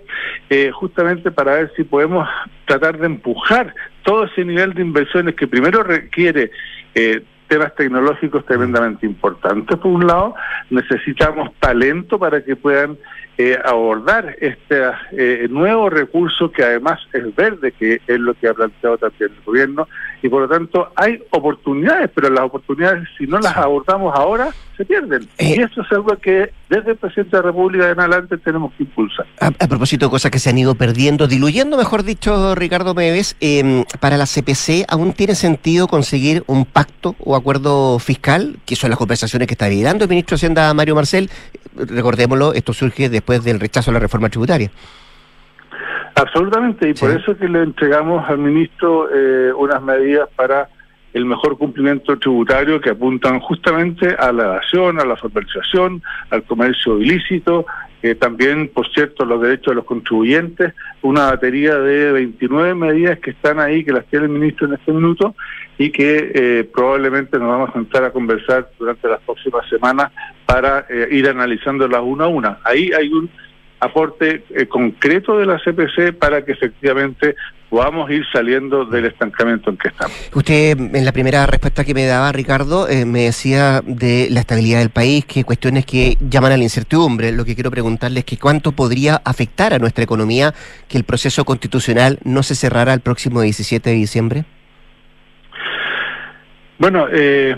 eh, 0.50 0.72
justamente 0.72 1.32
para 1.32 1.56
ver 1.56 1.72
si 1.76 1.84
podemos 1.84 2.28
tratar 2.66 2.98
de 2.98 3.06
empujar 3.06 3.74
todo 4.04 4.26
ese 4.26 4.44
nivel 4.44 4.74
de 4.74 4.82
inversiones 4.82 5.36
que 5.36 5.48
primero 5.48 5.84
requiere 5.84 6.52
eh, 6.96 7.22
temas 7.48 7.76
tecnológicos 7.76 8.46
tremendamente 8.46 9.06
importantes 9.06 9.78
por 9.78 9.92
un 9.92 10.08
lado, 10.08 10.36
necesitamos 10.70 11.50
talento 11.60 12.18
para 12.18 12.44
que 12.44 12.56
puedan 12.56 12.98
eh, 13.38 13.58
abordar 13.64 14.36
este 14.40 14.82
eh, 15.12 15.48
nuevo 15.50 15.90
recurso 15.90 16.52
que 16.52 16.64
además 16.64 17.00
es 17.14 17.36
verde, 17.36 17.74
que 17.74 18.02
es 18.08 18.20
lo 18.20 18.34
que 18.34 18.48
ha 18.48 18.54
planteado 18.54 18.98
también 18.98 19.32
el 19.32 19.44
gobierno, 19.44 19.88
y 20.26 20.30
por 20.30 20.42
lo 20.42 20.48
tanto 20.48 20.90
hay 20.96 21.22
oportunidades, 21.30 22.10
pero 22.16 22.32
las 22.32 22.46
oportunidades 22.46 23.08
si 23.16 23.28
no 23.28 23.38
las 23.38 23.56
abordamos 23.56 24.12
ahora, 24.16 24.50
se 24.76 24.84
pierden. 24.84 25.30
Eh, 25.38 25.56
y 25.58 25.62
eso 25.62 25.82
es 25.82 25.92
algo 25.92 26.18
que 26.18 26.52
desde 26.68 26.92
el 26.92 26.98
presidente 26.98 27.38
de 27.38 27.44
la 27.44 27.50
República 27.50 27.92
en 27.92 28.00
adelante 28.00 28.40
tenemos 28.40 28.74
que 28.74 28.84
impulsar. 28.84 29.28
A, 29.40 29.52
propósito 29.68 30.08
de 30.08 30.10
cosas 30.10 30.32
que 30.32 30.40
se 30.40 30.50
han 30.50 30.58
ido 30.58 30.74
perdiendo, 30.74 31.28
diluyendo, 31.28 31.78
mejor 31.78 32.02
dicho, 32.02 32.56
Ricardo 32.56 32.96
Meves, 32.96 33.38
em, 33.40 33.84
para 34.00 34.18
la 34.18 34.26
CPC, 34.26 34.86
¿aún 34.90 35.14
tiene 35.14 35.36
sentido 35.36 35.88
conseguir 35.88 36.44
un 36.48 36.66
pacto 36.66 37.16
o 37.20 37.36
acuerdo 37.36 38.00
fiscal? 38.00 38.58
Que 38.66 38.76
son 38.76 38.90
las 38.90 38.98
conversaciones 38.98 39.48
que 39.48 39.54
está 39.54 39.70
liderando 39.70 40.06
el 40.06 40.10
ministro 40.10 40.34
de 40.34 40.40
Hacienda, 40.40 40.74
Mario 40.74 40.96
Marcel. 40.96 41.30
Recordémoslo, 41.76 42.54
esto 42.54 42.74
surge 42.74 43.10
después 43.10 43.44
del 43.44 43.60
rechazo 43.60 43.92
a 43.92 43.94
la 43.94 44.00
reforma 44.00 44.30
tributaria. 44.30 44.72
Absolutamente, 46.16 46.90
y 46.90 46.94
por 46.94 47.12
eso 47.12 47.38
que 47.38 47.48
le 47.48 47.62
entregamos 47.62 48.28
al 48.30 48.38
ministro 48.38 49.10
eh, 49.14 49.52
unas 49.54 49.82
medidas 49.82 50.30
para 50.36 50.70
el 51.14 51.26
mejor 51.26 51.58
cumplimiento 51.58 52.18
tributario 52.20 52.82
que 52.82 52.90
apuntan 52.90 53.40
justamente 53.40 54.16
a 54.20 54.34
la 54.34 54.44
evasión, 54.44 55.00
a 55.00 55.06
la 55.06 55.16
formalización, 55.16 56.02
al 56.30 56.44
comercio 56.44 57.00
ilícito, 57.00 57.66
eh, 58.06 58.16
también, 58.16 58.68
por 58.68 58.88
cierto, 58.92 59.26
los 59.26 59.42
derechos 59.42 59.72
de 59.72 59.76
los 59.76 59.86
contribuyentes, 59.86 60.74
una 61.02 61.32
batería 61.32 61.76
de 61.78 62.12
29 62.12 62.76
medidas 62.76 63.18
que 63.20 63.32
están 63.32 63.60
ahí, 63.60 63.84
que 63.84 63.94
las 63.94 64.06
tiene 64.06 64.26
el 64.26 64.32
ministro 64.32 64.68
en 64.68 64.74
este 64.74 64.92
minuto 64.92 65.36
y 65.78 65.90
que 65.90 66.32
eh, 66.36 66.70
probablemente 66.72 67.40
nos 67.40 67.48
vamos 67.48 67.70
a 67.70 67.74
sentar 67.74 68.04
a 68.04 68.12
conversar 68.12 68.70
durante 68.78 69.08
las 69.08 69.22
próximas 69.22 69.68
semanas 69.70 70.12
para 70.46 70.86
eh, 70.90 71.08
ir 71.12 71.28
analizándolas 71.28 72.02
una 72.04 72.26
a 72.26 72.28
una. 72.28 72.60
Ahí 72.64 72.92
hay 72.92 73.08
un 73.10 73.30
aporte 73.80 74.44
eh, 74.50 74.68
concreto 74.68 75.38
de 75.38 75.46
la 75.46 75.60
CPC 75.60 76.18
para 76.18 76.44
que 76.44 76.54
efectivamente 76.54 77.36
podamos 77.70 78.10
ir 78.10 78.24
saliendo 78.32 78.86
del 78.86 79.06
estancamiento 79.06 79.70
en 79.70 79.78
que 79.78 79.90
estamos. 79.90 80.30
Usted, 80.34 80.78
en 80.78 81.06
la 81.06 81.12
primera 81.12 81.46
respuesta 81.46 81.84
que 81.84 81.94
me 81.94 82.06
daba, 82.06 82.32
Ricardo, 82.32 82.88
eh, 82.88 83.06
me 83.06 83.24
decía 83.24 83.82
de 83.86 84.28
la 84.32 84.40
estabilidad 84.40 84.80
del 84.80 84.92
país, 84.92 85.26
que 85.26 85.44
cuestiones 85.44 85.86
que 85.86 86.16
llaman 86.22 86.54
a 86.54 86.58
la 86.58 86.64
incertidumbre. 86.64 87.32
Lo 87.32 87.44
que 87.44 87.56
quiero 87.56 87.72
preguntarle 87.72 88.20
es 88.20 88.26
que 88.26 88.38
cuánto 88.38 88.72
podría 88.72 89.22
afectar 89.26 89.74
a 89.74 89.80
nuestra 89.80 90.04
economía 90.04 90.54
que 90.88 90.98
el 90.98 91.04
proceso 91.04 91.44
constitucional 91.44 92.20
no 92.24 92.44
se 92.44 92.56
cerrara 92.56 92.94
el 92.94 93.02
próximo 93.02 93.42
17 93.42 93.90
de 93.90 93.96
diciembre. 93.96 94.46
Bueno, 96.78 97.08
eh, 97.12 97.56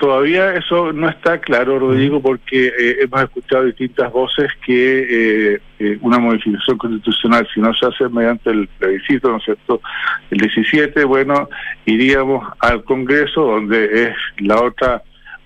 Todavía 0.00 0.54
eso 0.54 0.94
no 0.94 1.10
está 1.10 1.38
claro, 1.42 1.78
Rodrigo, 1.78 2.22
porque 2.22 2.68
eh, 2.68 2.96
hemos 3.02 3.22
escuchado 3.22 3.66
distintas 3.66 4.10
voces 4.10 4.50
que 4.64 5.54
eh, 5.54 5.60
eh, 5.78 5.98
una 6.00 6.18
modificación 6.18 6.78
constitucional, 6.78 7.46
si 7.52 7.60
no 7.60 7.74
se 7.74 7.84
hace 7.84 8.08
mediante 8.08 8.48
el 8.48 8.66
plebiscito, 8.78 9.30
¿no 9.30 9.36
es 9.36 9.44
cierto?, 9.44 9.82
el 10.30 10.38
17, 10.38 11.04
bueno, 11.04 11.50
iríamos 11.84 12.50
al 12.60 12.82
Congreso, 12.84 13.42
donde 13.42 14.04
es 14.04 14.16
la 14.38 14.62
otra 14.62 15.02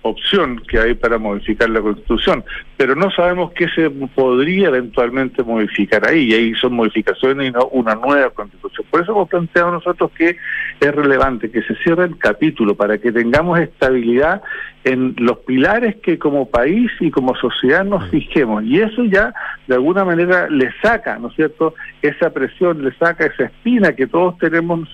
opción 0.07 0.61
que 0.67 0.79
hay 0.79 0.93
para 0.93 1.17
modificar 1.17 1.69
la 1.69 1.81
Constitución, 1.81 2.43
pero 2.77 2.95
no 2.95 3.09
sabemos 3.11 3.51
qué 3.53 3.67
se 3.69 3.89
podría 3.89 4.67
eventualmente 4.67 5.43
modificar 5.43 6.07
ahí, 6.07 6.31
y 6.31 6.33
ahí 6.33 6.53
son 6.55 6.73
modificaciones 6.73 7.49
y 7.49 7.51
no 7.51 7.67
una 7.71 7.95
nueva 7.95 8.29
Constitución. 8.29 8.85
Por 8.89 9.01
eso 9.01 9.11
hemos 9.13 9.29
planteado 9.29 9.71
nosotros 9.71 10.11
que 10.15 10.37
es 10.79 10.95
relevante 10.95 11.49
que 11.49 11.63
se 11.63 11.75
cierre 11.77 12.05
el 12.05 12.17
capítulo 12.17 12.75
para 12.75 12.97
que 12.97 13.11
tengamos 13.11 13.59
estabilidad 13.59 14.41
en 14.83 15.15
los 15.17 15.39
pilares 15.39 15.95
que 16.03 16.19
como 16.19 16.49
país 16.49 16.91
y 16.99 17.09
como 17.09 17.35
sociedad 17.35 17.83
nos 17.83 18.07
fijemos, 18.09 18.63
y 18.63 18.79
eso 18.79 19.03
ya 19.05 19.33
de 19.67 19.75
alguna 19.75 20.05
manera 20.05 20.47
le 20.49 20.71
saca, 20.81 21.17
¿no 21.17 21.29
es 21.29 21.35
cierto?, 21.35 21.73
esa 22.03 22.29
presión, 22.29 22.83
le 22.83 22.93
saca 22.93 23.25
esa 23.25 23.45
espina 23.45 23.93
que 23.93 24.05
todos 24.05 24.37
tenemos 24.37 24.87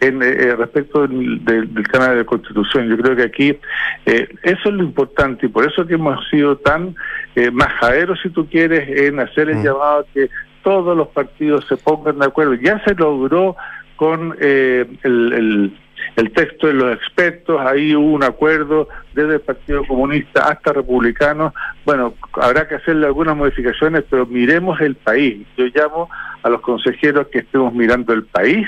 en 0.00 0.22
eh, 0.22 0.26
eh, 0.26 0.56
respecto 0.56 1.06
del, 1.06 1.44
del, 1.44 1.88
tema 1.90 2.08
de 2.08 2.16
la 2.16 2.24
Constitución. 2.24 2.88
Yo 2.88 2.96
creo 2.98 3.16
que 3.16 3.22
aquí 3.22 3.58
eh, 4.06 4.28
eso 4.42 4.68
es 4.68 4.74
lo 4.74 4.82
importante 4.82 5.46
y 5.46 5.48
por 5.48 5.66
eso 5.66 5.86
que 5.86 5.94
hemos 5.94 6.18
sido 6.28 6.56
tan 6.56 6.94
eh, 7.34 7.50
majaderos, 7.50 8.20
si 8.22 8.30
tú 8.30 8.46
quieres, 8.48 8.88
en 8.88 9.20
hacer 9.20 9.50
el 9.50 9.56
mm. 9.56 9.64
llamado 9.64 10.00
a 10.00 10.06
que 10.12 10.28
todos 10.62 10.96
los 10.96 11.08
partidos 11.08 11.64
se 11.68 11.76
pongan 11.76 12.18
de 12.18 12.26
acuerdo. 12.26 12.54
Ya 12.54 12.82
se 12.84 12.94
logró 12.94 13.56
con 13.96 14.36
el, 14.40 14.98
el, 15.04 15.72
el 16.16 16.32
texto 16.32 16.66
de 16.66 16.74
los 16.74 16.94
expertos, 16.94 17.60
ahí 17.60 17.94
hubo 17.94 18.12
un 18.12 18.24
acuerdo 18.24 18.88
desde 19.14 19.34
el 19.34 19.40
Partido 19.40 19.84
Comunista 19.84 20.48
hasta 20.48 20.72
republicanos. 20.72 21.54
Bueno, 21.84 22.14
habrá 22.34 22.68
que 22.68 22.74
hacerle 22.74 23.06
algunas 23.06 23.36
modificaciones, 23.36 24.04
pero 24.10 24.26
miremos 24.26 24.80
el 24.80 24.96
país. 24.96 25.46
Yo 25.56 25.66
llamo 25.74 26.10
a 26.42 26.50
los 26.50 26.60
consejeros 26.60 27.28
que 27.28 27.38
estemos 27.38 27.72
mirando 27.72 28.12
el 28.12 28.24
país 28.24 28.66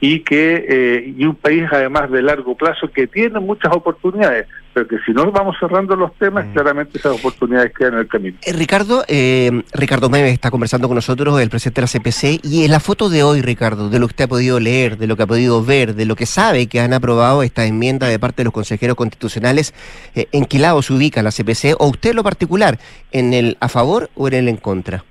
y 0.00 0.20
que 0.20 0.64
eh, 0.68 1.14
y 1.16 1.24
un 1.24 1.34
país 1.34 1.64
además 1.70 2.10
de 2.10 2.22
largo 2.22 2.56
plazo 2.56 2.90
que 2.90 3.06
tiene 3.06 3.40
muchas 3.40 3.74
oportunidades, 3.74 4.46
pero 4.72 4.86
que 4.86 4.96
si 5.04 5.12
no 5.12 5.30
vamos 5.32 5.56
cerrando 5.58 5.96
los 5.96 6.14
temas, 6.14 6.46
mm. 6.46 6.52
claramente 6.52 6.98
esas 6.98 7.18
oportunidades 7.18 7.72
quedan 7.76 7.94
en 7.94 7.98
el 8.00 8.08
camino. 8.08 8.38
Eh, 8.42 8.52
Ricardo, 8.52 9.04
eh, 9.08 9.62
Ricardo 9.72 10.08
Meme 10.08 10.30
está 10.30 10.50
conversando 10.50 10.86
con 10.86 10.94
nosotros, 10.94 11.40
el 11.40 11.50
presidente 11.50 11.80
de 11.80 11.86
la 11.86 11.88
CPC, 11.88 12.40
y 12.44 12.64
en 12.64 12.70
la 12.70 12.80
foto 12.80 13.08
de 13.08 13.22
hoy, 13.22 13.42
Ricardo, 13.42 13.88
de 13.88 13.98
lo 13.98 14.06
que 14.06 14.12
usted 14.12 14.24
ha 14.24 14.28
podido 14.28 14.60
leer, 14.60 14.98
de 14.98 15.06
lo 15.06 15.16
que 15.16 15.24
ha 15.24 15.26
podido 15.26 15.64
ver, 15.64 15.94
de 15.94 16.06
lo 16.06 16.14
que 16.14 16.26
sabe 16.26 16.68
que 16.68 16.80
han 16.80 16.92
aprobado 16.92 17.42
esta 17.42 17.66
enmienda 17.66 18.06
de 18.06 18.18
parte 18.18 18.38
de 18.38 18.44
los 18.44 18.54
consejeros 18.54 18.96
constitucionales, 18.96 19.74
eh, 20.14 20.28
¿en 20.32 20.44
qué 20.44 20.58
lado 20.58 20.80
se 20.82 20.92
ubica 20.92 21.22
la 21.22 21.32
CPC 21.32 21.74
o 21.78 21.88
usted 21.88 22.10
en 22.10 22.16
lo 22.16 22.22
particular, 22.22 22.78
en 23.10 23.34
el 23.34 23.56
a 23.60 23.68
favor 23.68 24.10
o 24.14 24.28
en 24.28 24.34
el 24.34 24.48
en 24.48 24.56
contra? 24.58 25.04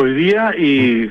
Hoy 0.00 0.14
día, 0.14 0.54
y 0.56 1.10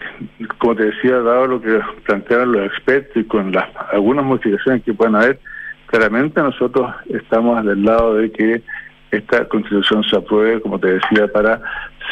como 0.59 0.73
te 0.73 0.85
decía, 0.85 1.19
dado 1.19 1.45
lo 1.45 1.61
que 1.61 1.81
plantearon 2.05 2.53
los 2.53 2.67
expertos 2.67 3.17
y 3.17 3.25
con 3.25 3.51
las 3.51 3.65
algunas 3.91 4.23
modificaciones 4.23 4.81
que 4.83 4.93
puedan 4.93 5.15
haber, 5.15 5.41
claramente 5.87 6.41
nosotros 6.41 6.95
estamos 7.09 7.65
del 7.65 7.83
lado 7.83 8.15
de 8.15 8.31
que 8.31 8.63
esta 9.11 9.45
constitución 9.49 10.05
se 10.05 10.15
apruebe, 10.15 10.61
como 10.61 10.79
te 10.79 10.93
decía, 10.93 11.27
para 11.27 11.61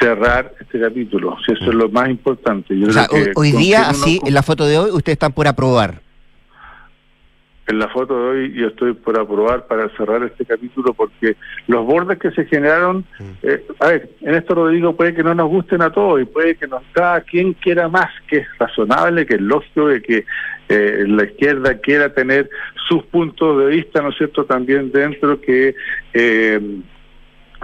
cerrar 0.01 0.51
este 0.59 0.81
capítulo. 0.81 1.37
Si 1.45 1.53
eso 1.53 1.63
es 1.63 1.75
lo 1.75 1.87
más 1.87 2.09
importante. 2.09 2.77
Yo 2.77 2.87
hoy 3.35 3.53
día, 3.53 3.87
así, 3.87 4.19
en 4.25 4.33
la 4.33 4.43
foto 4.43 4.65
de 4.65 4.77
hoy, 4.77 4.91
ustedes 4.91 5.15
están 5.15 5.31
por 5.31 5.47
aprobar 5.47 6.01
en 7.67 7.79
la 7.79 7.87
foto 7.89 8.15
de 8.15 8.29
hoy 8.29 8.53
yo 8.53 8.67
estoy 8.67 8.93
por 8.93 9.19
aprobar 9.19 9.65
para 9.65 9.89
cerrar 9.97 10.23
este 10.23 10.45
capítulo 10.45 10.93
porque 10.93 11.35
los 11.67 11.85
bordes 11.85 12.19
que 12.19 12.31
se 12.31 12.45
generaron, 12.45 13.05
mm. 13.19 13.31
eh, 13.43 13.65
a 13.79 13.87
ver, 13.87 14.09
en 14.21 14.35
esto 14.35 14.53
lo 14.55 14.67
digo, 14.67 14.95
puede 14.95 15.15
que 15.15 15.23
no 15.23 15.33
nos 15.33 15.49
gusten 15.49 15.81
a 15.81 15.89
todos 15.89 16.21
y 16.21 16.25
puede 16.25 16.55
que 16.55 16.67
nos 16.67 16.83
cada 16.91 17.21
quien 17.21 17.53
quiera 17.53 17.87
más, 17.87 18.09
que 18.27 18.37
es 18.37 18.47
razonable, 18.59 19.25
que 19.25 19.35
es 19.35 19.41
lógico 19.41 19.87
de 19.87 20.01
que 20.01 20.25
eh, 20.69 21.05
la 21.07 21.23
izquierda 21.23 21.77
quiera 21.79 22.13
tener 22.13 22.49
sus 22.87 23.03
puntos 23.05 23.59
de 23.59 23.67
vista, 23.67 24.01
¿no 24.01 24.09
es 24.09 24.17
cierto?, 24.17 24.45
también 24.45 24.91
dentro 24.91 25.39
que... 25.41 25.75
Eh, 26.13 26.59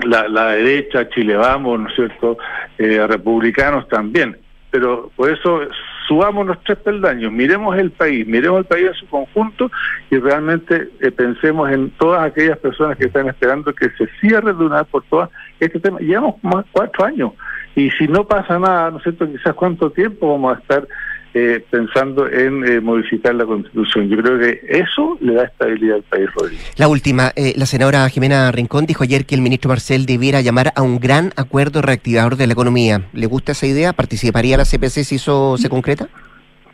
la, 0.05 0.27
la 0.27 0.53
derecha, 0.53 1.09
Chile 1.09 1.35
Vamos, 1.35 1.79
¿no 1.79 1.87
es 1.87 1.95
cierto?, 1.95 2.37
republicanos 2.77 3.87
también. 3.87 4.35
Pero 4.71 5.11
por 5.15 5.29
eso 5.29 5.61
subamos 6.07 6.45
los 6.47 6.63
tres 6.63 6.77
peldaños, 6.79 7.31
miremos 7.31 7.77
el 7.77 7.91
país, 7.91 8.25
miremos 8.27 8.59
el 8.59 8.65
país 8.65 8.87
en 8.87 8.93
su 8.93 9.07
conjunto 9.07 9.71
y 10.09 10.17
realmente 10.17 10.89
eh, 10.99 11.11
pensemos 11.11 11.71
en 11.71 11.89
todas 11.91 12.23
aquellas 12.23 12.57
personas 12.57 12.97
que 12.97 13.05
están 13.05 13.27
esperando 13.27 13.73
que 13.73 13.89
se 13.91 14.07
cierre 14.19 14.53
de 14.53 14.63
una 14.63 14.83
por 14.83 15.03
todas 15.03 15.29
este 15.59 15.79
tema. 15.79 15.99
Llevamos 15.99 16.35
más 16.43 16.65
cuatro 16.71 17.05
años 17.05 17.31
y 17.75 17.89
si 17.91 18.07
no 18.07 18.25
pasa 18.25 18.59
nada, 18.59 18.91
¿no 18.91 18.99
cierto? 18.99 19.27
Quizás 19.27 19.53
cuánto 19.53 19.91
tiempo 19.91 20.31
vamos 20.31 20.57
a 20.57 20.59
estar 20.59 20.87
eh, 21.33 21.63
pensando 21.69 22.27
en 22.27 22.65
eh, 22.67 22.81
modificar 22.81 23.33
la 23.35 23.45
constitución. 23.45 24.09
Yo 24.09 24.17
creo 24.17 24.37
que 24.37 24.61
eso 24.67 25.17
le 25.21 25.35
da 25.35 25.45
estabilidad 25.45 25.95
al 25.95 26.03
país, 26.03 26.29
Rodrigo. 26.35 26.61
La 26.77 26.89
última, 26.89 27.31
eh, 27.37 27.53
la 27.55 27.65
senadora 27.65 28.09
Jimena 28.09 28.51
Rincón 28.51 28.85
dijo 28.85 29.03
ayer 29.03 29.25
que 29.25 29.35
el 29.35 29.41
ministro 29.41 29.69
Marcel 29.69 30.05
debiera 30.05 30.41
llamar 30.41 30.73
a 30.75 30.81
un 30.81 30.99
gran 30.99 31.31
acuerdo 31.37 31.81
reactivador 31.81 32.35
de 32.35 32.47
la 32.47 32.53
economía. 32.53 33.03
¿Le 33.13 33.27
gusta 33.27 33.53
esa 33.53 33.65
idea? 33.65 33.93
¿Participaría 33.93 34.57
la 34.57 34.65
CPC 34.65 35.05
si 35.05 35.15
eso 35.15 35.55
se 35.57 35.69
concreta? 35.69 36.09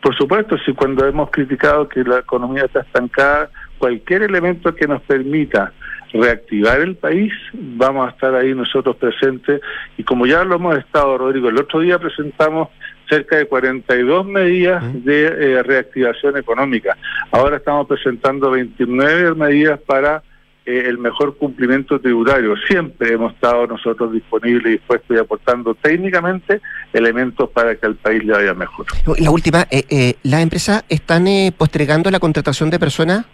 Por 0.02 0.16
supuesto, 0.16 0.58
si 0.66 0.74
cuando 0.74 1.06
hemos 1.06 1.30
criticado 1.30 1.88
que 1.88 2.04
la 2.04 2.20
economía 2.20 2.66
está 2.66 2.82
estancada, 2.82 3.52
cualquier 3.78 4.24
elemento 4.24 4.74
que 4.74 4.88
nos 4.88 5.02
permita 5.04 5.72
reactivar 6.14 6.80
el 6.80 6.96
país, 6.96 7.32
vamos 7.54 8.08
a 8.08 8.12
estar 8.12 8.34
ahí 8.34 8.56
nosotros 8.56 8.96
presentes 8.96 9.62
y 9.98 10.04
como 10.04 10.26
ya 10.26 10.44
lo 10.44 10.56
hemos 10.56 10.78
estado, 10.78 11.18
Rodrigo, 11.18 11.50
el 11.50 11.60
otro 11.60 11.82
día 11.82 12.00
presentamos 12.00 12.70
cerca 13.10 13.38
de 13.38 13.46
42 13.46 14.26
medidas 14.26 14.84
de 15.04 15.26
eh, 15.26 15.64
reactivación 15.64 16.38
económica. 16.38 16.98
Ahora 17.32 17.58
estamos 17.58 17.88
presentando 17.88 18.52
29 18.52 19.36
medidas 19.36 19.80
para 19.80 20.24
eh, 20.66 20.84
el 20.88 20.98
mejor 20.98 21.38
cumplimiento 21.38 22.00
tributario. 22.00 22.56
Siempre 22.68 23.14
hemos 23.14 23.34
estado 23.34 23.68
nosotros 23.68 24.12
disponibles 24.12 24.66
y 24.66 24.70
dispuestos 24.72 25.16
y 25.16 25.20
aportando 25.20 25.76
técnicamente 25.76 26.62
elementos 26.94 27.50
para 27.50 27.76
que 27.76 27.86
al 27.86 27.96
país 27.96 28.24
le 28.24 28.34
vaya 28.34 28.54
mejor. 28.54 28.86
La 29.18 29.32
última, 29.32 29.68
eh, 29.72 30.16
¿las 30.24 30.42
empresas 30.42 30.84
están 30.90 31.26
postergando 31.58 32.12
la 32.12 32.20
contratación 32.20 32.70
de 32.70 32.80
personas 32.80 33.26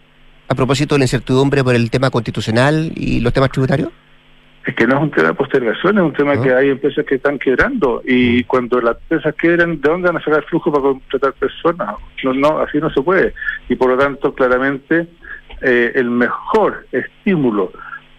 a 0.48 0.56
propósito 0.56 0.96
de 0.96 1.00
la 1.00 1.06
incertidumbre 1.06 1.64
por 1.64 1.76
el 1.76 1.90
tema 1.90 2.10
constitucional 2.10 2.92
y 2.96 3.20
los 3.20 3.34
temas 3.34 3.50
tributarios? 3.50 3.90
Es 4.66 4.76
que 4.76 4.88
no 4.88 4.96
es 4.96 5.02
un 5.02 5.12
tema 5.12 5.28
de 5.30 5.34
postergación, 5.34 5.98
es 5.98 6.04
un 6.04 6.14
tema 6.14 6.42
que 6.42 6.54
hay 6.54 6.70
empresas 6.70 7.06
que 7.06 7.16
están 7.16 7.38
quebrando 7.38 8.02
y 8.06 8.42
mm. 8.42 8.48
cuando 8.48 8.80
las 8.80 8.98
empresas 9.02 9.36
quebran, 9.36 9.82
¿de 9.82 9.90
dónde 9.90 10.08
van 10.08 10.18
a 10.18 10.24
sacar 10.24 10.44
flujo 10.46 10.72
para 10.72 10.84
contratar 10.84 11.34
personas? 11.34 11.96
No, 12.24 12.34
no, 12.34 12.60
así 12.60 12.78
no 12.78 12.90
se 12.90 13.02
puede. 13.02 13.34
Y 13.68 13.76
por 13.76 13.90
lo 13.90 13.98
tanto, 13.98 14.34
claramente, 14.34 15.08
eh, 15.62 15.92
el 15.96 16.10
mejor 16.10 16.86
estímulo 16.92 17.72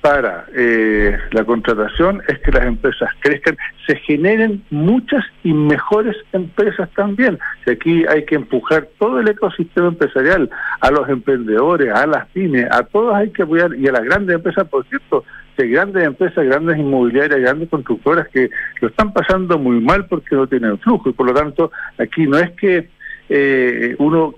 para 0.05 0.45
eh, 0.55 1.19
la 1.31 1.45
contratación 1.45 2.23
es 2.29 2.39
que 2.41 2.53
las 2.53 2.67
empresas 2.67 3.09
crezcan, 3.21 3.57
se 3.87 3.97
generen 3.97 4.63
muchas 4.69 5.25
y 5.43 5.55
mejores 5.55 6.15
empresas 6.35 6.91
también. 6.95 7.39
Y 7.65 7.71
aquí 7.71 8.05
hay 8.07 8.27
que 8.27 8.35
empujar 8.35 8.87
todo 8.99 9.21
el 9.21 9.29
ecosistema 9.29 9.89
empresarial, 9.89 10.51
a 10.81 10.91
los 10.91 11.09
emprendedores, 11.09 11.91
a 11.91 12.07
las 12.07 12.27
pymes, 12.29 12.67
a 12.71 12.83
todos 12.83 13.15
hay 13.15 13.31
que 13.31 13.45
apoyar, 13.45 13.75
y 13.77 13.89
a 13.89 13.93
las 13.93 14.05
grandes 14.05 14.37
empresas, 14.37 14.69
por 14.69 14.87
cierto, 14.89 15.25
que 15.57 15.67
grandes 15.69 16.05
empresas, 16.05 16.45
grandes 16.45 16.79
inmobiliarias, 16.79 17.41
grandes 17.41 17.69
constructoras 17.69 18.29
que 18.29 18.51
lo 18.81 18.89
están 18.89 19.13
pasando 19.13 19.59
muy 19.59 19.81
mal 19.81 20.07
porque 20.07 20.35
no 20.35 20.47
tienen 20.47 20.79
flujo, 20.79 21.11
y 21.11 21.13
por 21.13 21.27
lo 21.27 21.35
tanto 21.35 21.71
aquí 21.99 22.27
no 22.27 22.39
es 22.39 22.51
que 22.53 22.89
eh, 23.29 23.95
uno 23.99 24.35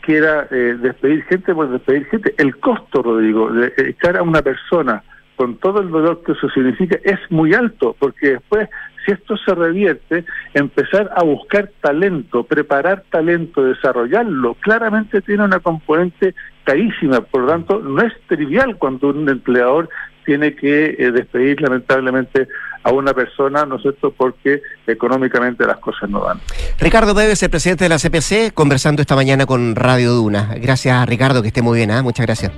quiera 0.00 0.46
eh, 0.50 0.76
despedir 0.80 1.24
gente 1.24 1.54
por 1.54 1.70
despedir 1.70 2.06
gente. 2.06 2.34
El 2.38 2.56
costo, 2.58 3.02
Rodrigo, 3.02 3.50
de 3.50 3.72
echar 3.78 4.16
a 4.16 4.22
una 4.22 4.42
persona 4.42 5.02
con 5.36 5.56
todo 5.56 5.80
el 5.80 5.90
dolor 5.90 6.22
que 6.24 6.32
eso 6.32 6.48
significa 6.50 6.98
es 7.02 7.18
muy 7.30 7.54
alto, 7.54 7.96
porque 7.98 8.32
después, 8.32 8.68
si 9.04 9.12
esto 9.12 9.36
se 9.36 9.54
revierte, 9.54 10.24
empezar 10.52 11.10
a 11.14 11.24
buscar 11.24 11.70
talento, 11.80 12.44
preparar 12.44 13.04
talento, 13.10 13.64
desarrollarlo, 13.64 14.54
claramente 14.60 15.20
tiene 15.22 15.44
una 15.44 15.58
componente 15.58 16.34
carísima, 16.62 17.20
por 17.20 17.42
lo 17.42 17.48
tanto, 17.48 17.80
no 17.80 18.00
es 18.02 18.12
trivial 18.28 18.76
cuando 18.76 19.08
un 19.08 19.28
empleador 19.28 19.88
tiene 20.24 20.54
que 20.54 20.96
eh, 20.98 21.12
despedir 21.12 21.60
lamentablemente 21.60 22.48
a 22.82 22.92
una 22.92 23.14
persona, 23.14 23.64
¿no 23.64 23.76
es 23.76 23.82
cierto?, 23.82 24.12
porque 24.12 24.62
económicamente 24.86 25.66
las 25.66 25.78
cosas 25.78 26.08
no 26.10 26.24
dan. 26.24 26.38
Ricardo 26.78 27.14
Pérez, 27.14 27.42
el 27.42 27.50
presidente 27.50 27.84
de 27.84 27.88
la 27.88 27.98
CPC, 27.98 28.52
conversando 28.52 29.00
esta 29.00 29.16
mañana 29.16 29.46
con 29.46 29.74
Radio 29.74 30.12
Duna. 30.12 30.54
Gracias, 30.60 31.08
Ricardo, 31.08 31.40
que 31.40 31.48
esté 31.48 31.62
muy 31.62 31.78
bien, 31.78 31.90
¿ah? 31.90 32.02
muchas 32.02 32.26
gracias. 32.26 32.52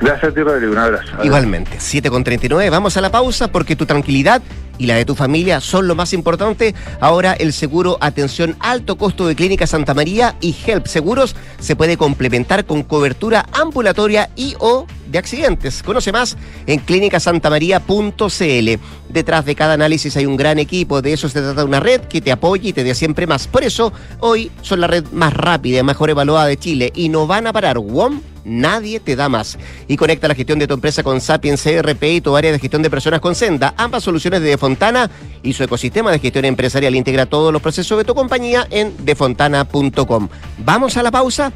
Gracias 0.00 0.32
a 0.32 0.34
ti, 0.34 0.42
Rodrigo, 0.42 0.72
un 0.72 0.78
abrazo. 0.78 1.12
Igualmente, 1.22 1.76
7 1.78 2.10
con 2.10 2.24
39, 2.24 2.70
vamos 2.70 2.96
a 2.96 3.00
la 3.02 3.10
pausa 3.10 3.52
porque 3.52 3.76
tu 3.76 3.84
tranquilidad 3.84 4.42
y 4.78 4.86
la 4.86 4.96
de 4.96 5.04
tu 5.04 5.14
familia 5.14 5.60
son 5.60 5.88
lo 5.88 5.94
más 5.94 6.12
importante. 6.12 6.74
Ahora 7.00 7.34
el 7.34 7.52
seguro 7.52 7.98
Atención 8.00 8.56
Alto 8.60 8.96
Costo 8.96 9.26
de 9.26 9.34
Clínica 9.34 9.66
Santa 9.66 9.94
María 9.94 10.36
y 10.40 10.54
Help 10.66 10.86
Seguros 10.86 11.34
se 11.58 11.76
puede 11.76 11.96
complementar 11.96 12.66
con 12.66 12.82
cobertura 12.82 13.46
ambulatoria 13.52 14.30
y 14.36 14.54
o 14.58 14.86
de 15.10 15.18
accidentes. 15.18 15.82
Conoce 15.82 16.12
más 16.12 16.36
en 16.66 16.80
clínicasantamaría.cl. 16.80 18.80
Detrás 19.08 19.44
de 19.44 19.54
cada 19.54 19.74
análisis 19.74 20.16
hay 20.16 20.26
un 20.26 20.36
gran 20.36 20.58
equipo, 20.58 21.00
de 21.00 21.12
eso 21.12 21.28
se 21.28 21.40
trata 21.40 21.64
una 21.64 21.80
red 21.80 22.02
que 22.02 22.20
te 22.20 22.32
apoye 22.32 22.70
y 22.70 22.72
te 22.72 22.84
dé 22.84 22.94
siempre 22.94 23.26
más. 23.26 23.46
Por 23.46 23.64
eso, 23.64 23.92
hoy 24.20 24.50
son 24.62 24.80
la 24.80 24.86
red 24.86 25.04
más 25.12 25.32
rápida 25.32 25.78
y 25.78 25.82
mejor 25.82 26.10
evaluada 26.10 26.46
de 26.46 26.56
Chile 26.56 26.92
y 26.94 27.08
no 27.08 27.26
van 27.26 27.46
a 27.46 27.52
parar. 27.52 27.78
WOM 27.78 28.20
nadie 28.46 29.00
te 29.00 29.16
da 29.16 29.28
más. 29.28 29.58
Y 29.88 29.96
conecta 29.96 30.28
la 30.28 30.34
gestión 30.34 30.58
de 30.58 30.66
tu 30.66 30.74
empresa 30.74 31.02
con 31.02 31.20
Sapiens 31.20 31.62
CRP 31.62 32.02
y 32.04 32.20
tu 32.20 32.36
área 32.36 32.52
de 32.52 32.58
gestión 32.58 32.82
de 32.82 32.90
personas 32.90 33.20
con 33.20 33.34
Senda. 33.34 33.74
Ambas 33.76 34.04
soluciones 34.04 34.40
de 34.40 34.48
Defontana 34.66 35.08
y 35.44 35.52
su 35.52 35.62
ecosistema 35.62 36.10
de 36.10 36.18
gestión 36.18 36.44
empresarial 36.44 36.96
integra 36.96 37.26
todos 37.26 37.52
los 37.52 37.62
procesos 37.62 37.96
de 37.98 38.04
tu 38.04 38.16
compañía 38.16 38.66
en 38.68 38.92
defontana.com. 39.04 40.28
Vamos 40.58 40.96
a 40.96 41.04
la 41.04 41.12
pausa 41.12 41.52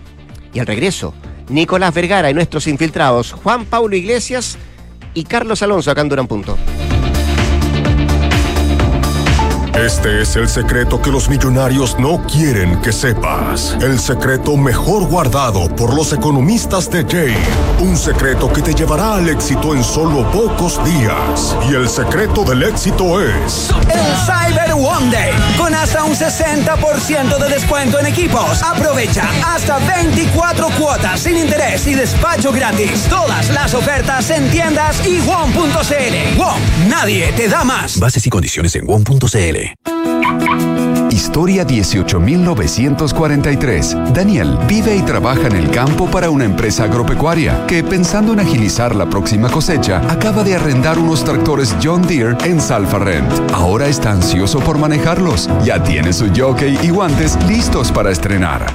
y 0.55 0.61
al 0.61 0.67
regreso, 0.69 1.13
Nicolás 1.49 1.93
Vergara 1.93 2.31
y 2.31 2.35
nuestros 2.35 2.69
infiltrados 2.69 3.33
Juan 3.33 3.65
Paulo 3.65 3.97
Iglesias 3.97 4.59
y 5.13 5.25
Carlos 5.25 5.61
Alonso 5.65 5.91
acá 5.91 6.03
en 6.03 6.09
Durán 6.09 6.29
Punto. 6.29 6.57
Este 9.85 10.21
es 10.21 10.37
el 10.37 10.47
secreto 10.47 11.01
que 11.01 11.11
los 11.11 11.31
millonarios 11.31 11.99
no 11.99 12.23
quieren 12.27 12.83
que 12.83 12.93
sepas. 12.93 13.79
El 13.81 13.99
secreto 13.99 14.55
mejor 14.59 15.09
guardado 15.09 15.75
por 15.75 15.95
los 15.95 16.13
economistas 16.13 16.91
de 16.91 17.03
Jay. 17.05 17.35
Un 17.81 17.97
secreto 17.97 18.53
que 18.53 18.61
te 18.61 18.75
llevará 18.75 19.15
al 19.15 19.31
éxito 19.31 19.75
en 19.75 19.83
solo 19.83 20.31
pocos 20.33 20.79
días. 20.85 21.57
Y 21.71 21.75
el 21.75 21.89
secreto 21.89 22.45
del 22.45 22.63
éxito 22.65 23.23
es... 23.23 23.71
El 23.89 24.17
Cyber 24.27 24.73
One 24.73 25.11
Day. 25.11 25.33
Con 25.57 25.75
hasta 25.75 26.05
un 26.05 26.15
60% 26.15 27.39
de 27.39 27.49
descuento 27.49 27.99
en 27.99 28.07
equipos. 28.07 28.63
Aprovecha 28.63 29.31
hasta 29.47 29.79
24 29.79 30.69
cuotas 30.79 31.21
sin 31.21 31.39
interés 31.39 31.87
y 31.87 31.95
despacho 31.95 32.53
gratis. 32.53 33.07
Todas 33.09 33.49
las 33.49 33.73
ofertas 33.73 34.29
en 34.29 34.51
tiendas 34.51 35.01
y 35.07 35.21
WOM.cl. 35.21 36.37
WOM, 36.37 36.89
nadie 36.89 37.33
te 37.33 37.49
da 37.49 37.65
más. 37.65 37.99
Bases 37.99 38.27
y 38.27 38.31
condiciones 38.31 38.75
en 38.77 38.87
WOM.cl. 38.87 39.70
Historia 41.11 41.67
18.943. 41.67 44.13
Daniel 44.13 44.57
vive 44.67 44.97
y 44.97 45.03
trabaja 45.03 45.49
en 45.49 45.57
el 45.57 45.71
campo 45.71 46.11
para 46.11 46.31
una 46.31 46.45
empresa 46.45 46.85
agropecuaria 46.85 47.67
que, 47.67 47.85
pensando 47.85 48.33
en 48.33 48.41
agilizar 48.41 48.97
la 48.97 49.05
próxima 49.07 49.51
cosecha, 49.51 49.99
acaba 50.11 50.43
de 50.43 50.57
arrendar 50.57 50.99
unos 50.99 51.23
tractores 51.25 51.77
John 51.83 52.03
Deere 52.03 52.37
en 52.45 52.61
Salfarrent. 52.61 53.33
Ahora 53.53 53.87
está 53.87 54.13
ansioso 54.13 54.61
por 54.61 54.79
manejarlos. 54.79 55.49
Ya 55.65 55.83
tiene 55.83 56.13
su 56.13 56.31
jockey 56.35 56.79
y 56.83 56.91
guantes 56.91 57.39
listos 57.47 57.91
para 57.93 58.11
estrenar. 58.11 58.67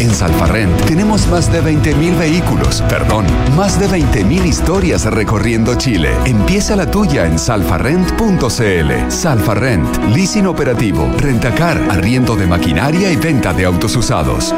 En 0.00 0.14
Salfarrent 0.14 0.86
tenemos 0.86 1.26
más 1.28 1.52
de 1.52 1.62
20.000 1.62 2.18
vehículos, 2.18 2.82
perdón, 2.88 3.26
más 3.54 3.78
de 3.78 3.86
20.000 3.86 4.46
historias 4.46 5.04
recorriendo 5.04 5.74
Chile. 5.74 6.16
Empieza 6.24 6.74
la 6.74 6.90
tuya 6.90 7.26
en 7.26 7.38
salfarrent.cl. 7.38 9.10
Salfarrent, 9.10 10.14
leasing 10.14 10.46
operativo, 10.46 11.06
rentacar, 11.18 11.76
arriendo 11.90 12.34
de 12.34 12.46
maquinaria 12.46 13.12
y 13.12 13.16
venta 13.16 13.52
de 13.52 13.66
autos 13.66 13.94
usados. 13.94 14.54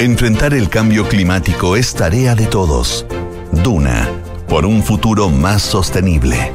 Enfrentar 0.00 0.52
el 0.52 0.68
cambio 0.68 1.06
climático 1.06 1.76
es 1.76 1.94
tarea 1.94 2.34
de 2.34 2.46
todos. 2.46 3.06
Duna, 3.52 4.08
por 4.48 4.66
un 4.66 4.82
futuro 4.82 5.28
más 5.28 5.62
sostenible. 5.62 6.50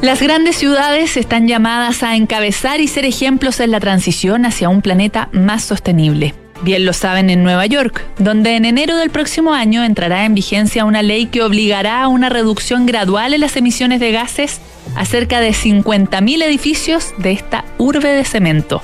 Las 0.00 0.22
grandes 0.22 0.54
ciudades 0.54 1.16
están 1.16 1.48
llamadas 1.48 2.04
a 2.04 2.14
encabezar 2.14 2.80
y 2.80 2.86
ser 2.86 3.04
ejemplos 3.04 3.58
en 3.58 3.72
la 3.72 3.80
transición 3.80 4.46
hacia 4.46 4.68
un 4.68 4.80
planeta 4.80 5.28
más 5.32 5.64
sostenible. 5.64 6.34
Bien 6.62 6.86
lo 6.86 6.92
saben 6.92 7.30
en 7.30 7.42
Nueva 7.42 7.66
York, 7.66 8.04
donde 8.16 8.54
en 8.54 8.64
enero 8.64 8.96
del 8.96 9.10
próximo 9.10 9.54
año 9.54 9.82
entrará 9.82 10.24
en 10.24 10.36
vigencia 10.36 10.84
una 10.84 11.02
ley 11.02 11.26
que 11.26 11.42
obligará 11.42 12.00
a 12.00 12.08
una 12.08 12.28
reducción 12.28 12.86
gradual 12.86 13.34
en 13.34 13.40
las 13.40 13.56
emisiones 13.56 13.98
de 13.98 14.12
gases 14.12 14.60
a 14.94 15.04
cerca 15.04 15.40
de 15.40 15.50
50.000 15.50 16.44
edificios 16.44 17.12
de 17.18 17.32
esta 17.32 17.64
urbe 17.78 18.08
de 18.08 18.24
cemento. 18.24 18.80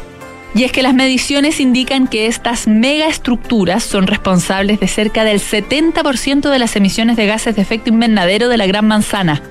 Y 0.56 0.64
es 0.64 0.72
que 0.72 0.82
las 0.82 0.94
mediciones 0.94 1.60
indican 1.60 2.08
que 2.08 2.26
estas 2.26 2.66
megaestructuras 2.66 3.84
son 3.84 4.08
responsables 4.08 4.80
de 4.80 4.88
cerca 4.88 5.22
del 5.22 5.40
70% 5.40 6.50
de 6.50 6.58
las 6.58 6.74
emisiones 6.74 7.16
de 7.16 7.26
gases 7.26 7.54
de 7.54 7.62
efecto 7.62 7.90
invernadero 7.90 8.48
de 8.48 8.56
la 8.56 8.66
Gran 8.66 8.86
Manzana, 8.86 9.42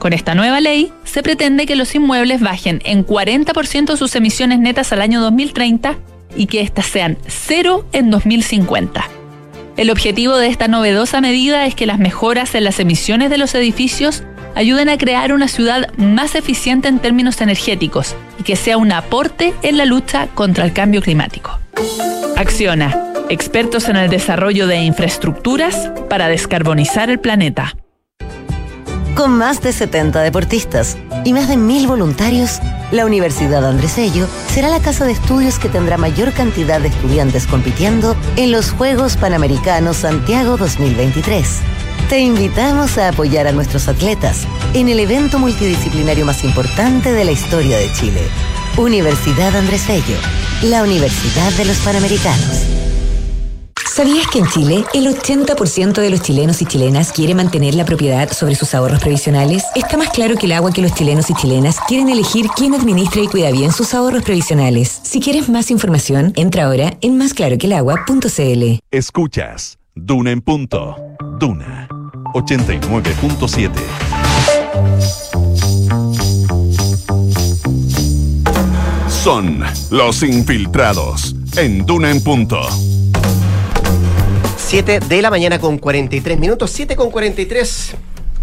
con 0.00 0.12
esta 0.12 0.34
nueva 0.34 0.60
ley, 0.60 0.92
se 1.04 1.22
pretende 1.22 1.66
que 1.66 1.76
los 1.76 1.94
inmuebles 1.94 2.40
bajen 2.40 2.82
en 2.84 3.06
40% 3.06 3.96
sus 3.96 4.16
emisiones 4.16 4.58
netas 4.58 4.92
al 4.92 5.02
año 5.02 5.20
2030 5.20 5.96
y 6.34 6.46
que 6.46 6.62
éstas 6.62 6.86
sean 6.86 7.18
cero 7.28 7.86
en 7.92 8.10
2050. 8.10 9.08
El 9.76 9.90
objetivo 9.90 10.36
de 10.36 10.48
esta 10.48 10.66
novedosa 10.66 11.20
medida 11.20 11.66
es 11.66 11.74
que 11.76 11.86
las 11.86 12.00
mejoras 12.00 12.54
en 12.56 12.64
las 12.64 12.80
emisiones 12.80 13.30
de 13.30 13.38
los 13.38 13.54
edificios 13.54 14.24
ayuden 14.54 14.88
a 14.88 14.98
crear 14.98 15.32
una 15.32 15.48
ciudad 15.48 15.92
más 15.96 16.34
eficiente 16.34 16.88
en 16.88 16.98
términos 16.98 17.40
energéticos 17.40 18.16
y 18.38 18.42
que 18.42 18.56
sea 18.56 18.78
un 18.78 18.92
aporte 18.92 19.54
en 19.62 19.76
la 19.76 19.84
lucha 19.84 20.26
contra 20.28 20.64
el 20.64 20.72
cambio 20.72 21.02
climático. 21.02 21.58
Acciona, 22.36 23.12
expertos 23.28 23.88
en 23.88 23.96
el 23.96 24.10
desarrollo 24.10 24.66
de 24.66 24.82
infraestructuras 24.82 25.92
para 26.08 26.28
descarbonizar 26.28 27.10
el 27.10 27.20
planeta. 27.20 27.76
Con 29.14 29.36
más 29.36 29.60
de 29.60 29.72
70 29.72 30.20
deportistas 30.22 30.96
y 31.24 31.32
más 31.32 31.48
de 31.48 31.56
mil 31.56 31.86
voluntarios, 31.86 32.60
la 32.90 33.04
Universidad 33.04 33.66
Andrés 33.66 33.96
Bello 33.96 34.26
será 34.48 34.68
la 34.68 34.80
casa 34.80 35.04
de 35.04 35.12
estudios 35.12 35.58
que 35.58 35.68
tendrá 35.68 35.98
mayor 35.98 36.32
cantidad 36.32 36.80
de 36.80 36.88
estudiantes 36.88 37.46
compitiendo 37.46 38.16
en 38.36 38.52
los 38.52 38.70
Juegos 38.70 39.16
Panamericanos 39.16 39.98
Santiago 39.98 40.56
2023. 40.56 41.46
Te 42.08 42.20
invitamos 42.20 42.98
a 42.98 43.08
apoyar 43.08 43.46
a 43.46 43.52
nuestros 43.52 43.88
atletas 43.88 44.46
en 44.74 44.88
el 44.88 45.00
evento 45.00 45.38
multidisciplinario 45.38 46.24
más 46.24 46.42
importante 46.44 47.12
de 47.12 47.24
la 47.24 47.32
historia 47.32 47.78
de 47.78 47.92
Chile. 47.92 48.22
Universidad 48.78 49.54
Andrés 49.54 49.86
Bello, 49.86 50.18
la 50.62 50.82
Universidad 50.82 51.52
de 51.52 51.66
los 51.66 51.76
Panamericanos. 51.78 52.89
¿Sabías 53.92 54.28
que 54.28 54.38
en 54.38 54.46
Chile 54.46 54.84
el 54.94 55.08
80% 55.08 55.94
de 55.94 56.10
los 56.10 56.22
chilenos 56.22 56.62
y 56.62 56.64
chilenas 56.64 57.10
quiere 57.10 57.34
mantener 57.34 57.74
la 57.74 57.84
propiedad 57.84 58.30
sobre 58.30 58.54
sus 58.54 58.72
ahorros 58.72 59.00
previsionales? 59.00 59.64
Está 59.74 59.96
más 59.96 60.10
claro 60.10 60.36
que 60.36 60.46
el 60.46 60.52
agua 60.52 60.72
que 60.72 60.80
los 60.80 60.94
chilenos 60.94 61.28
y 61.28 61.34
chilenas 61.34 61.78
quieren 61.88 62.08
elegir 62.08 62.46
quién 62.54 62.72
administra 62.72 63.20
y 63.20 63.26
cuida 63.26 63.50
bien 63.50 63.72
sus 63.72 63.92
ahorros 63.92 64.22
previsionales. 64.22 65.00
Si 65.02 65.18
quieres 65.18 65.48
más 65.48 65.72
información, 65.72 66.32
entra 66.36 66.66
ahora 66.66 66.96
en 67.00 67.18
másclaroquelagua.cl. 67.18 68.78
Escuchas 68.92 69.76
Duna 69.96 70.30
en 70.30 70.40
punto. 70.40 70.94
Duna 71.40 71.88
89.7. 72.34 73.70
Son 79.08 79.64
los 79.90 80.22
infiltrados 80.22 81.34
en 81.56 81.84
Duna 81.84 82.12
en 82.12 82.22
punto. 82.22 82.60
7 84.70 85.00
de 85.00 85.20
la 85.20 85.30
mañana 85.30 85.58
con 85.58 85.78
43 85.78 86.38
minutos, 86.38 86.70
7 86.70 86.94
con 86.94 87.10
43, 87.10 87.90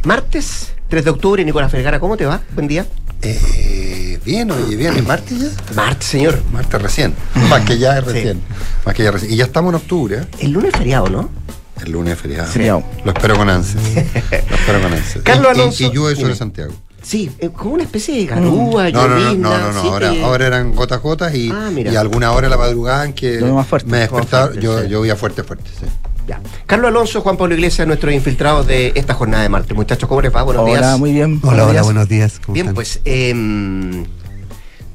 martes 0.04 0.74
3 0.90 1.06
de 1.06 1.10
octubre. 1.10 1.46
Nicolás 1.46 1.72
Vergara, 1.72 2.02
¿cómo 2.02 2.18
te 2.18 2.26
va? 2.26 2.42
Buen 2.54 2.68
día. 2.68 2.86
Eh, 3.22 4.20
bien, 4.26 4.52
oye, 4.52 4.76
bien, 4.76 4.94
¿es 4.98 5.06
martes 5.08 5.40
ya? 5.40 5.48
Martes, 5.74 6.06
señor. 6.06 6.42
Martes 6.52 6.82
recién. 6.82 7.14
Más 7.50 7.64
que 7.64 7.78
ya 7.78 7.98
es 8.00 8.04
recién. 8.04 8.42
Más 8.86 8.94
que 8.94 9.04
ya 9.04 9.12
recién. 9.12 9.32
Y 9.32 9.38
ya 9.38 9.46
estamos 9.46 9.70
en 9.72 9.76
octubre. 9.76 10.18
¿eh? 10.18 10.26
El 10.40 10.52
lunes 10.52 10.74
es 10.74 10.78
feriado, 10.78 11.08
¿no? 11.08 11.30
El 11.82 11.94
lunes 11.94 12.16
es 12.16 12.20
feriado. 12.20 12.52
Feriado. 12.52 12.84
Lo 13.06 13.12
espero 13.14 13.38
con 13.38 13.50
ansias. 13.50 13.82
Lo 13.86 14.56
espero 14.56 14.82
con 14.82 14.92
ansias. 14.94 15.20
Carlos 15.24 15.52
Alonso. 15.52 15.82
Y, 15.84 15.86
y 15.88 15.92
llueve 15.92 16.20
sobre 16.20 16.36
Santiago. 16.36 16.74
Sí, 17.02 17.32
eh, 17.40 17.52
como 17.56 17.76
una 17.76 17.84
especie 17.84 18.18
de 18.18 18.26
garúa, 18.26 18.90
No, 18.90 19.08
no, 19.08 19.18
no, 19.18 19.34
no, 19.58 19.72
no, 19.72 19.80
Ahora, 19.80 20.12
que- 20.12 20.24
ahora 20.24 20.48
eran 20.48 20.76
gotas 20.76 21.02
gotas 21.02 21.34
y, 21.34 21.50
Ah, 21.54 21.70
y 21.74 21.96
alguna 21.96 22.34
hora 22.34 22.48
en 22.48 22.52
la 22.52 22.58
madrugada 22.58 23.06
en 23.06 23.14
que 23.14 23.40
fuerte, 23.66 23.88
me 23.90 24.00
despertaba, 24.00 24.48
fuerte, 24.48 24.62
yo 24.62 24.82
sí. 24.82 24.90
llovía 24.90 25.16
fuerte, 25.16 25.44
fuerte, 25.44 25.70
sí. 25.80 25.86
Ya. 26.28 26.42
Carlos 26.66 26.90
Alonso, 26.90 27.22
Juan 27.22 27.38
Pablo 27.38 27.56
Iglesias, 27.56 27.88
nuestros 27.88 28.14
infiltrados 28.14 28.68
de 28.68 28.92
esta 28.96 29.14
jornada 29.14 29.44
de 29.44 29.50
martes. 29.50 29.76
Muchachos, 29.76 30.10
¿cómo 30.10 30.22
les 30.22 30.36
va? 30.36 30.44
Buenos 30.44 30.64
Hola, 30.64 30.80
días. 30.80 31.00
muy 31.00 31.14
bien. 31.14 31.40
Hola, 31.42 31.66
hola, 31.66 31.82
buenos 31.84 32.10
días. 32.10 32.42
¿cómo 32.46 32.54
Bien, 32.54 32.66
están? 32.66 32.76
pues, 32.76 33.00
em, 33.06 34.04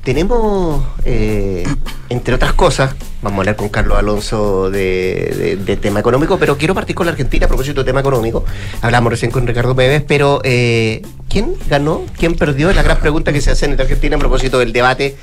tenemos, 0.04 0.84
eh, 1.06 1.66
entre 2.10 2.34
otras 2.34 2.52
cosas, 2.52 2.94
vamos 3.22 3.38
a 3.38 3.40
hablar 3.40 3.56
con 3.56 3.70
Carlos 3.70 3.96
Alonso 3.96 4.68
de, 4.70 5.58
tema 5.80 6.00
económico, 6.00 6.38
pero 6.38 6.58
quiero 6.58 6.74
partir 6.74 6.94
con 6.94 7.06
la 7.06 7.12
Argentina 7.12 7.46
a 7.46 7.48
propósito 7.48 7.80
de 7.80 7.86
tema 7.86 8.00
económico. 8.00 8.44
Hablamos 8.82 9.10
recién 9.10 9.30
con 9.30 9.46
Ricardo 9.46 9.74
Pérez, 9.74 10.04
pero 10.06 10.40
eh, 10.44 11.00
¿quién 11.30 11.54
ganó? 11.70 12.02
¿Quién 12.18 12.34
perdió? 12.34 12.68
Es 12.68 12.76
la 12.76 12.82
gran 12.82 12.98
pregunta 12.98 13.32
que 13.32 13.40
se 13.40 13.52
hace 13.52 13.64
en 13.64 13.80
Argentina 13.80 14.16
a 14.16 14.18
propósito 14.18 14.58
del 14.58 14.72
debate 14.72 15.16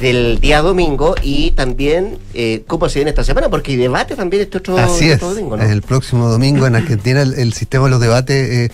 del 0.00 0.40
día 0.40 0.60
domingo 0.60 1.14
y 1.22 1.52
también 1.52 2.18
eh, 2.34 2.62
cómo 2.66 2.88
se 2.88 2.98
viene 2.98 3.10
esta 3.10 3.24
semana, 3.24 3.48
porque 3.48 3.72
hay 3.72 3.78
debate 3.78 4.14
también 4.14 4.42
este 4.42 4.58
otro, 4.58 4.76
Así 4.76 5.10
es. 5.10 5.20
domingo. 5.20 5.56
El 5.56 5.82
próximo 5.82 6.28
domingo 6.28 6.66
en 6.66 6.76
Argentina 6.76 7.22
el, 7.22 7.52
sistema 7.52 7.84
de 7.84 7.90
los 7.90 8.00
debates 8.00 8.70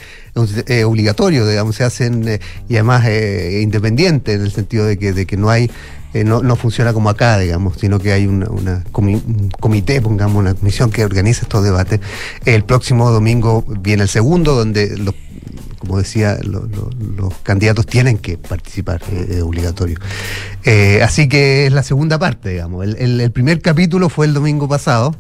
es 0.67 0.85
obligatorio, 0.85 1.47
digamos, 1.47 1.77
se 1.77 1.85
hacen 1.85 2.27
eh, 2.29 2.41
y 2.69 2.75
además 2.75 3.07
eh, 3.07 3.61
independiente 3.63 4.33
en 4.33 4.43
el 4.43 4.53
sentido 4.53 4.85
de 4.87 4.99
que, 4.99 5.13
de 5.13 5.27
que 5.27 5.37
no 5.37 5.51
hay 5.51 5.71
no, 6.15 6.43
no, 6.43 6.57
funciona 6.57 6.93
como 6.93 7.09
acá, 7.09 7.39
digamos, 7.39 7.79
sino 7.79 7.99
que 7.99 8.13
hay 8.13 8.27
una, 8.27 8.51
una 8.51 8.85
un 8.93 9.51
comité, 9.59 10.03
pongamos, 10.03 10.37
una 10.37 10.53
comisión 10.53 10.91
que 10.91 11.07
organiza 11.07 11.43
estos 11.43 11.65
debates. 11.65 12.01
El 12.45 12.65
próximo 12.65 13.11
domingo 13.11 13.65
viene 13.67 14.03
el 14.03 14.11
segundo, 14.11 14.55
donde 14.55 14.99
los 14.99 15.15
como 15.83 15.99
decía, 15.99 16.39
los 16.45 17.35
candidatos 17.43 17.87
tienen 17.87 18.17
que 18.17 18.39
participar, 18.39 19.03
es 19.11 19.43
obligatorio. 19.43 19.99
Eh, 20.63 21.01
así 21.03 21.29
que 21.29 21.67
es 21.67 21.73
la 21.73 21.83
segunda 21.83 22.21
parte, 22.21 22.51
digamos. 22.51 22.87
El, 22.87 23.33
primer 23.33 23.61
capítulo 23.61 24.09
fue 24.09 24.27
el 24.27 24.33
domingo 24.33 24.69
pasado 24.69 25.17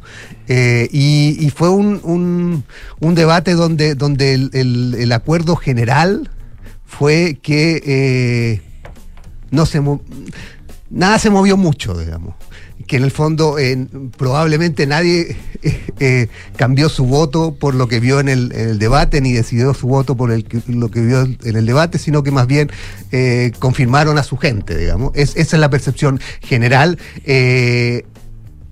eh, 0.46 0.88
y, 0.92 1.50
fue 1.50 1.68
un, 1.68 2.62
debate 3.00 3.54
donde, 3.54 3.96
donde 3.96 4.34
el, 4.34 5.10
acuerdo 5.10 5.56
general 5.56 6.30
fue 6.86 7.40
que 7.42 7.82
eh, 7.84 8.60
no 9.50 9.66
se 9.66 9.82
nada 10.90 11.18
se 11.18 11.28
movió 11.28 11.56
mucho, 11.56 11.98
digamos 11.98 12.36
que 12.86 12.96
en 12.96 13.04
el 13.04 13.10
fondo 13.10 13.56
probablemente 14.16 14.86
nadie 14.86 15.36
eh, 15.62 15.80
eh, 16.00 16.26
cambió 16.56 16.88
su 16.88 17.04
voto 17.04 17.54
por 17.58 17.74
lo 17.74 17.88
que 17.88 18.00
vio 18.00 18.20
en 18.20 18.28
el, 18.28 18.78
debate, 18.78 19.20
ni 19.20 19.32
decidió 19.32 19.74
su 19.74 19.86
voto 19.86 20.16
por 20.16 20.30
lo 20.30 20.90
que 20.90 21.00
vio 21.00 21.22
en 21.22 21.56
el 21.56 21.66
debate, 21.66 21.98
sino 21.98 22.22
que 22.22 22.30
más 22.30 22.46
bien 22.46 22.70
eh, 23.12 23.52
confirmaron 23.58 24.18
a 24.18 24.22
su 24.22 24.36
gente, 24.36 24.76
digamos. 24.76 25.12
esa 25.14 25.40
es 25.40 25.52
la 25.52 25.70
percepción 25.70 26.20
general. 26.40 26.98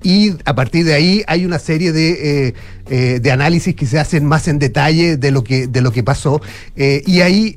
y 0.03 0.33
a 0.45 0.55
partir 0.55 0.85
de 0.85 0.95
ahí 0.95 1.23
hay 1.27 1.45
una 1.45 1.59
serie 1.59 1.93
de, 1.93 2.55
análisis 3.31 3.75
que 3.75 3.87
se 3.87 3.99
hacen 3.99 4.25
más 4.25 4.49
en 4.49 4.59
detalle 4.59 5.17
de 5.17 5.31
lo 5.31 5.45
que, 5.45 5.67
de 5.67 5.81
lo 5.81 5.93
que 5.93 6.03
pasó. 6.03 6.41
y 6.77 7.21
ahí 7.21 7.57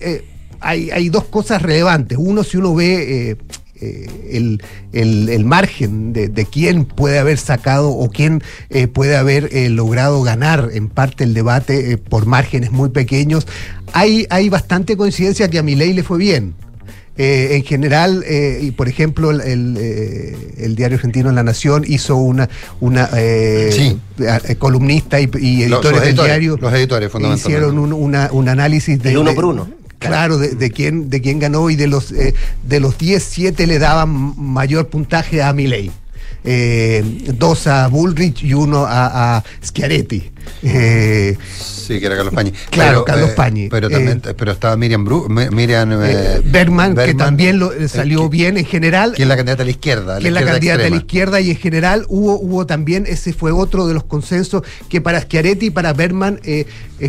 hay, 0.60 0.92
hay, 0.92 1.10
dos 1.10 1.26
cosas 1.26 1.62
relevantes. 1.62 2.18
Uno, 2.22 2.44
si 2.44 2.58
uno 2.58 2.74
ve 2.74 3.38
eh, 3.84 4.58
el, 4.94 5.46
margen 5.46 6.14
de, 6.14 6.48
quién 6.50 6.86
puede 6.86 7.20
haber 7.20 7.38
sacado 7.38 7.90
o 7.90 8.10
quién 8.10 8.42
eh, 8.70 8.88
puede 8.88 9.16
haber 9.18 9.50
eh, 9.52 9.70
logrado 9.70 10.22
ganar. 10.22 10.70
En 10.74 10.90
parte 10.90 11.24
el 11.24 11.34
debate 11.34 11.98
por 11.98 12.26
márgenes 12.26 12.72
muy 12.72 12.90
pequeños, 12.90 13.48
hay, 13.92 14.26
hay 14.30 14.50
bastante 14.50 14.96
coincidencia 14.96 15.50
que 15.50 15.60
a 15.60 15.64
mi 15.64 15.76
ley 15.76 15.94
le 15.94 16.04
fue 16.04 16.18
bien. 16.18 16.56
en 17.16 17.64
general, 17.64 18.24
y 18.28 18.72
por 18.72 18.88
ejemplo, 18.88 19.30
el, 19.30 20.76
diario 20.76 20.96
argentino 20.96 21.32
La 21.32 21.44
Nación 21.44 21.84
hizo 21.88 22.16
una, 22.16 22.50
una 22.80 23.10
columnista 24.58 25.20
y, 25.20 25.26
editores 25.64 26.02
del 26.02 26.16
diario 26.16 26.58
los 26.60 26.74
editores, 26.74 27.12
hicieron 27.36 27.78
un, 27.78 27.94
un 27.94 28.50
análisis 28.50 29.02
de 29.02 29.18
uno 29.18 29.36
por 29.36 29.46
uno 29.46 29.83
Claro, 30.08 30.38
de, 30.38 30.72
quién, 30.72 31.10
de 31.10 31.22
quién 31.22 31.40
ganó 31.40 31.70
y 31.70 31.76
de 31.76 31.88
los, 31.88 32.12
eh, 32.12 32.34
de 32.64 32.80
los 32.80 32.98
10, 32.98 33.24
7 33.24 33.68
le 33.68 33.80
daban 33.80 34.34
mayor 34.38 34.88
puntaje 34.88 35.42
a 35.42 35.54
Milei. 35.54 35.92
Eh, 36.46 37.02
dos 37.36 37.68
a 37.68 37.88
Bullrich 37.88 38.44
y 38.44 38.54
uno 38.54 38.86
a, 38.86 39.38
a 39.38 39.44
Schiaretti. 39.64 40.30
Eh, 40.62 41.38
sí, 41.58 42.02
que 42.02 42.06
era 42.06 42.18
Carlos 42.18 42.34
Pañi. 42.34 42.52
Claro, 42.70 43.06
Carlos 43.06 43.30
eh, 43.30 43.34
Pañi. 43.34 43.70
Pero 43.70 43.90
también 43.90 44.22
pero 44.38 44.52
estaba 44.52 44.76
Miriam, 44.76 45.08
Miriam 45.52 45.90
Berman, 46.44 46.96
que 46.96 47.14
también 47.14 47.60
lo, 47.60 47.72
salió 47.88 48.28
bien 48.28 48.58
en 48.58 48.66
general. 48.66 49.14
Que 49.14 49.22
es 49.22 49.28
la 49.28 49.38
candidata 49.38 49.64
a 49.64 49.66
la 49.66 49.72
izquierda. 49.72 50.20
Que 50.20 50.28
es 50.28 50.34
la 50.34 50.44
candidata 50.44 50.86
a 50.86 50.90
la 50.90 50.98
izquierda 50.98 51.40
y 51.40 51.52
en 51.52 51.58
general 51.58 52.06
hubo, 52.10 52.38
hubo 52.38 52.66
también, 52.66 53.06
ese 53.08 53.32
fue 53.32 53.54
otro 53.54 53.88
de 53.88 53.94
los 53.94 54.04
consensos, 54.04 54.64
que 54.90 55.00
para 55.00 55.22
Schiaretti 55.22 55.68
y 55.68 55.70
para 55.70 55.94
Berman 55.94 56.42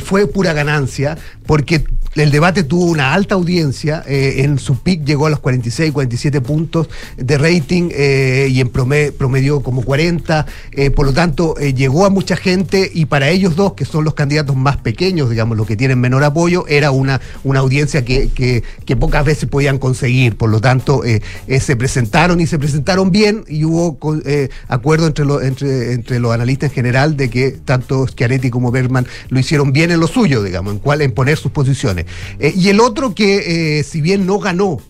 fue 0.04 0.28
pura 0.28 0.52
ganancia, 0.52 1.18
porque 1.44 1.84
el 2.14 2.30
debate 2.30 2.64
tuvo 2.64 2.84
una 2.86 3.12
alta 3.12 3.34
audiencia, 3.34 4.02
en 4.06 4.58
su 4.58 4.78
pic 4.78 5.04
llegó 5.04 5.26
a 5.26 5.30
los 5.30 5.40
46, 5.40 5.92
47 5.92 6.40
puntos 6.40 6.88
de 7.16 7.38
rating 7.38 7.90
y 7.90 8.60
en 8.60 8.68
promedio 8.68 8.94
promedió 9.12 9.60
como 9.62 9.82
40, 9.82 10.46
eh, 10.72 10.90
por 10.90 11.06
lo 11.06 11.12
tanto 11.12 11.58
eh, 11.58 11.74
llegó 11.74 12.04
a 12.06 12.10
mucha 12.10 12.36
gente 12.36 12.90
y 12.92 13.06
para 13.06 13.30
ellos 13.30 13.56
dos, 13.56 13.74
que 13.74 13.84
son 13.84 14.04
los 14.04 14.14
candidatos 14.14 14.56
más 14.56 14.76
pequeños, 14.76 15.30
digamos, 15.30 15.56
los 15.56 15.66
que 15.66 15.76
tienen 15.76 16.00
menor 16.00 16.24
apoyo, 16.24 16.66
era 16.68 16.90
una, 16.90 17.20
una 17.42 17.60
audiencia 17.60 18.04
que, 18.04 18.28
que, 18.28 18.62
pocas 18.96 19.24
veces 19.24 19.48
podían 19.48 19.78
conseguir, 19.78 20.36
por 20.36 20.50
lo 20.50 20.60
tanto 20.60 21.02
eh, 21.04 21.20
se 21.58 21.74
presentaron 21.74 22.40
y 22.40 22.46
se 22.46 22.58
presentaron 22.58 23.10
bien 23.10 23.44
y 23.48 23.64
hubo 23.64 23.98
acuerdo 24.68 25.08
entre, 25.08 25.24
entre, 25.46 25.92
entre 25.92 26.20
los 26.20 26.32
analistas 26.32 26.70
en 26.70 26.74
general 26.74 27.16
de 27.16 27.28
que 27.28 27.50
tanto 27.50 28.06
Schiaretti 28.06 28.50
como 28.50 28.70
Bergman 28.70 29.06
lo 29.30 29.40
hicieron 29.40 29.72
bien 29.72 29.90
en 29.90 29.98
lo 29.98 30.06
suyo, 30.06 30.42
digamos, 30.42 30.74
en 30.74 30.78
cuál 30.78 31.02
en 31.02 31.10
poner 31.10 31.36
sus 31.36 31.50
posiciones. 31.50 32.03
Y 32.40 32.68
el 32.68 32.80
otro 32.80 33.14
que, 33.14 33.84
si 33.88 34.00
bien 34.00 34.26
no 34.26 34.38
ganó 34.38 34.80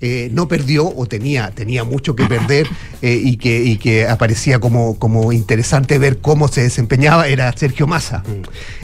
eh, 0.00 0.28
no 0.32 0.48
perdió 0.48 0.86
o 0.86 1.06
tenía, 1.06 1.50
tenía 1.52 1.84
mucho 1.84 2.14
que 2.14 2.26
perder 2.26 2.66
eh, 3.00 3.18
y, 3.22 3.36
que, 3.36 3.62
y 3.62 3.78
que 3.78 4.06
aparecía 4.06 4.58
como, 4.58 4.98
como 4.98 5.32
interesante 5.32 5.98
ver 5.98 6.18
cómo 6.18 6.48
se 6.48 6.62
desempeñaba 6.62 7.28
era 7.28 7.50
Sergio 7.56 7.86
Massa. 7.86 8.18
Mm. 8.18 8.42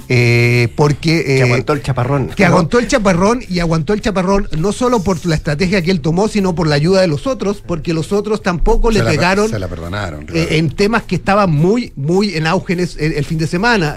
Eh, 0.08 0.68
porque... 0.76 1.24
que 1.24 1.42
aguantó 1.42 1.72
el 1.74 1.82
chaparrón. 1.82 2.28
Que 2.28 2.44
aguantó 2.44 2.78
el 2.78 2.88
chaparrón 2.88 3.42
y 3.48 3.58
aguantó 3.58 3.92
el 3.92 4.00
chaparrón 4.00 4.48
no 4.56 4.72
solo 4.72 5.02
por 5.02 5.24
la 5.26 5.34
estrategia 5.34 5.82
que 5.82 5.90
él 5.90 6.00
tomó, 6.00 6.26
sino 6.28 6.54
por 6.54 6.66
la 6.66 6.76
ayuda 6.76 7.00
de 7.00 7.08
los 7.08 7.26
otros, 7.26 7.62
porque 7.64 7.92
los 7.92 8.12
otros 8.12 8.42
tampoco 8.42 8.90
le 8.90 9.02
pegaron... 9.02 9.50
Se 9.50 9.58
la 9.58 9.68
perdonaron. 9.68 10.26
en 10.32 10.70
temas 10.70 11.02
que 11.02 11.16
estaban 11.16 11.50
muy, 11.50 11.92
muy 11.96 12.34
en 12.34 12.46
auge 12.46 12.72
el, 12.72 13.24
fin 13.24 13.38
de 13.38 13.46
semana. 13.46 13.96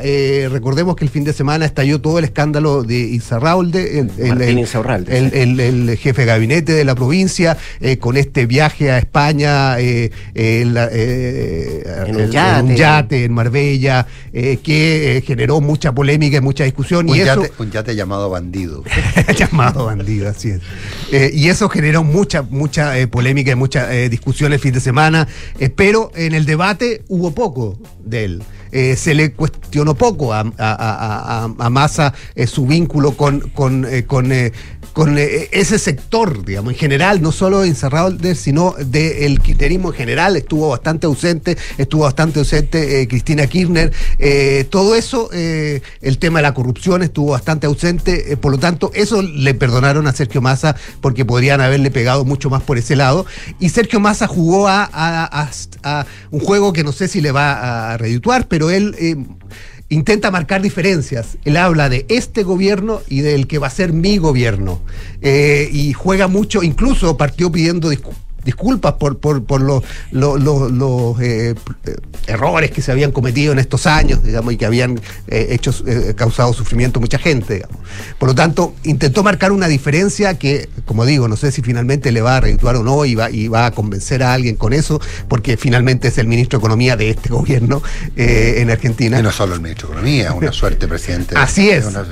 recordemos 0.50 0.96
que 0.96 1.06
el 1.06 1.12
fin 1.12 1.24
de 1.24 1.34
semana 1.34 1.66
estalló 1.66 2.02
todo 2.02 2.20
el 2.20 2.26
escándalo 2.26 2.84
de 2.84 3.00
Izarralde, 3.00 4.00
el, 4.00 4.12
el, 5.34 5.60
el, 5.60 5.98
jefe 5.98 6.24
de 6.24 6.28
gabinete 6.28 6.74
de 6.74 6.86
la 6.86 6.96
provincia, 7.04 7.58
eh, 7.82 7.98
con 7.98 8.16
este 8.16 8.46
viaje 8.46 8.90
a 8.90 8.98
España, 8.98 9.78
eh, 9.78 10.10
eh, 10.34 10.62
en, 12.08 12.16
un 12.16 12.76
yate. 12.76 13.26
en 13.26 13.34
Marbella, 13.34 14.08
que 14.32 15.22
generó 15.28 15.60
mucha 15.60 15.92
polémica 15.92 16.38
y 16.38 16.42
mucha 16.42 16.64
discusión. 16.64 17.10
Un, 17.10 17.18
y 17.18 17.20
yate, 17.20 17.52
un 17.60 17.72
yate 17.72 17.94
llamado 17.94 18.30
bandido. 18.30 18.84
llamado 19.38 19.86
bandido, 19.86 20.30
así 20.30 20.52
es. 20.52 21.34
y 21.36 21.50
eso 21.50 21.68
generó 21.68 22.06
mucha, 22.06 22.42
mucha 22.42 22.94
polémica 23.12 23.52
y 23.52 23.56
mucha 23.56 23.90
discusión 23.90 24.54
el 24.54 24.60
fin 24.60 24.74
de 24.74 24.80
semana, 24.80 25.28
pero 25.76 26.10
en 26.16 26.34
el 26.34 26.46
debate 26.46 27.04
hubo 27.10 27.32
poco 27.32 27.78
de 28.06 28.24
él. 28.26 28.44
se 28.96 29.14
le 29.14 29.34
cuestionó 29.34 29.94
poco 29.96 30.34
a, 30.34 30.46
a, 30.58 31.70
Massa 31.70 32.14
su 32.48 32.66
vínculo 32.66 33.12
con, 33.18 33.42
con, 33.50 33.86
con, 34.08 34.32
con 34.94 35.18
ese 35.18 35.80
sector, 35.80 36.46
digamos, 36.46 36.74
en 36.74 36.80
general 36.80 37.22
no 37.22 37.32
solo 37.32 37.64
encerrado, 37.64 38.16
sino 38.36 38.76
del 38.78 39.42
kirchnerismo 39.42 39.90
en 39.90 39.96
general, 39.96 40.38
estuvo 40.38 40.70
bastante 40.70 41.08
ausente, 41.08 41.58
estuvo 41.80 42.04
bastante 42.04 42.40
ausente 42.40 43.02
eh, 43.02 43.08
Cristina 43.08 43.48
Kirchner, 43.48 43.92
eh, 44.20 44.66
todo 44.70 44.94
eso, 44.96 45.30
eh, 45.34 45.82
el 46.02 46.20
tema 46.20 46.40
de 46.40 46.44
la 46.44 46.54
corrupción 46.54 47.02
estuvo 47.02 47.32
bastante 47.32 47.66
ausente, 47.66 48.38
por 48.38 48.52
lo 48.52 48.60
tanto, 48.60 48.92
eso 48.94 49.24
le 49.24 49.56
perdonaron 49.56 50.06
a 50.06 50.14
Sergio 50.14 50.42
Massa 50.42 50.76
porque 51.02 51.26
podrían 51.26 51.60
haberle 51.60 51.90
pegado 51.90 52.24
mucho 52.24 52.52
más 52.52 52.62
por 52.62 52.78
ese 52.78 52.96
lado, 52.96 53.26
y 53.60 53.70
Sergio 53.70 54.00
Massa 54.00 54.28
jugó 54.28 54.68
a, 54.68 54.88
a 54.92 56.06
un 56.30 56.40
juego 56.40 56.72
que 56.72 56.84
no 56.84 56.92
sé 56.92 57.08
si 57.08 57.20
le 57.20 57.32
va 57.32 57.94
a 57.94 57.98
redituar, 57.98 58.48
pero 58.48 58.70
él 58.70 58.96
intenta 59.94 60.32
marcar 60.32 60.62
diferencias. 60.62 61.38
Él 61.46 61.58
habla 61.58 61.90
de 61.90 62.06
este 62.10 62.44
gobierno 62.44 63.02
y 63.08 63.22
del 63.22 63.48
que 63.48 63.60
va 63.60 63.68
a 63.68 63.72
ser 63.72 63.94
mi 63.94 64.18
gobierno. 64.18 64.82
Eh, 65.22 65.70
y 65.72 65.94
juega 65.94 66.28
mucho, 66.28 66.64
incluso 66.64 67.18
partió 67.18 67.52
pidiendo 67.52 67.90
disculpas 68.44 68.94
por, 68.94 69.18
por, 69.20 69.44
por 69.44 69.62
los, 69.62 69.84
los, 70.12 71.22
eh, 71.22 71.56
errores 72.28 72.72
que 72.72 72.82
se 72.82 72.92
habían 72.92 73.12
cometido 73.12 73.54
en 73.54 73.60
estos 73.60 73.86
años, 73.86 74.24
digamos, 74.24 74.54
y 74.54 74.58
que 74.58 74.66
habían 74.66 75.00
eh, 75.28 75.48
hecho, 75.52 75.74
eh, 75.86 76.14
causado 76.16 76.54
sufrimiento 76.54 77.00
a 77.00 77.02
mucha 77.02 77.18
gente, 77.18 77.56
digamos. 77.56 77.78
Por 78.18 78.30
lo 78.30 78.36
tanto, 78.36 78.76
intentó 78.84 79.24
marcar 79.24 79.52
una 79.52 79.68
diferencia 79.68 80.38
que, 80.38 80.70
como 80.86 81.06
digo, 81.06 81.28
no 81.28 81.36
sé 81.36 81.52
si 81.52 81.62
finalmente 81.62 82.12
le 82.12 82.22
va 82.22 82.38
a 82.38 82.42
redituar 82.42 82.76
o 82.78 82.84
no 82.84 83.06
y 83.06 83.16
va, 83.16 83.30
y 83.30 83.48
va 83.48 83.68
a 83.68 83.72
convencer 83.72 84.24
a 84.24 84.34
alguien 84.34 84.56
con 84.56 84.74
eso, 84.74 85.02
porque 85.28 85.58
finalmente 85.58 86.08
es 86.08 86.18
el 86.18 86.28
ministro 86.28 86.60
de 86.60 86.62
Economía 86.62 86.96
de 86.96 87.10
este 87.10 87.30
gobierno 87.34 87.82
en 88.16 88.70
Argentina. 88.70 89.20
Y 89.20 89.24
no 89.24 89.32
solo 89.32 89.56
el 89.56 89.62
ministro 89.62 89.90
de 89.90 89.94
Economía, 89.94 90.34
una 90.34 90.52
suerte 90.54 90.88
presidente. 90.88 91.36
Así 91.38 91.70
es. 91.70 91.86
Una 91.86 92.04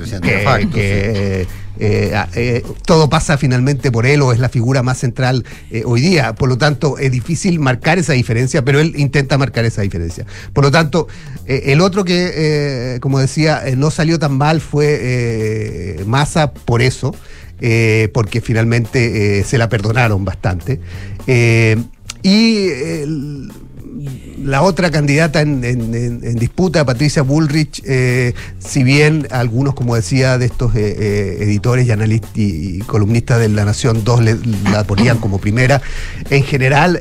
que, 0.70 1.46
eh, 1.78 2.12
eh, 2.34 2.62
todo 2.84 3.08
pasa 3.08 3.38
finalmente 3.38 3.90
por 3.90 4.06
él 4.06 4.22
o 4.22 4.32
es 4.32 4.38
la 4.38 4.48
figura 4.48 4.82
más 4.82 4.98
central 4.98 5.44
eh, 5.70 5.82
hoy 5.84 6.00
día. 6.00 6.34
Por 6.34 6.48
lo 6.48 6.58
tanto, 6.58 6.98
es 6.98 7.10
difícil 7.10 7.58
marcar 7.60 7.98
esa 7.98 8.12
diferencia, 8.12 8.64
pero 8.64 8.80
él 8.80 8.94
intenta 8.96 9.38
marcar 9.38 9.64
esa 9.64 9.82
diferencia. 9.82 10.26
Por 10.52 10.64
lo 10.64 10.70
tanto, 10.70 11.08
el 11.46 11.80
otro 11.80 12.04
que, 12.04 12.98
como 13.00 13.18
decía, 13.18 13.62
no 13.76 13.90
salió 13.90 14.18
tan 14.18 14.36
mal 14.36 14.60
fue 14.60 15.96
Massa 16.06 16.52
por 16.52 16.82
eso. 16.82 17.14
porque 18.12 18.40
finalmente 18.40 19.44
se 19.44 19.58
la 19.58 19.68
perdonaron 19.68 20.24
bastante. 20.24 20.80
y 22.22 22.68
la 24.38 24.62
otra 24.62 24.90
candidata 24.90 25.40
en, 25.40 26.36
disputa, 26.36 26.84
Patricia 26.84 27.22
Bullrich, 27.22 27.82
eh, 27.84 28.34
si 28.58 28.82
bien 28.82 29.28
algunos, 29.30 29.74
como 29.74 29.94
decía, 29.94 30.38
de 30.38 30.46
estos 30.46 30.74
eh, 30.74 30.96
eh, 30.98 31.38
editores 31.40 31.86
y 31.86 31.90
analistas 31.92 32.30
y, 32.34 32.78
columnistas 32.80 33.38
de 33.40 33.48
La 33.48 33.64
Nación 33.64 34.04
2 34.04 34.20
la 34.70 34.84
ponían 34.84 35.18
como 35.18 35.38
primera, 35.38 35.80
en 36.30 36.42
general 36.42 37.00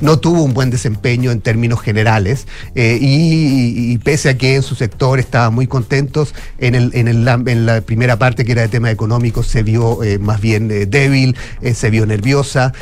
no 0.00 0.18
tuvo 0.18 0.42
un 0.42 0.54
buen 0.54 0.70
desempeño 0.70 1.30
en 1.30 1.40
términos 1.40 1.80
generales 1.80 2.46
eh, 2.74 2.98
y, 3.00 3.98
pese 3.98 4.30
a 4.30 4.38
que 4.38 4.54
en 4.54 4.62
su 4.62 4.74
sector 4.74 5.18
estaban 5.18 5.54
muy 5.54 5.66
contentos, 5.66 6.34
en, 6.58 6.74
el, 6.74 6.90
en, 6.94 7.24
la 7.24 7.80
primera 7.82 8.18
parte 8.18 8.44
que 8.44 8.52
era 8.52 8.62
de 8.62 8.68
tema 8.68 8.90
económico 8.90 9.42
se 9.42 9.62
vio 9.62 10.02
eh, 10.02 10.18
más 10.18 10.40
bien 10.40 10.70
eh, 10.70 10.86
débil, 10.86 11.36
se 11.74 11.90
vio 11.90 12.06
nerviosa, 12.06 12.72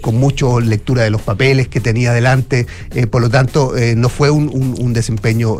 con 0.00 0.16
mucha 0.16 0.46
lectura 0.60 1.02
de 1.02 1.10
los 1.10 1.22
papeles 1.22 1.68
que 1.68 1.80
tenía 1.80 2.12
delante, 2.12 2.66
por 3.10 3.20
lo 3.20 3.30
tanto 3.30 3.72
no 3.96 4.08
fue 4.08 4.30
un, 4.30 4.48
un 4.78 4.92
desempeño 4.92 5.56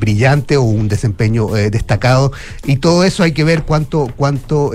brillante 0.00 0.56
o 0.56 0.62
un 0.62 0.88
desempeño 0.88 1.48
destacado. 1.48 2.32
Y 2.64 2.76
todo 2.76 3.04
eso 3.04 3.22
hay 3.22 3.32
que 3.32 3.44
ver 3.44 3.62
cuánto, 3.62 4.12
cuánto 4.16 4.72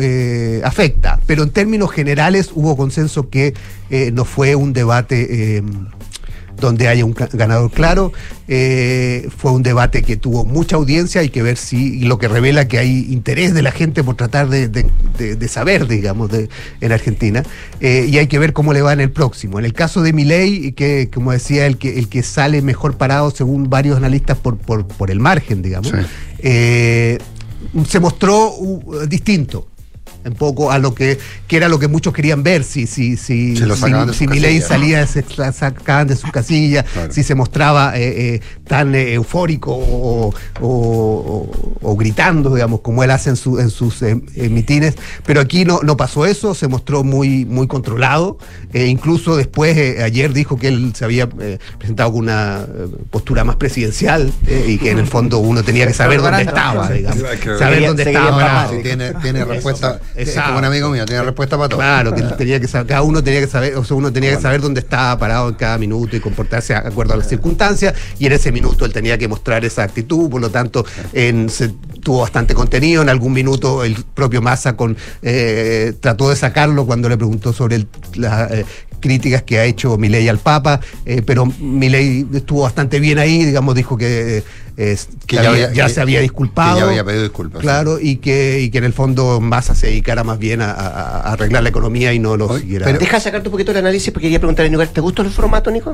afecta, 0.63 1.19
pero 1.25 1.43
en 1.43 1.49
términos 1.49 1.91
generales 1.91 2.51
hubo 2.53 2.77
consenso 2.77 3.29
que 3.29 3.53
no 4.11 4.25
fue 4.25 4.55
un 4.55 4.73
debate 4.73 5.61
donde 6.59 6.87
haya 6.87 7.05
un 7.05 7.15
ganador 7.33 7.71
claro. 7.71 8.11
Eh, 8.47 9.29
fue 9.35 9.51
un 9.51 9.63
debate 9.63 10.03
que 10.03 10.17
tuvo 10.17 10.45
mucha 10.45 10.75
audiencia, 10.75 11.21
hay 11.21 11.29
que 11.29 11.41
ver 11.41 11.57
si, 11.57 11.99
y 11.99 12.01
lo 12.01 12.17
que 12.17 12.27
revela 12.27 12.67
que 12.67 12.79
hay 12.79 13.07
interés 13.11 13.53
de 13.53 13.61
la 13.61 13.71
gente 13.71 14.03
por 14.03 14.15
tratar 14.15 14.49
de, 14.49 15.47
saber, 15.47 15.87
digamos, 15.87 16.31
de, 16.31 16.49
en 16.81 16.91
Argentina, 16.91 17.43
eh, 17.79 18.07
y 18.09 18.17
hay 18.17 18.27
que 18.27 18.39
ver 18.39 18.53
cómo 18.53 18.73
le 18.73 18.81
va 18.81 18.93
en 18.93 19.01
el 19.01 19.11
próximo. 19.11 19.59
En 19.59 19.65
el 19.65 19.73
caso 19.73 20.01
de 20.01 20.13
Milei, 20.13 20.71
que 20.71 21.09
como 21.13 21.31
decía, 21.31 21.65
el 21.67 21.77
que, 21.77 21.99
el 21.99 22.09
que 22.09 22.23
sale 22.23 22.61
mejor 22.61 22.97
parado 22.97 23.31
según 23.31 23.69
varios 23.69 23.97
analistas 23.97 24.37
por, 24.37 24.57
por, 24.57 25.11
el 25.11 25.19
margen, 25.19 25.61
digamos, 25.61 25.93
eh, 26.39 27.17
se 27.87 27.99
mostró 27.99 28.53
uh, 28.55 29.05
distinto 29.07 29.67
un 30.27 30.35
poco 30.35 30.71
a 30.71 30.79
lo 30.79 30.93
que, 30.93 31.17
que 31.47 31.57
era 31.57 31.69
lo 31.69 31.79
que 31.79 31.87
muchos 31.87 32.13
querían 32.13 32.43
ver, 32.43 32.63
si, 32.63 32.87
si, 32.87 33.17
si, 33.17 33.55
si, 33.55 34.27
Milei 34.27 34.61
salía, 34.61 35.05
se 35.07 35.23
sacaban 35.53 36.07
de 36.07 36.15
su 36.15 36.29
casilla, 36.31 36.85
si 37.09 37.23
se 37.23 37.35
mostraba 37.35 37.97
eh, 37.97 38.35
eh, 38.35 38.41
tan 38.67 38.95
eh, 38.95 39.13
eufórico 39.13 39.73
o, 39.73 40.33
o, 40.61 41.95
gritando, 41.95 42.53
digamos, 42.53 42.81
como 42.81 43.03
él 43.03 43.11
hace 43.11 43.29
en, 43.31 43.35
su, 43.35 43.59
en 43.59 43.69
sus 43.69 44.01
mitines. 44.35 44.95
Pero 45.25 45.41
aquí 45.41 45.65
no, 45.65 45.79
no 45.83 45.97
pasó 45.97 46.25
eso, 46.25 46.53
se 46.53 46.67
mostró 46.67 47.03
muy, 47.03 47.45
muy 47.45 47.67
controlado. 47.67 48.37
incluso 48.73 49.35
después, 49.35 49.77
ayer 50.01 50.33
dijo 50.33 50.57
que 50.57 50.67
él 50.67 50.93
se 50.95 51.05
había 51.05 51.27
presentado 51.27 52.11
con 52.11 52.23
una 52.23 52.65
postura 53.09 53.43
más 53.43 53.55
presidencial 53.55 54.31
y 54.67 54.77
que 54.77 54.91
en 54.91 54.99
el 54.99 55.07
fondo 55.07 55.39
uno 55.39 55.63
tenía 55.63 55.87
que 55.87 55.93
saber 55.93 56.21
dónde 56.21 56.43
estaba, 56.43 56.89
digamos. 56.89 57.23
Saber 57.57 57.87
dónde 57.87 58.03
estaba. 58.03 58.69
Tiene, 58.81 59.13
tiene 59.15 59.45
respuesta 59.45 59.99
es 60.17 60.35
como 60.35 60.57
un 60.57 60.65
amigo 60.65 60.89
mío, 60.89 61.05
tiene 61.05 61.23
respuesta 61.23 61.57
para 61.57 61.69
todo. 61.69 61.79
Claro, 61.79 62.13
que 62.13 62.21
tenía 62.23 62.59
que 62.59 62.67
saber, 62.67 62.87
cada 62.87 63.03
uno 63.03 63.23
tenía 63.23 63.39
que 63.39 63.47
saber, 63.47 63.75
o 63.75 63.83
sea, 63.83 63.95
uno 63.95 64.11
tenía 64.11 64.35
que 64.35 64.41
saber 64.41 64.61
dónde 64.61 64.79
estaba 64.79 65.17
parado 65.17 65.49
en 65.49 65.55
cada 65.55 65.77
minuto 65.77 66.15
y 66.15 66.19
comportarse 66.19 66.73
de 66.73 66.79
acuerdo 66.79 67.13
a 67.13 67.17
las 67.17 67.27
circunstancias, 67.27 67.93
y 68.19 68.25
en 68.25 68.33
ese 68.33 68.51
minuto 68.51 68.85
él 68.85 68.93
tenía 68.93 69.17
que 69.17 69.27
mostrar 69.27 69.63
esa 69.65 69.83
actitud, 69.83 70.29
por 70.29 70.41
lo 70.41 70.49
tanto, 70.49 70.85
en, 71.13 71.49
se, 71.49 71.69
tuvo 72.01 72.21
bastante 72.21 72.53
contenido, 72.53 73.01
en 73.01 73.09
algún 73.09 73.33
minuto 73.33 73.83
el 73.83 73.95
propio 74.13 74.41
Massa 74.41 74.75
con, 74.75 74.97
eh, 75.21 75.93
trató 75.99 76.29
de 76.29 76.35
sacarlo 76.35 76.85
cuando 76.85 77.09
le 77.09 77.17
preguntó 77.17 77.53
sobre 77.53 77.85
las 78.15 78.51
eh, 78.51 78.65
críticas 78.99 79.43
que 79.43 79.59
ha 79.59 79.65
hecho 79.65 79.97
Milei 79.97 80.27
al 80.29 80.39
Papa, 80.39 80.79
eh, 81.05 81.21
pero 81.25 81.45
Milei 81.45 82.25
estuvo 82.33 82.63
bastante 82.63 82.99
bien 82.99 83.19
ahí, 83.19 83.45
digamos, 83.45 83.75
dijo 83.75 83.97
que 83.97 84.43
que, 84.77 85.71
ya, 85.73 85.89
se 85.89 86.01
había 86.01 86.21
disculpado. 86.21 86.75
Que 86.75 86.81
ya 86.81 86.87
había 86.87 87.03
pedido 87.03 87.23
disculpas. 87.23 87.61
Claro, 87.61 87.99
y, 87.99 88.17
que, 88.17 88.61
y 88.61 88.69
que 88.69 88.77
en 88.77 88.83
el 88.83 88.93
fondo 88.93 89.41
Massa 89.41 89.73
se 89.73 89.87
dedicara 89.87 90.23
más 90.23 90.37
bien 90.37 90.61
a, 90.61 90.71
arreglar 91.21 91.63
la 91.63 91.69
economía 91.69 92.13
y 92.13 92.19
no 92.19 92.37
lo 92.37 92.57
siguiera. 92.59 92.85
Pero, 92.85 92.99
Deja 92.99 93.19
sacarte 93.19 93.49
un 93.49 93.53
poquito 93.53 93.71
el 93.71 93.77
análisis 93.77 94.13
porque 94.13 94.27
quería 94.27 94.39
preguntarle, 94.39 94.69
Nico, 94.69 94.87
¿te 94.87 95.01
gustó 95.01 95.23
el 95.23 95.31
formato, 95.31 95.71
Nico? 95.71 95.93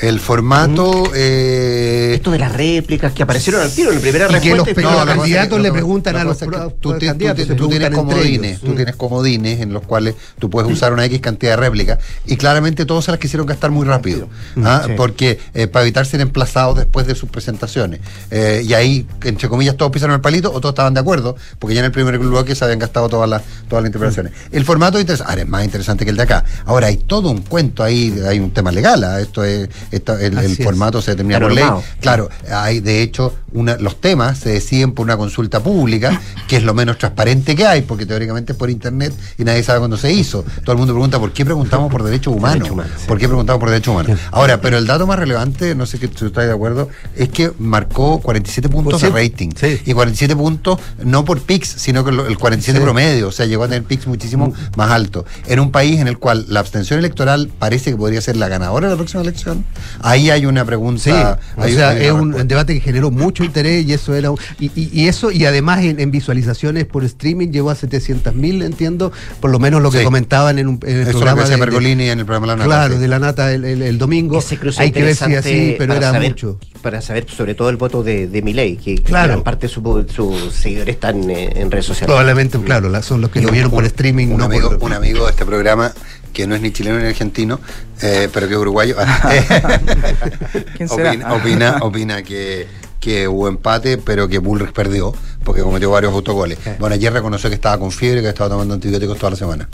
El 0.00 0.18
formato. 0.18 1.12
Eh, 1.14 2.12
Esto 2.14 2.30
de 2.30 2.38
las 2.38 2.52
réplicas 2.52 3.12
que 3.12 3.22
aparecieron 3.22 3.60
al 3.60 3.70
tiro 3.70 3.90
en 3.90 3.96
la 3.96 4.00
primera 4.00 4.28
respuesta. 4.28 4.72
Que 4.72 4.82
los, 4.82 5.06
candidatos 5.06 5.60
le 5.60 5.72
preguntan 5.72 6.16
a 6.16 6.24
los 6.24 6.38
tú, 6.38 6.96
candidatos. 6.98 7.48
Tú, 7.56 7.68
tienes 7.68 7.90
comodines, 7.90 8.60
tú 8.60 8.74
tienes 8.74 8.96
comodines 8.96 9.60
en 9.60 9.72
los 9.72 9.82
cuales 9.82 10.14
tú 10.38 10.48
puedes 10.48 10.70
usar 10.70 10.92
una 10.92 11.04
X 11.04 11.20
cantidad 11.20 11.52
de 11.52 11.56
réplicas 11.56 11.98
y 12.26 12.36
claramente 12.36 12.86
todos 12.86 13.04
se 13.04 13.10
las 13.10 13.20
quisieron 13.20 13.46
gastar 13.46 13.70
muy 13.70 13.84
rápido. 13.86 14.28
¿ah? 14.64 14.86
Porque 14.96 15.38
eh, 15.52 15.66
para 15.66 15.82
evitar 15.84 16.06
ser 16.06 16.20
emplazados 16.20 16.78
después 16.78 17.06
de 17.06 17.14
sus 17.14 17.28
presentaciones. 17.28 18.00
Eh, 18.30 18.62
y 18.66 18.74
ahí, 18.74 19.06
entre 19.22 19.48
comillas, 19.48 19.76
todos 19.76 19.90
pisaron 19.92 20.14
el 20.14 20.20
palito 20.20 20.52
o 20.52 20.60
todos 20.60 20.72
estaban 20.72 20.94
de 20.94 21.00
acuerdo, 21.00 21.36
porque 21.58 21.74
ya 21.74 21.80
en 21.80 21.86
el 21.86 21.92
primer 21.92 22.18
bloque 22.18 22.54
se 22.54 22.64
habían 22.64 22.78
gastado 22.78 23.08
todas 23.08 23.28
las, 23.28 23.42
todas 23.68 23.82
las 23.82 23.88
interpretaciones. 23.88 24.32
El 24.52 24.64
formato 24.64 24.98
es, 24.98 25.20
ahora, 25.20 25.42
es 25.42 25.48
más 25.48 25.64
interesante 25.64 26.04
que 26.04 26.10
el 26.10 26.16
de 26.16 26.22
acá. 26.22 26.44
Ahora, 26.66 26.88
hay 26.88 26.96
todo 26.96 27.30
un 27.30 27.42
cuento 27.42 27.82
ahí, 27.82 28.20
hay 28.26 28.40
un 28.40 28.52
tema 28.52 28.70
legal. 28.72 29.02
¿ah? 29.04 29.20
Esto 29.20 29.44
es, 29.44 29.68
el, 29.90 30.56
formato 30.62 31.00
se 31.02 31.12
determina 31.12 31.40
por 31.40 31.52
ley. 31.52 31.64
Claro, 32.00 32.28
hay 32.50 32.80
de 32.80 33.02
hecho 33.02 33.34
una, 33.52 33.76
los 33.76 34.00
temas 34.00 34.38
se 34.38 34.50
deciden 34.50 34.92
por 34.92 35.04
una 35.04 35.16
consulta 35.16 35.60
pública, 35.60 36.20
que 36.46 36.56
es 36.56 36.62
lo 36.62 36.74
menos 36.74 36.98
transparente 36.98 37.56
que 37.56 37.66
hay, 37.66 37.82
porque 37.82 38.06
teóricamente 38.06 38.52
es 38.52 38.58
por 38.58 38.70
internet 38.70 39.12
y 39.38 39.44
nadie 39.44 39.62
sabe 39.62 39.80
cuándo 39.80 39.96
se 39.96 40.12
hizo. 40.12 40.44
Todo 40.64 40.72
el 40.72 40.78
mundo 40.78 40.94
pregunta 40.94 41.18
por 41.18 41.32
qué 41.32 41.44
preguntamos 41.44 41.90
por 41.90 42.02
derechos 42.02 42.34
humanos. 42.34 42.68
¿Por 43.06 43.18
qué 43.18 43.26
preguntamos 43.26 43.60
por 43.60 43.70
derechos 43.70 43.92
humanos? 43.92 44.18
Ahora, 44.30 44.60
pero 44.60 44.78
el 44.78 44.86
dato 44.86 45.06
más 45.06 45.18
relevante, 45.18 45.74
no 45.74 45.86
sé 45.86 45.98
si 45.98 46.06
estáis 46.06 46.48
de 46.48 46.52
acuerdo, 46.52 46.88
es 47.16 47.28
que 47.28 47.52
marcó 47.58 48.09
47 48.18 48.68
puntos 48.68 49.00
de 49.00 49.10
rating. 49.10 49.50
Y 49.84 49.92
47 49.92 50.36
puntos 50.36 50.78
no 51.04 51.24
por 51.24 51.40
PIX, 51.40 51.68
sino 51.68 52.04
que 52.04 52.10
el 52.10 52.38
47 52.38 52.80
promedio. 52.80 53.28
O 53.28 53.32
sea, 53.32 53.46
llegó 53.46 53.64
a 53.64 53.68
tener 53.68 53.84
PIX 53.84 54.06
muchísimo 54.06 54.48
mm. 54.48 54.54
más 54.76 54.90
alto. 54.90 55.24
En 55.46 55.60
un 55.60 55.70
país 55.70 56.00
en 56.00 56.08
el 56.08 56.18
cual 56.18 56.46
la 56.48 56.60
abstención 56.60 56.98
electoral 56.98 57.50
parece 57.58 57.90
que 57.90 57.96
podría 57.96 58.20
ser 58.20 58.36
la 58.36 58.48
ganadora 58.48 58.88
de 58.88 58.94
la 58.94 58.96
próxima 58.96 59.22
elección, 59.22 59.64
ahí 60.00 60.30
hay 60.30 60.46
una 60.46 60.64
pregunta. 60.64 61.38
o 61.56 61.68
sea, 61.68 61.96
es 61.98 62.12
un 62.12 62.32
debate 62.48 62.74
que 62.74 62.80
generó 62.80 63.10
mucho 63.10 63.44
interés 63.44 63.86
y 63.86 63.92
eso 63.92 64.14
era. 64.14 64.30
Y, 64.58 65.06
eso, 65.06 65.30
y 65.30 65.44
además 65.44 65.80
en, 65.82 66.10
visualizaciones 66.10 66.86
por 66.86 67.04
streaming 67.04 67.48
llegó 67.48 67.70
a 67.70 67.74
700 67.74 68.34
mil, 68.34 68.62
entiendo, 68.62 69.12
por 69.40 69.50
lo 69.50 69.58
menos 69.58 69.82
lo 69.82 69.90
que 69.90 70.02
comentaban 70.02 70.58
en, 70.58 70.68
un, 70.68 70.80
el 70.84 71.06
programa. 71.08 71.44
de, 71.44 71.58
Pergolini 71.58 72.08
en 72.08 72.20
el 72.20 72.26
programa 72.26 72.46
La 72.48 72.56
Nata. 72.56 72.66
Claro, 72.66 72.98
de 72.98 73.08
la 73.08 73.18
Nata 73.18 73.52
el, 73.52 73.98
domingo. 73.98 74.42
hay 74.78 74.92
que 74.92 75.02
ver 75.02 75.16
si 75.16 75.34
así, 75.34 75.74
pero 75.78 75.94
era 75.94 76.12
mucho. 76.12 76.58
Para 76.82 77.00
saber 77.00 77.26
sobre 77.28 77.54
todo 77.54 77.68
el 77.68 77.76
voto 77.76 77.99
de, 78.02 78.26
de 78.26 78.42
Milei, 78.42 78.76
que, 78.76 79.02
claro. 79.02 79.28
gran 79.28 79.42
parte 79.42 79.68
de 79.68 79.72
sus 79.72 80.54
seguidores 80.54 80.94
están 80.94 81.30
eh, 81.30 81.52
en 81.56 81.70
redes 81.70 81.86
sociales. 81.86 82.06
Probablemente, 82.06 82.58
claro, 82.60 83.02
son 83.02 83.20
los 83.20 83.30
que 83.30 83.40
lo 83.40 83.50
vieron 83.50 83.70
por 83.70 83.84
streaming. 83.84 84.28
Un, 84.28 84.42
amigo, 84.42 84.76
un 84.80 84.92
amigo 84.92 85.24
de 85.24 85.30
este 85.30 85.44
programa 85.44 85.92
que 86.32 86.46
no 86.46 86.54
es 86.54 86.60
ni 86.60 86.72
chileno 86.72 86.98
ni 86.98 87.06
argentino, 87.06 87.60
eh, 88.02 88.28
pero 88.32 88.46
que 88.46 88.54
es 88.54 88.60
uruguayo, 88.60 88.96
opina, 91.30 91.78
opina, 91.80 92.22
que, 92.22 92.66
que 93.00 93.28
hubo 93.28 93.48
empate, 93.48 93.98
pero 93.98 94.28
que 94.28 94.38
Bullrich 94.38 94.72
perdió, 94.72 95.12
porque 95.44 95.62
cometió 95.62 95.90
varios 95.90 96.12
autogoles. 96.12 96.58
Bueno, 96.78 96.94
ayer 96.94 97.12
reconoció 97.12 97.50
que 97.50 97.54
estaba 97.54 97.78
con 97.78 97.90
fiebre 97.90 98.22
que 98.22 98.28
estaba 98.28 98.50
tomando 98.50 98.74
antibióticos 98.74 99.18
toda 99.18 99.30
la 99.30 99.36
semana. 99.36 99.68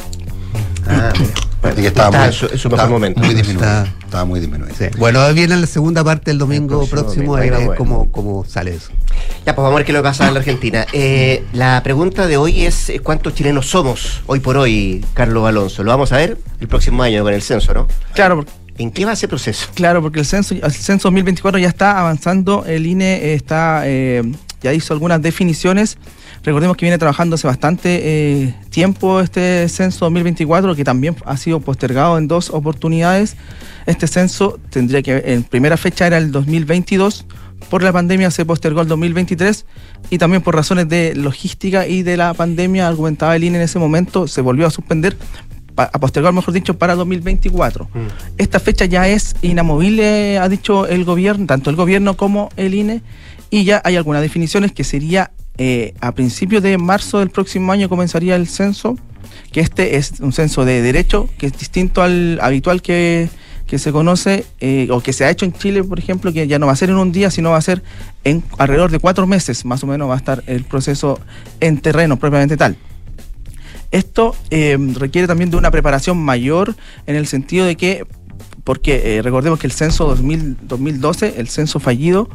Ah, 0.89 1.13
y 1.77 1.81
que 1.81 1.87
estaba 1.89 2.17
muy, 2.17 2.33
su, 2.33 2.49
su 2.57 2.71
mejor 2.71 2.91
momento. 2.91 3.21
Muy 3.21 3.35
disminuido. 3.35 3.85
Estaba 4.05 4.25
muy 4.25 4.41
disminuido. 4.41 4.75
Bueno, 4.99 5.33
viene 5.35 5.57
la 5.57 5.67
segunda 5.67 6.05
parte 6.05 6.31
el 6.31 6.39
domingo 6.39 6.87
próximo, 6.87 7.37
a 7.37 7.41
ver 7.41 7.75
cómo, 7.77 8.11
cómo 8.11 8.45
sale 8.45 8.75
eso. 8.75 8.91
Ya, 9.45 9.55
pues 9.55 9.65
vamos 9.65 9.73
a 9.73 9.77
ver 9.77 9.87
qué 9.87 9.93
lo 9.93 10.01
que 10.01 10.05
pasa 10.05 10.29
en 10.29 10.35
la 10.35 10.41
Argentina. 10.41 10.87
Eh, 10.93 11.45
la 11.53 11.83
pregunta 11.83 12.27
de 12.27 12.37
hoy 12.37 12.65
es 12.65 12.91
eh, 12.91 13.01
cuántos 13.01 13.35
chilenos 13.35 13.67
somos 13.67 14.23
hoy 14.27 14.41
por 14.41 14.57
hoy, 14.57 15.05
Carlos 15.15 15.47
Alonso. 15.47 15.83
Lo 15.83 15.91
vamos 15.91 16.13
a 16.13 16.19
ver 16.19 16.39
el 16.61 16.69
próximo 16.69 17.03
año 17.03 17.23
con 17.23 17.33
el 17.35 17.43
censo, 17.43 17.75
¿no? 17.75 17.89
Claro. 18.15 18.45
¿En 18.79 18.91
qué 18.91 19.07
va 19.07 19.15
ese 19.15 19.27
proceso? 19.27 19.69
Claro, 19.75 20.03
porque 20.03 20.21
el 20.21 20.27
censo, 20.27 20.55
el 20.55 20.73
censo 20.73 21.09
2024 21.09 21.59
ya 21.59 21.69
está 21.69 21.99
avanzando, 21.99 22.65
el 22.67 22.85
INE 22.85 23.33
está, 23.33 23.85
eh, 23.87 24.23
ya 24.61 24.75
hizo 24.75 24.93
algunas 24.93 25.23
definiciones. 25.23 25.97
Recordemos 26.47 26.77
que 26.77 26.87
viene 26.87 26.97
trabajando 26.97 27.35
hace 27.35 27.49
bastante 27.49 28.55
tiempo 28.71 29.21
este 29.21 29.69
censo 29.69 30.05
2024, 30.05 30.77
que 30.77 30.85
también 30.85 31.17
ha 31.25 31.37
sido 31.37 31.59
postergado 31.59 32.19
en 32.19 32.29
dos 32.29 32.51
oportunidades. 32.51 33.37
Este 33.87 34.07
censo 34.07 34.61
tendría 34.71 35.03
que, 35.03 35.25
en 35.27 35.43
primera 35.43 35.77
fecha 35.77 36.07
era 36.07 36.19
el 36.19 36.31
2022, 36.31 37.27
por 37.69 37.83
la 37.83 37.93
pandemia 37.93 38.31
se 38.31 38.45
postergó 38.45 38.83
el 38.83 38.87
2023 38.87 39.67
y 40.11 40.19
también 40.19 40.41
por 40.41 40.55
razones 40.55 40.89
de 40.89 41.17
logística 41.17 41.89
y 41.89 42.05
de 42.05 42.17
la 42.17 42.33
pandemia, 42.33 42.87
argumentaba 42.87 43.35
el 43.35 43.43
INE 43.43 43.59
en 43.59 43.65
ese 43.65 43.81
momento, 43.81 44.29
se 44.29 44.41
volvió 44.41 44.69
a 44.69 44.71
suspender, 44.71 45.17
a 45.77 45.99
postergar, 45.99 46.33
mejor 46.33 46.55
dicho, 46.55 46.79
para 46.79 46.95
2024. 46.95 47.87
Mm. 47.93 47.99
Esta 48.39 48.61
fecha 48.61 48.85
ya 48.85 49.09
es 49.09 49.35
inamovible, 49.43 50.39
ha 50.39 50.49
dicho 50.49 50.87
el 50.87 51.05
gobierno, 51.05 51.45
tanto 51.47 51.71
el 51.71 51.77
gobierno 51.77 52.17
como 52.17 52.51
el 52.57 52.73
INE, 52.73 53.03
y 53.51 53.65
ya 53.65 53.83
hay 53.85 53.97
algunas 53.97 54.23
definiciones 54.23 54.71
que 54.71 54.85
sería 54.85 55.33
eh, 55.59 55.95
a 56.01 56.13
principios 56.13 56.63
de 56.63 56.77
marzo 56.77 57.19
del 57.21 57.31
próximo 57.31 57.73
año 57.73 57.89
comenzaría 57.89 58.37
el 58.37 58.47
censo, 58.47 58.97
que 59.53 59.61
este 59.61 59.97
es 59.97 60.21
un 60.21 60.33
censo 60.33 60.65
de 60.65 60.83
derecho, 60.83 61.29
que 61.39 61.47
es 61.47 61.57
distinto 61.57 62.03
al 62.03 62.39
habitual 62.43 62.83
que, 62.83 63.29
se 63.67 63.91
conoce 63.91 64.45
eh, 64.61 64.87
o 64.91 65.01
que 65.01 65.13
se 65.13 65.25
ha 65.25 65.31
hecho 65.31 65.45
en 65.45 65.53
Chile, 65.53 65.83
por 65.83 65.99
ejemplo, 65.99 66.33
que 66.33 66.47
ya 66.47 66.59
no 66.59 66.67
va 66.67 66.73
a 66.73 66.77
ser 66.77 66.91
en 66.91 66.97
un 66.97 67.11
día, 67.11 67.31
sino 67.31 67.51
va 67.51 67.57
a 67.57 67.63
ser 67.63 67.83
en 68.25 68.45
alrededor 68.59 68.91
de 68.91 68.99
cuatro 68.99 69.27
meses, 69.27 69.65
más 69.65 69.83
o 69.83 69.87
menos 69.87 70.09
va 70.09 70.15
a 70.15 70.19
estar 70.19 70.45
el 70.47 70.65
proceso 70.65 71.19
en 71.61 71.79
terreno 71.79 72.19
propiamente 72.19 72.57
tal. 72.57 72.77
Esto 73.91 74.37
eh, 74.51 74.77
requiere 74.95 75.27
también 75.27 75.51
de 75.51 75.57
una 75.57 75.71
preparación 75.71 76.19
mayor 76.19 76.77
en 77.07 77.17
el 77.17 77.27
sentido 77.27 77.65
de 77.65 77.77
que, 77.77 78.07
porque 78.63 79.21
recordemos 79.23 79.59
que 79.59 79.67
el 79.67 79.73
censo 79.73 80.15
2012, 80.15 81.35
el 81.39 81.49
censo 81.49 81.81
fallido, 81.81 82.29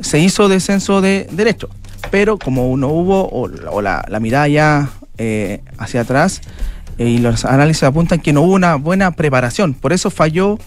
se 0.00 0.18
hizo 0.20 0.48
de 0.48 0.60
censo 0.60 1.00
de 1.00 1.28
derecho, 1.32 1.68
pero 2.10 2.38
como 2.38 2.76
no 2.76 2.88
hubo, 2.88 3.28
o, 3.28 3.80
la, 3.80 4.04
mirada 4.20 4.48
ya 4.48 4.90
eh, 5.18 5.62
hacia 5.78 6.02
atrás, 6.02 6.40
y 6.98 7.18
los 7.18 7.44
análisis 7.44 7.82
apuntan 7.84 8.20
que 8.20 8.32
no 8.32 8.42
hubo 8.42 8.54
una 8.54 8.76
buena 8.76 9.10
preparación, 9.12 9.74
por 9.74 9.92
eso 9.92 10.10
falló 10.10 10.58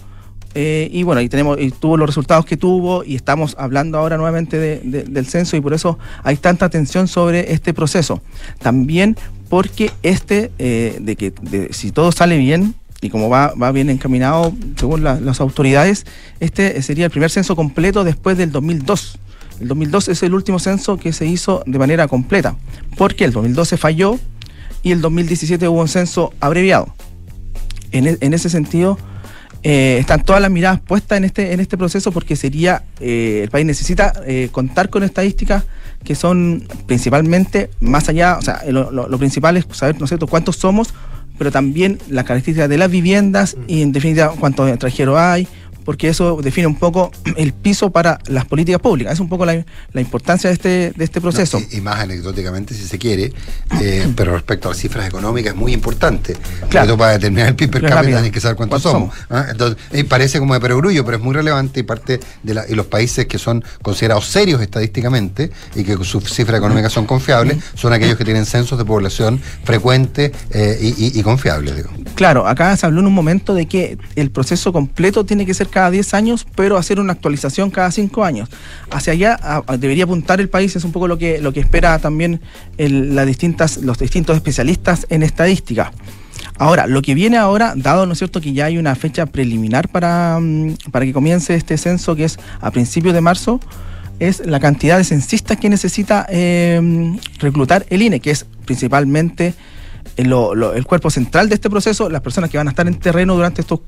y 0.58 1.04
bueno, 1.04 1.20
y 1.20 1.28
tenemos 1.28 1.60
y 1.60 1.70
tuvo 1.72 1.98
los 1.98 2.08
resultados 2.08 2.46
que 2.46 2.56
tuvo 2.56 3.04
y 3.04 3.16
estamos 3.16 3.58
hablando 3.60 3.98
ahora 3.98 4.16
nuevamente 4.16 4.58
del 4.58 5.26
censo 5.28 5.58
y 5.58 5.62
por 5.62 5.74
eso 5.74 6.00
hay 6.24 6.38
tanta 6.38 6.66
atención 6.66 7.10
sobre 7.10 7.52
este 7.52 7.74
proceso. 7.74 8.22
También 8.60 9.18
porque 9.50 9.92
este, 10.02 10.52
eh, 10.58 10.98
de 11.02 11.16
que 11.16 11.34
si 11.72 11.92
todo 11.92 12.12
sale 12.12 12.38
bien, 12.38 12.74
y 13.02 13.10
como 13.10 13.30
va, 13.30 13.54
va 13.54 13.72
bien 13.72 13.90
encaminado 13.90 14.54
según 14.78 15.04
las 15.04 15.40
autoridades, 15.42 16.06
este 16.40 16.82
sería 16.82 17.06
el 17.06 17.12
primer 17.12 17.30
censo 17.30 17.56
completo 17.56 18.04
después 18.04 18.38
del 18.38 18.52
2002. 18.52 19.20
El 19.60 19.68
2002 19.68 20.10
es 20.10 20.24
el 20.24 20.34
último 20.34 20.60
censo 20.60 20.98
que 20.98 21.14
se 21.14 21.26
hizo 21.26 21.64
de 21.66 21.80
manera 21.80 22.08
completa, 22.08 22.56
porque 22.98 23.26
el 23.26 23.32
2012 23.32 23.78
falló 23.78 24.20
y 24.84 24.92
el 24.92 25.02
2017 25.02 25.68
hubo 25.68 25.82
un 25.82 25.88
censo 25.88 26.34
abreviado. 26.40 26.94
En, 27.92 28.08
e, 28.08 28.18
ese 28.20 28.50
sentido, 28.50 28.98
eh, 29.64 29.98
están 30.00 30.24
todas 30.24 30.42
las 30.42 30.52
miradas 30.52 30.80
puestas 30.82 31.18
en 31.18 31.24
este, 31.24 31.54
en 31.54 31.60
este 31.60 31.78
proceso 31.78 32.12
porque 32.12 32.36
sería, 32.36 32.84
eh, 33.00 33.42
el 33.44 33.50
país 33.50 33.66
necesita 33.66 34.14
contar 34.52 34.90
con 34.90 35.04
estadísticas 35.04 35.64
que 36.06 36.16
son 36.16 36.64
principalmente 36.86 37.70
más 37.82 38.08
allá, 38.08 38.38
o 38.38 38.42
sea, 38.42 38.62
lo, 38.70 39.18
principal 39.18 39.58
es 39.58 39.66
saber, 39.72 40.00
¿no 40.00 40.08
cierto?, 40.08 40.28
cuántos 40.28 40.56
somos, 40.56 40.94
pero 41.38 41.52
también 41.52 42.00
las 42.10 42.24
características 42.24 42.70
de 42.70 42.78
las 42.78 42.90
viviendas 42.90 43.58
y 43.68 43.82
en 43.82 43.92
definitiva 43.92 44.34
cuántos 44.40 44.70
extranjeros 44.70 45.18
hay, 45.18 45.48
porque 45.86 46.10
eso 46.10 46.40
define 46.42 46.68
un 46.68 46.76
poco 46.76 47.12
el 47.38 47.54
piso 47.54 47.92
para 47.92 48.20
las 48.28 48.46
políticas 48.46 48.82
públicas. 48.82 49.14
Es 49.14 49.20
un 49.20 49.30
poco 49.30 49.46
la, 49.46 49.64
importancia 49.94 50.50
de 50.50 50.56
este, 50.56 50.92
de 50.96 51.04
este 51.04 51.22
proceso. 51.22 51.62
y, 51.72 51.80
más 51.80 52.00
anecdóticamente, 52.00 52.74
si 52.74 52.84
se 52.84 52.98
quiere, 52.98 53.32
eh, 53.80 54.12
pero 54.16 54.34
respecto 54.34 54.68
a 54.68 54.72
las 54.72 54.80
cifras 54.80 55.08
económicas 55.08 55.54
es 55.54 55.60
muy 55.60 55.74
importante. 55.74 56.36
Claro. 56.70 56.98
para 56.98 57.14
determinar 57.14 57.48
el 57.50 57.56
PIB 57.56 57.72
per 57.72 57.82
cápita 57.84 58.20
hay 58.20 58.32
que 58.32 58.42
saber 58.42 58.58
cuántos 58.58 58.82
somos. 58.82 59.16
¿ah? 59.30 59.46
Entonces, 59.50 59.78
eh, 59.92 60.04
parece 60.04 60.40
como 60.40 60.54
de 60.54 60.60
perogrullo, 60.60 61.06
pero 61.06 61.18
es 61.18 61.24
muy 61.24 61.34
relevante 61.34 61.80
y 61.80 61.84
parte 61.84 62.20
de 62.44 62.54
la, 62.54 62.66
y 62.68 62.74
los 62.74 62.88
países 62.88 63.28
que 63.28 63.38
son 63.38 63.64
considerados 63.82 64.26
serios 64.26 64.62
estadísticamente 64.62 65.52
y 65.76 65.84
que 65.84 65.96
sus 66.04 66.24
cifras 66.34 66.58
económicas 66.58 66.92
son 66.92 67.06
confiables, 67.06 67.58
son 67.76 67.94
aquellos 67.94 68.18
que 68.18 68.26
tienen 68.26 68.46
censos 68.46 68.78
de 68.78 68.86
población 68.86 69.40
frecuentes 69.64 70.32
eh, 70.52 70.78
y, 70.82 71.20
y, 71.20 71.24
confiables. 71.24 71.76
Digo. 71.76 71.90
Claro, 72.16 72.48
acá 72.48 72.76
se 72.76 72.86
habló 72.86 73.02
en 73.02 73.08
un 73.08 73.14
momento 73.14 73.54
de 73.54 73.68
que 73.68 73.98
el 74.16 74.32
proceso 74.32 74.74
completo 74.74 75.26
tiene 75.26 75.46
que 75.46 75.54
ser 75.54 75.68
cada 75.76 75.92
10 75.92 76.14
años, 76.14 76.48
pero 76.56 76.78
hacer 76.78 77.02
una 77.02 77.12
actualización 77.12 77.70
cada 77.70 77.92
5 77.92 78.24
años. 78.24 78.48
Hacia 78.92 79.12
allá 79.12 79.38
debería 79.78 80.06
apuntar 80.06 80.40
el 80.40 80.48
país, 80.48 80.74
es 80.78 80.86
un 80.86 80.94
poco 80.94 81.10
lo 81.10 81.18
que, 81.18 81.42
lo 81.42 81.52
que 81.52 81.60
espera 81.60 82.00
también 82.00 82.40
las 82.78 83.28
distintas, 83.28 83.76
los 83.80 83.98
distintos 83.98 84.38
especialistas 84.38 85.06
en 85.10 85.22
estadística. 85.22 85.92
Ahora, 86.58 86.88
lo 86.88 87.02
que 87.02 87.14
viene 87.14 87.36
ahora, 87.36 87.74
dado, 87.76 88.06
¿no 88.06 88.14
es 88.14 88.20
cierto?, 88.20 88.40
que 88.40 88.54
ya 88.54 88.68
hay 88.68 88.78
una 88.78 88.96
fecha 88.96 89.26
preliminar 89.26 89.90
para, 89.90 90.40
mm, 90.40 90.76
para 90.94 91.06
que 91.06 91.12
comience 91.12 91.54
este 91.54 91.78
censo, 91.78 92.16
que 92.16 92.24
es 92.24 92.40
a 92.62 92.72
principios 92.72 93.14
de 93.14 93.20
marzo, 93.20 93.60
es 94.20 94.46
la 94.46 94.62
cantidad 94.62 94.98
de 94.98 95.04
censistas 95.04 95.58
que 95.58 95.68
necesita 95.68 96.26
eh, 96.30 96.80
reclutar 97.40 97.86
el 97.90 98.02
INE, 98.02 98.22
que 98.22 98.32
es 98.32 98.46
principalmente 98.64 99.54
el 100.18 100.86
cuerpo 100.86 101.10
central 101.10 101.50
de 101.50 101.56
este 101.56 101.70
proceso, 101.70 102.10
las 102.10 102.22
personas 102.22 102.50
que 102.50 102.58
van 102.58 102.68
a 102.68 102.72
estar 102.72 102.88
en 102.88 102.96
terreno 102.96 103.36
durante 103.36 103.62
estos 103.62 103.82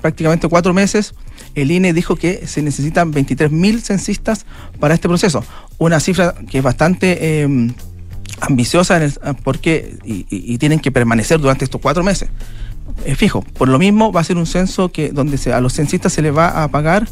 prácticamente 0.00 0.48
cuatro 0.48 0.74
meses, 0.74 1.14
el 1.54 1.70
INE 1.70 1.92
dijo 1.92 2.16
que 2.16 2.46
se 2.46 2.62
necesitan 2.62 3.12
23.000 3.12 3.80
censistas 3.80 4.46
para 4.78 4.94
este 4.94 5.08
proceso. 5.08 5.44
Una 5.78 6.00
cifra 6.00 6.34
que 6.50 6.58
es 6.58 6.64
bastante 6.64 7.42
em, 7.42 7.72
ambiciosa 8.40 9.00
porque 9.42 9.96
y, 10.04 10.58
tienen 10.58 10.80
que 10.80 10.92
permanecer 10.92 11.40
durante 11.40 11.64
estos 11.64 11.80
cuatro 11.80 12.02
meses. 12.02 12.28
fijo, 13.16 13.42
por 13.42 13.68
lo 13.68 13.78
mismo 13.78 14.12
va 14.12 14.20
a 14.20 14.24
ser 14.24 14.36
un 14.36 14.46
censo 14.46 14.90
que 14.90 15.10
donde 15.10 15.38
a 15.52 15.60
los 15.60 15.72
censistas 15.72 16.12
se 16.12 16.22
les 16.22 16.36
va 16.36 16.62
a 16.62 16.68
pagar 16.68 17.08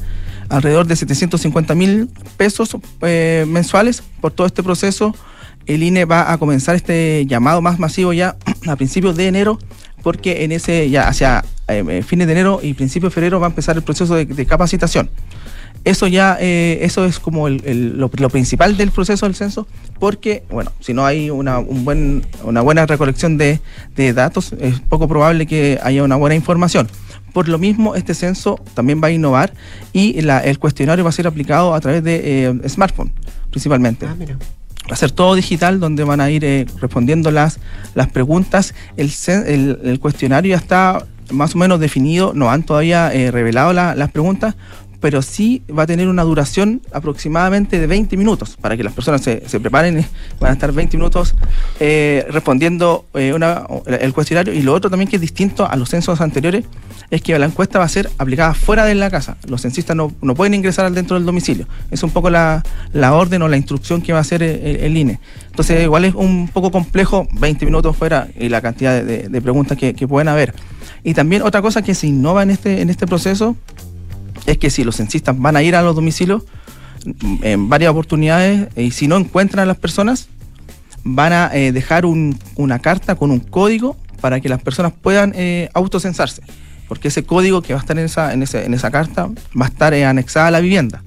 alrededor 0.49 0.86
de 0.86 0.97
750 0.97 1.74
mil 1.74 2.11
pesos 2.36 2.76
eh, 3.03 3.47
mensuales 3.49 4.03
por 4.20 4.32
todo 4.32 4.47
este 4.47 4.62
proceso 4.62 5.14
el 5.66 5.82
INE 5.82 6.04
va 6.04 6.32
a 6.32 6.38
comenzar 6.38 6.74
este 6.74 7.26
llamado 7.26 7.62
más 7.62 7.78
masivo 7.78 8.12
ya 8.12 8.36
a 8.66 8.76
principios 8.76 9.16
de 9.16 9.28
enero, 9.28 9.58
porque 10.02 10.44
en 10.44 10.52
ese, 10.52 10.90
ya 10.90 11.08
hacia 11.08 11.44
eh, 11.68 11.84
eh, 11.88 12.02
fines 12.02 12.26
de 12.26 12.32
enero 12.32 12.60
y 12.62 12.74
principios 12.74 13.12
de 13.12 13.14
febrero 13.14 13.40
va 13.40 13.46
a 13.46 13.50
empezar 13.50 13.76
el 13.76 13.82
proceso 13.82 14.14
de, 14.14 14.46
capacitación. 14.46 15.10
Eso 15.84 16.06
ya, 16.06 16.36
eh, 16.40 16.78
eso 16.82 17.04
es 17.04 17.18
como 17.18 17.48
lo, 17.48 18.28
principal 18.28 18.76
del 18.76 18.92
proceso 18.92 19.26
del 19.26 19.34
censo, 19.34 19.66
porque, 19.98 20.44
bueno, 20.48 20.70
si 20.78 20.94
no 20.94 21.04
hay 21.04 21.28
una, 21.30 21.58
un 21.58 22.22
una 22.44 22.60
buena 22.60 22.86
recolección 22.86 23.36
de, 23.36 23.60
datos, 24.14 24.52
es 24.60 24.78
poco 24.80 25.08
probable 25.08 25.46
que 25.46 25.80
haya 25.82 26.04
una 26.04 26.16
buena 26.16 26.36
información. 26.36 26.88
Por 27.32 27.48
lo 27.48 27.58
mismo, 27.58 27.96
este 27.96 28.14
censo 28.14 28.60
también 28.74 29.02
va 29.02 29.08
a 29.08 29.10
innovar 29.10 29.54
y 29.92 30.18
el 30.18 30.58
cuestionario 30.60 31.02
va 31.02 31.10
a 31.10 31.14
ser 31.14 31.26
aplicado 31.26 31.74
a 31.74 31.80
través 31.80 32.04
de 32.04 32.60
smartphone, 32.68 33.10
principalmente. 33.50 34.06
Ah, 34.06 34.14
mira 34.16 34.36
va 34.91 34.95
a 34.95 34.97
ser 34.97 35.11
todo 35.11 35.35
digital, 35.35 35.80
donde 35.80 36.05
van 36.05 36.20
a 36.20 36.30
ir 36.30 36.45
eh, 36.45 36.66
respondiendo 36.80 37.30
las, 37.30 37.59
las 37.95 38.09
preguntas. 38.09 38.74
El, 38.97 39.99
cuestionario 40.01 40.51
ya 40.51 40.57
está 40.57 41.07
más 41.30 41.55
o 41.55 41.59
menos 41.59 41.80
definido, 41.80 42.33
no 42.35 42.51
han 42.51 42.62
todavía 42.64 43.12
eh, 43.12 43.30
revelado 43.30 43.72
las 43.72 44.11
preguntas, 44.11 44.57
pero 45.03 45.20
sí 45.20 45.62
va 45.76 45.82
a 45.82 45.86
tener 45.86 46.07
una 46.07 46.22
duración 46.22 46.80
aproximadamente 46.92 47.80
de 47.80 47.88
20 47.88 48.16
minutos 48.16 48.57
para 48.59 48.76
que 48.76 48.84
las 48.84 48.92
personas 48.92 49.20
se, 49.20 49.46
se 49.48 49.59
preparen. 49.59 50.07
Van 50.38 50.50
a 50.50 50.55
estar 50.55 50.70
20 50.72 50.96
minutos 50.96 51.34
eh, 51.80 52.24
respondiendo 52.30 53.05
eh, 53.14 53.32
una, 53.34 53.66
el 53.84 54.14
cuestionario. 54.14 54.55
Y 54.55 54.62
lo 54.62 54.72
otro 54.72 54.90
también 54.90 55.11
que 55.11 55.16
es 55.16 55.20
distinto 55.20 55.68
a 55.68 55.74
los 55.74 55.90
censos 55.90 56.20
anteriores 56.20 56.66
es 57.11 57.20
que 57.20 57.36
la 57.36 57.46
encuesta 57.46 57.80
va 57.80 57.84
a 57.84 57.88
ser 57.88 58.11
aplicada 58.16 58.55
fuera 58.55 58.84
de 58.84 58.94
la 58.94 59.11
casa. 59.11 59.36
Los 59.48 59.62
censistas 59.62 59.96
no, 59.96 60.12
no 60.22 60.36
pueden 60.36 60.55
ingresar 60.55 60.90
dentro 60.92 61.16
del 61.16 61.26
domicilio. 61.26 61.66
Es 61.90 62.05
un 62.05 62.11
poco 62.11 62.30
la, 62.30 62.62
la 62.92 63.12
orden 63.12 63.42
o 63.42 63.48
la 63.48 63.57
instrucción 63.57 64.03
que 64.03 64.12
va 64.12 64.18
a 64.18 64.22
hacer 64.22 64.44
el, 64.44 64.96
INE. 64.96 65.18
Entonces, 65.46 65.82
igual 65.82 66.05
es 66.05 66.14
un 66.14 66.46
poco 66.46 66.70
complejo, 66.70 67.26
20 67.32 67.66
minutos 67.66 67.96
fuera 67.96 68.28
y 68.38 68.48
la 68.48 68.61
cantidad 68.61 69.03
de, 69.03 69.28
de 69.28 69.42
preguntas 69.42 69.76
que, 69.76 69.94
que 69.94 70.07
pueden 70.07 70.28
haber. 70.28 70.55
Y 71.03 71.14
también 71.14 71.42
otra 71.42 71.61
cosa 71.61 71.82
que 71.82 71.96
se 71.96 72.07
innova 72.07 72.44
en 72.44 72.50
este, 72.50 72.82
en 72.82 72.88
este 72.88 73.09
proceso 73.09 73.57
es 74.47 74.59
que 74.59 74.70
si 74.70 74.84
los 74.84 74.97
censistas 74.97 75.38
van 75.38 75.57
a 75.57 75.62
ir 75.62 75.76
a 75.76 75.82
los 75.82 75.95
domicilios 75.95 76.43
mm, 77.05 77.36
en 77.43 77.68
varias 77.68 77.90
oportunidades 77.90 78.68
y 78.76 78.90
si 78.90 79.09
no 79.09 79.16
encuentran 79.16 79.62
a 79.64 79.66
las 79.66 79.76
personas, 79.76 80.28
van 81.05 81.32
a 81.32 81.51
eh, 81.53 81.72
dejar 81.72 82.05
una 82.07 82.78
carta 82.78 83.16
con 83.16 83.30
un 83.30 83.40
código 83.40 83.97
para 84.20 84.40
que 84.40 84.49
las 84.49 84.62
personas 84.62 84.93
puedan 84.93 85.32
eh, 85.34 85.68
autocensarse. 85.74 86.43
Porque 86.88 87.09
ese 87.09 87.24
código 87.24 87.62
que 87.62 87.72
va 87.72 87.80
a 87.80 87.82
estar 87.82 87.99
en 87.99 88.05
esa, 88.05 88.32
en 88.32 88.78
carta 88.78 89.28
va 89.61 89.66
a 89.66 89.68
estar 89.68 89.95
eh, 89.95 90.05
anexada 90.05 90.49
a 90.49 90.51
la 90.51 90.61
vivienda. 90.61 91.03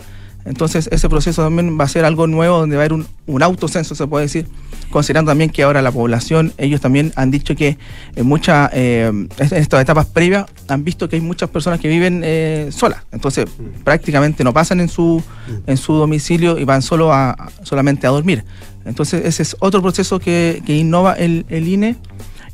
Entonces 0.45 0.87
ese 0.91 1.09
proceso 1.09 1.43
también 1.43 1.77
va 1.79 1.85
a 1.85 1.87
ser 1.87 2.05
algo 2.05 2.27
nuevo 2.27 2.59
donde 2.59 2.75
va 2.75 2.83
a 2.83 2.85
haber 2.85 2.93
un, 2.93 3.07
un 3.25 3.43
autocenso, 3.43 3.95
se 3.95 4.05
puede 4.05 4.25
decir, 4.25 4.47
considerando 4.91 5.31
también 5.31 5.49
que 5.49 5.63
ahora 5.63 5.81
la 5.81 5.91
población, 5.91 6.53
ellos 6.57 6.81
también 6.81 7.11
han 7.15 7.31
dicho 7.31 7.55
que 7.55 7.77
en 8.15 8.27
muchas, 8.27 8.69
eh, 8.73 9.07
en 9.07 9.29
estas 9.37 9.81
etapas 9.81 10.05
previas, 10.05 10.45
han 10.67 10.83
visto 10.83 11.09
que 11.09 11.15
hay 11.15 11.21
muchas 11.21 11.49
personas 11.49 11.79
que 11.79 11.87
viven 11.87 12.21
eh, 12.23 12.69
solas, 12.71 13.01
entonces 13.11 13.47
mm. 13.47 13.83
prácticamente 13.83 14.43
no 14.43 14.53
pasan 14.53 14.79
en 14.79 14.87
su, 14.87 15.23
mm. 15.47 15.69
en 15.69 15.77
su 15.77 15.93
domicilio 15.93 16.59
y 16.59 16.63
van 16.63 16.83
solo 16.83 17.11
a, 17.11 17.51
solamente 17.63 18.05
a 18.05 18.11
dormir. 18.11 18.45
Entonces 18.85 19.25
ese 19.25 19.41
es 19.41 19.57
otro 19.59 19.81
proceso 19.81 20.19
que, 20.19 20.61
innova 20.67 21.13
el, 21.13 21.45
INE. 21.49 21.95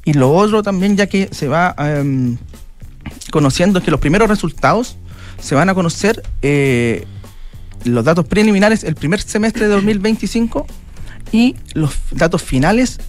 Y 0.06 0.14
lo 0.14 0.32
otro 0.32 0.64
también, 0.64 0.96
ya 0.98 1.08
que 1.08 1.28
se 1.32 1.48
va 1.48 1.76
em, 1.78 2.38
conociendo, 3.32 3.80
es 3.80 3.86
que 3.86 3.92
los 3.92 4.00
primeros 4.00 4.30
resultados 4.30 4.98
se 5.39 5.56
van 5.56 5.70
a 5.70 5.76
conocer 5.76 6.24
eh, 6.42 7.06
los 7.86 8.06
datos 8.06 8.26
preliminares 8.26 8.84
el 8.84 8.96
primer 8.96 9.22
semestre 9.22 9.68
de 9.68 9.74
2025 9.74 10.66
y 11.32 11.56
los 11.74 11.94
datos 12.12 12.44
finales 12.44 13.00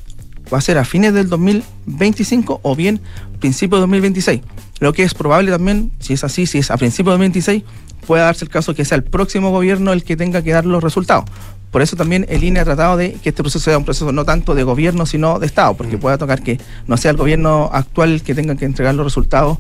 va 0.53 0.59
a 0.59 0.61
ser 0.61 0.79
a 0.79 0.85
fines 0.85 1.15
del 1.15 1.29
2025 1.29 2.61
o 2.63 2.77
bien 2.77 3.01
principio 3.41 3.77
de 3.79 3.83
2026. 3.83 4.41
Lo 4.81 4.93
que 4.93 5.03
es 5.03 5.15
probable 5.15 5.51
también, 5.51 5.93
si 5.99 6.13
es 6.13 6.25
así, 6.25 6.47
si 6.47 6.59
es 6.59 6.71
a 6.71 6.77
principio 6.77 7.13
de 7.13 7.19
2026, 7.19 7.63
pueda 8.07 8.25
darse 8.25 8.45
el 8.45 8.51
caso 8.51 8.75
que 8.75 8.85
sea 8.85 8.97
el 8.97 9.05
próximo 9.05 9.51
gobierno 9.51 9.93
el 9.93 10.05
que 10.05 10.17
tenga 10.17 10.43
que 10.43 10.53
dar 10.53 10.67
los 10.67 10.83
resultados. 10.83 11.25
Por 11.71 11.81
eso 11.81 11.97
también 11.97 12.27
el 12.29 12.45
INE 12.45 12.61
ha 12.61 12.65
tratado 12.65 12.97
de 12.97 13.15
que 13.15 13.31
este 13.31 13.43
proceso 13.43 13.65
sea 13.65 13.79
un 13.79 13.85
proceso 13.85 14.13
no 14.13 14.25
tanto 14.25 14.55
de 14.55 14.63
gobierno, 14.63 15.07
sino 15.07 15.39
de 15.39 15.47
Estado, 15.47 15.75
porque 15.75 15.97
mm. 15.97 16.01
pueda 16.01 16.19
tocar 16.19 16.43
que 16.43 16.61
no 16.87 16.97
sea 16.97 17.13
el 17.13 17.17
gobierno 17.17 17.71
actual 17.73 18.13
el 18.13 18.23
que 18.23 18.35
tenga 18.35 18.57
que 18.57 18.67
entregar 18.67 18.95
los 18.95 19.05
resultados, 19.05 19.59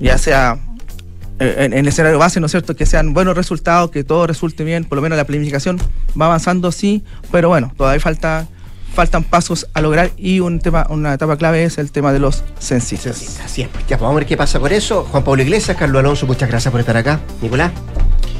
ya 0.00 0.18
sea 0.18 0.58
eh, 1.38 1.54
en, 1.58 1.72
el 1.72 1.86
escenario 1.88 2.18
base, 2.18 2.40
¿no 2.40 2.46
es 2.46 2.52
cierto? 2.52 2.74
Que 2.76 2.86
sean 2.86 3.12
buenos 3.14 3.36
resultados, 3.36 3.90
que 3.90 4.04
todo 4.04 4.26
resulte 4.26 4.64
bien, 4.64 4.84
por 4.84 4.96
lo 4.96 5.02
menos 5.02 5.16
la 5.16 5.24
planificación 5.24 5.78
va 6.20 6.26
avanzando, 6.26 6.72
sí, 6.72 7.04
pero 7.30 7.48
bueno, 7.48 7.72
todavía 7.76 8.00
falta 8.00 8.48
faltan 8.96 9.24
pasos 9.24 9.68
a 9.74 9.82
lograr 9.82 10.12
y 10.16 10.40
un 10.40 10.58
tema, 10.58 10.86
una 10.88 11.12
etapa 11.12 11.36
clave 11.36 11.64
es 11.64 11.76
el 11.76 11.92
tema 11.92 12.14
de 12.14 12.18
los 12.18 12.42
censistas. 12.58 13.38
Así 13.44 13.60
es, 13.60 13.68
ya 13.86 13.98
vamos 13.98 14.12
a 14.12 14.14
ver 14.16 14.26
qué 14.26 14.38
pasa 14.38 14.58
por 14.58 14.72
eso. 14.72 15.06
Juan 15.10 15.22
Pablo 15.22 15.42
Iglesias, 15.42 15.76
Carlos 15.76 16.00
Alonso, 16.00 16.26
muchas 16.26 16.48
gracias 16.48 16.72
por 16.72 16.80
estar 16.80 16.96
acá. 16.96 17.20
Nicolás, 17.42 17.72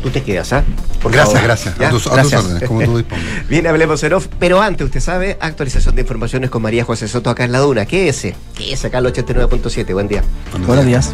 tú 0.03 0.09
te 0.09 0.23
quedas, 0.23 0.55
¿ah? 0.55 0.65
gracias, 1.05 1.43
gracias. 1.43 1.79
A 1.79 1.91
tus, 1.91 2.07
órdenes, 2.07 2.67
como 2.67 2.83
tú 2.83 2.97
dispongas. 2.97 3.27
Bien, 3.51 3.67
hablemos 3.67 4.03
en 4.03 4.15
off, 4.15 4.29
pero 4.39 4.63
antes, 4.63 4.87
usted 4.87 5.01
sabe, 5.01 5.37
actualización 5.41 5.95
de 5.95 6.01
informaciones 6.01 6.49
con 6.49 6.63
María 6.63 6.85
José 6.85 7.07
Soto 7.07 7.29
acá 7.29 7.45
en 7.45 7.53
la 7.53 7.59
Duna. 7.59 7.85
¿Qué 7.85 8.09
es 8.09 8.17
ese? 8.17 8.37
¿Qué 8.57 8.73
es 8.73 8.83
acá 8.83 8.99
el 8.99 9.07
89.7? 9.13 9.93
Buen 9.93 10.09
día. 10.09 10.23
Buenos 10.67 10.87
días. 10.87 11.13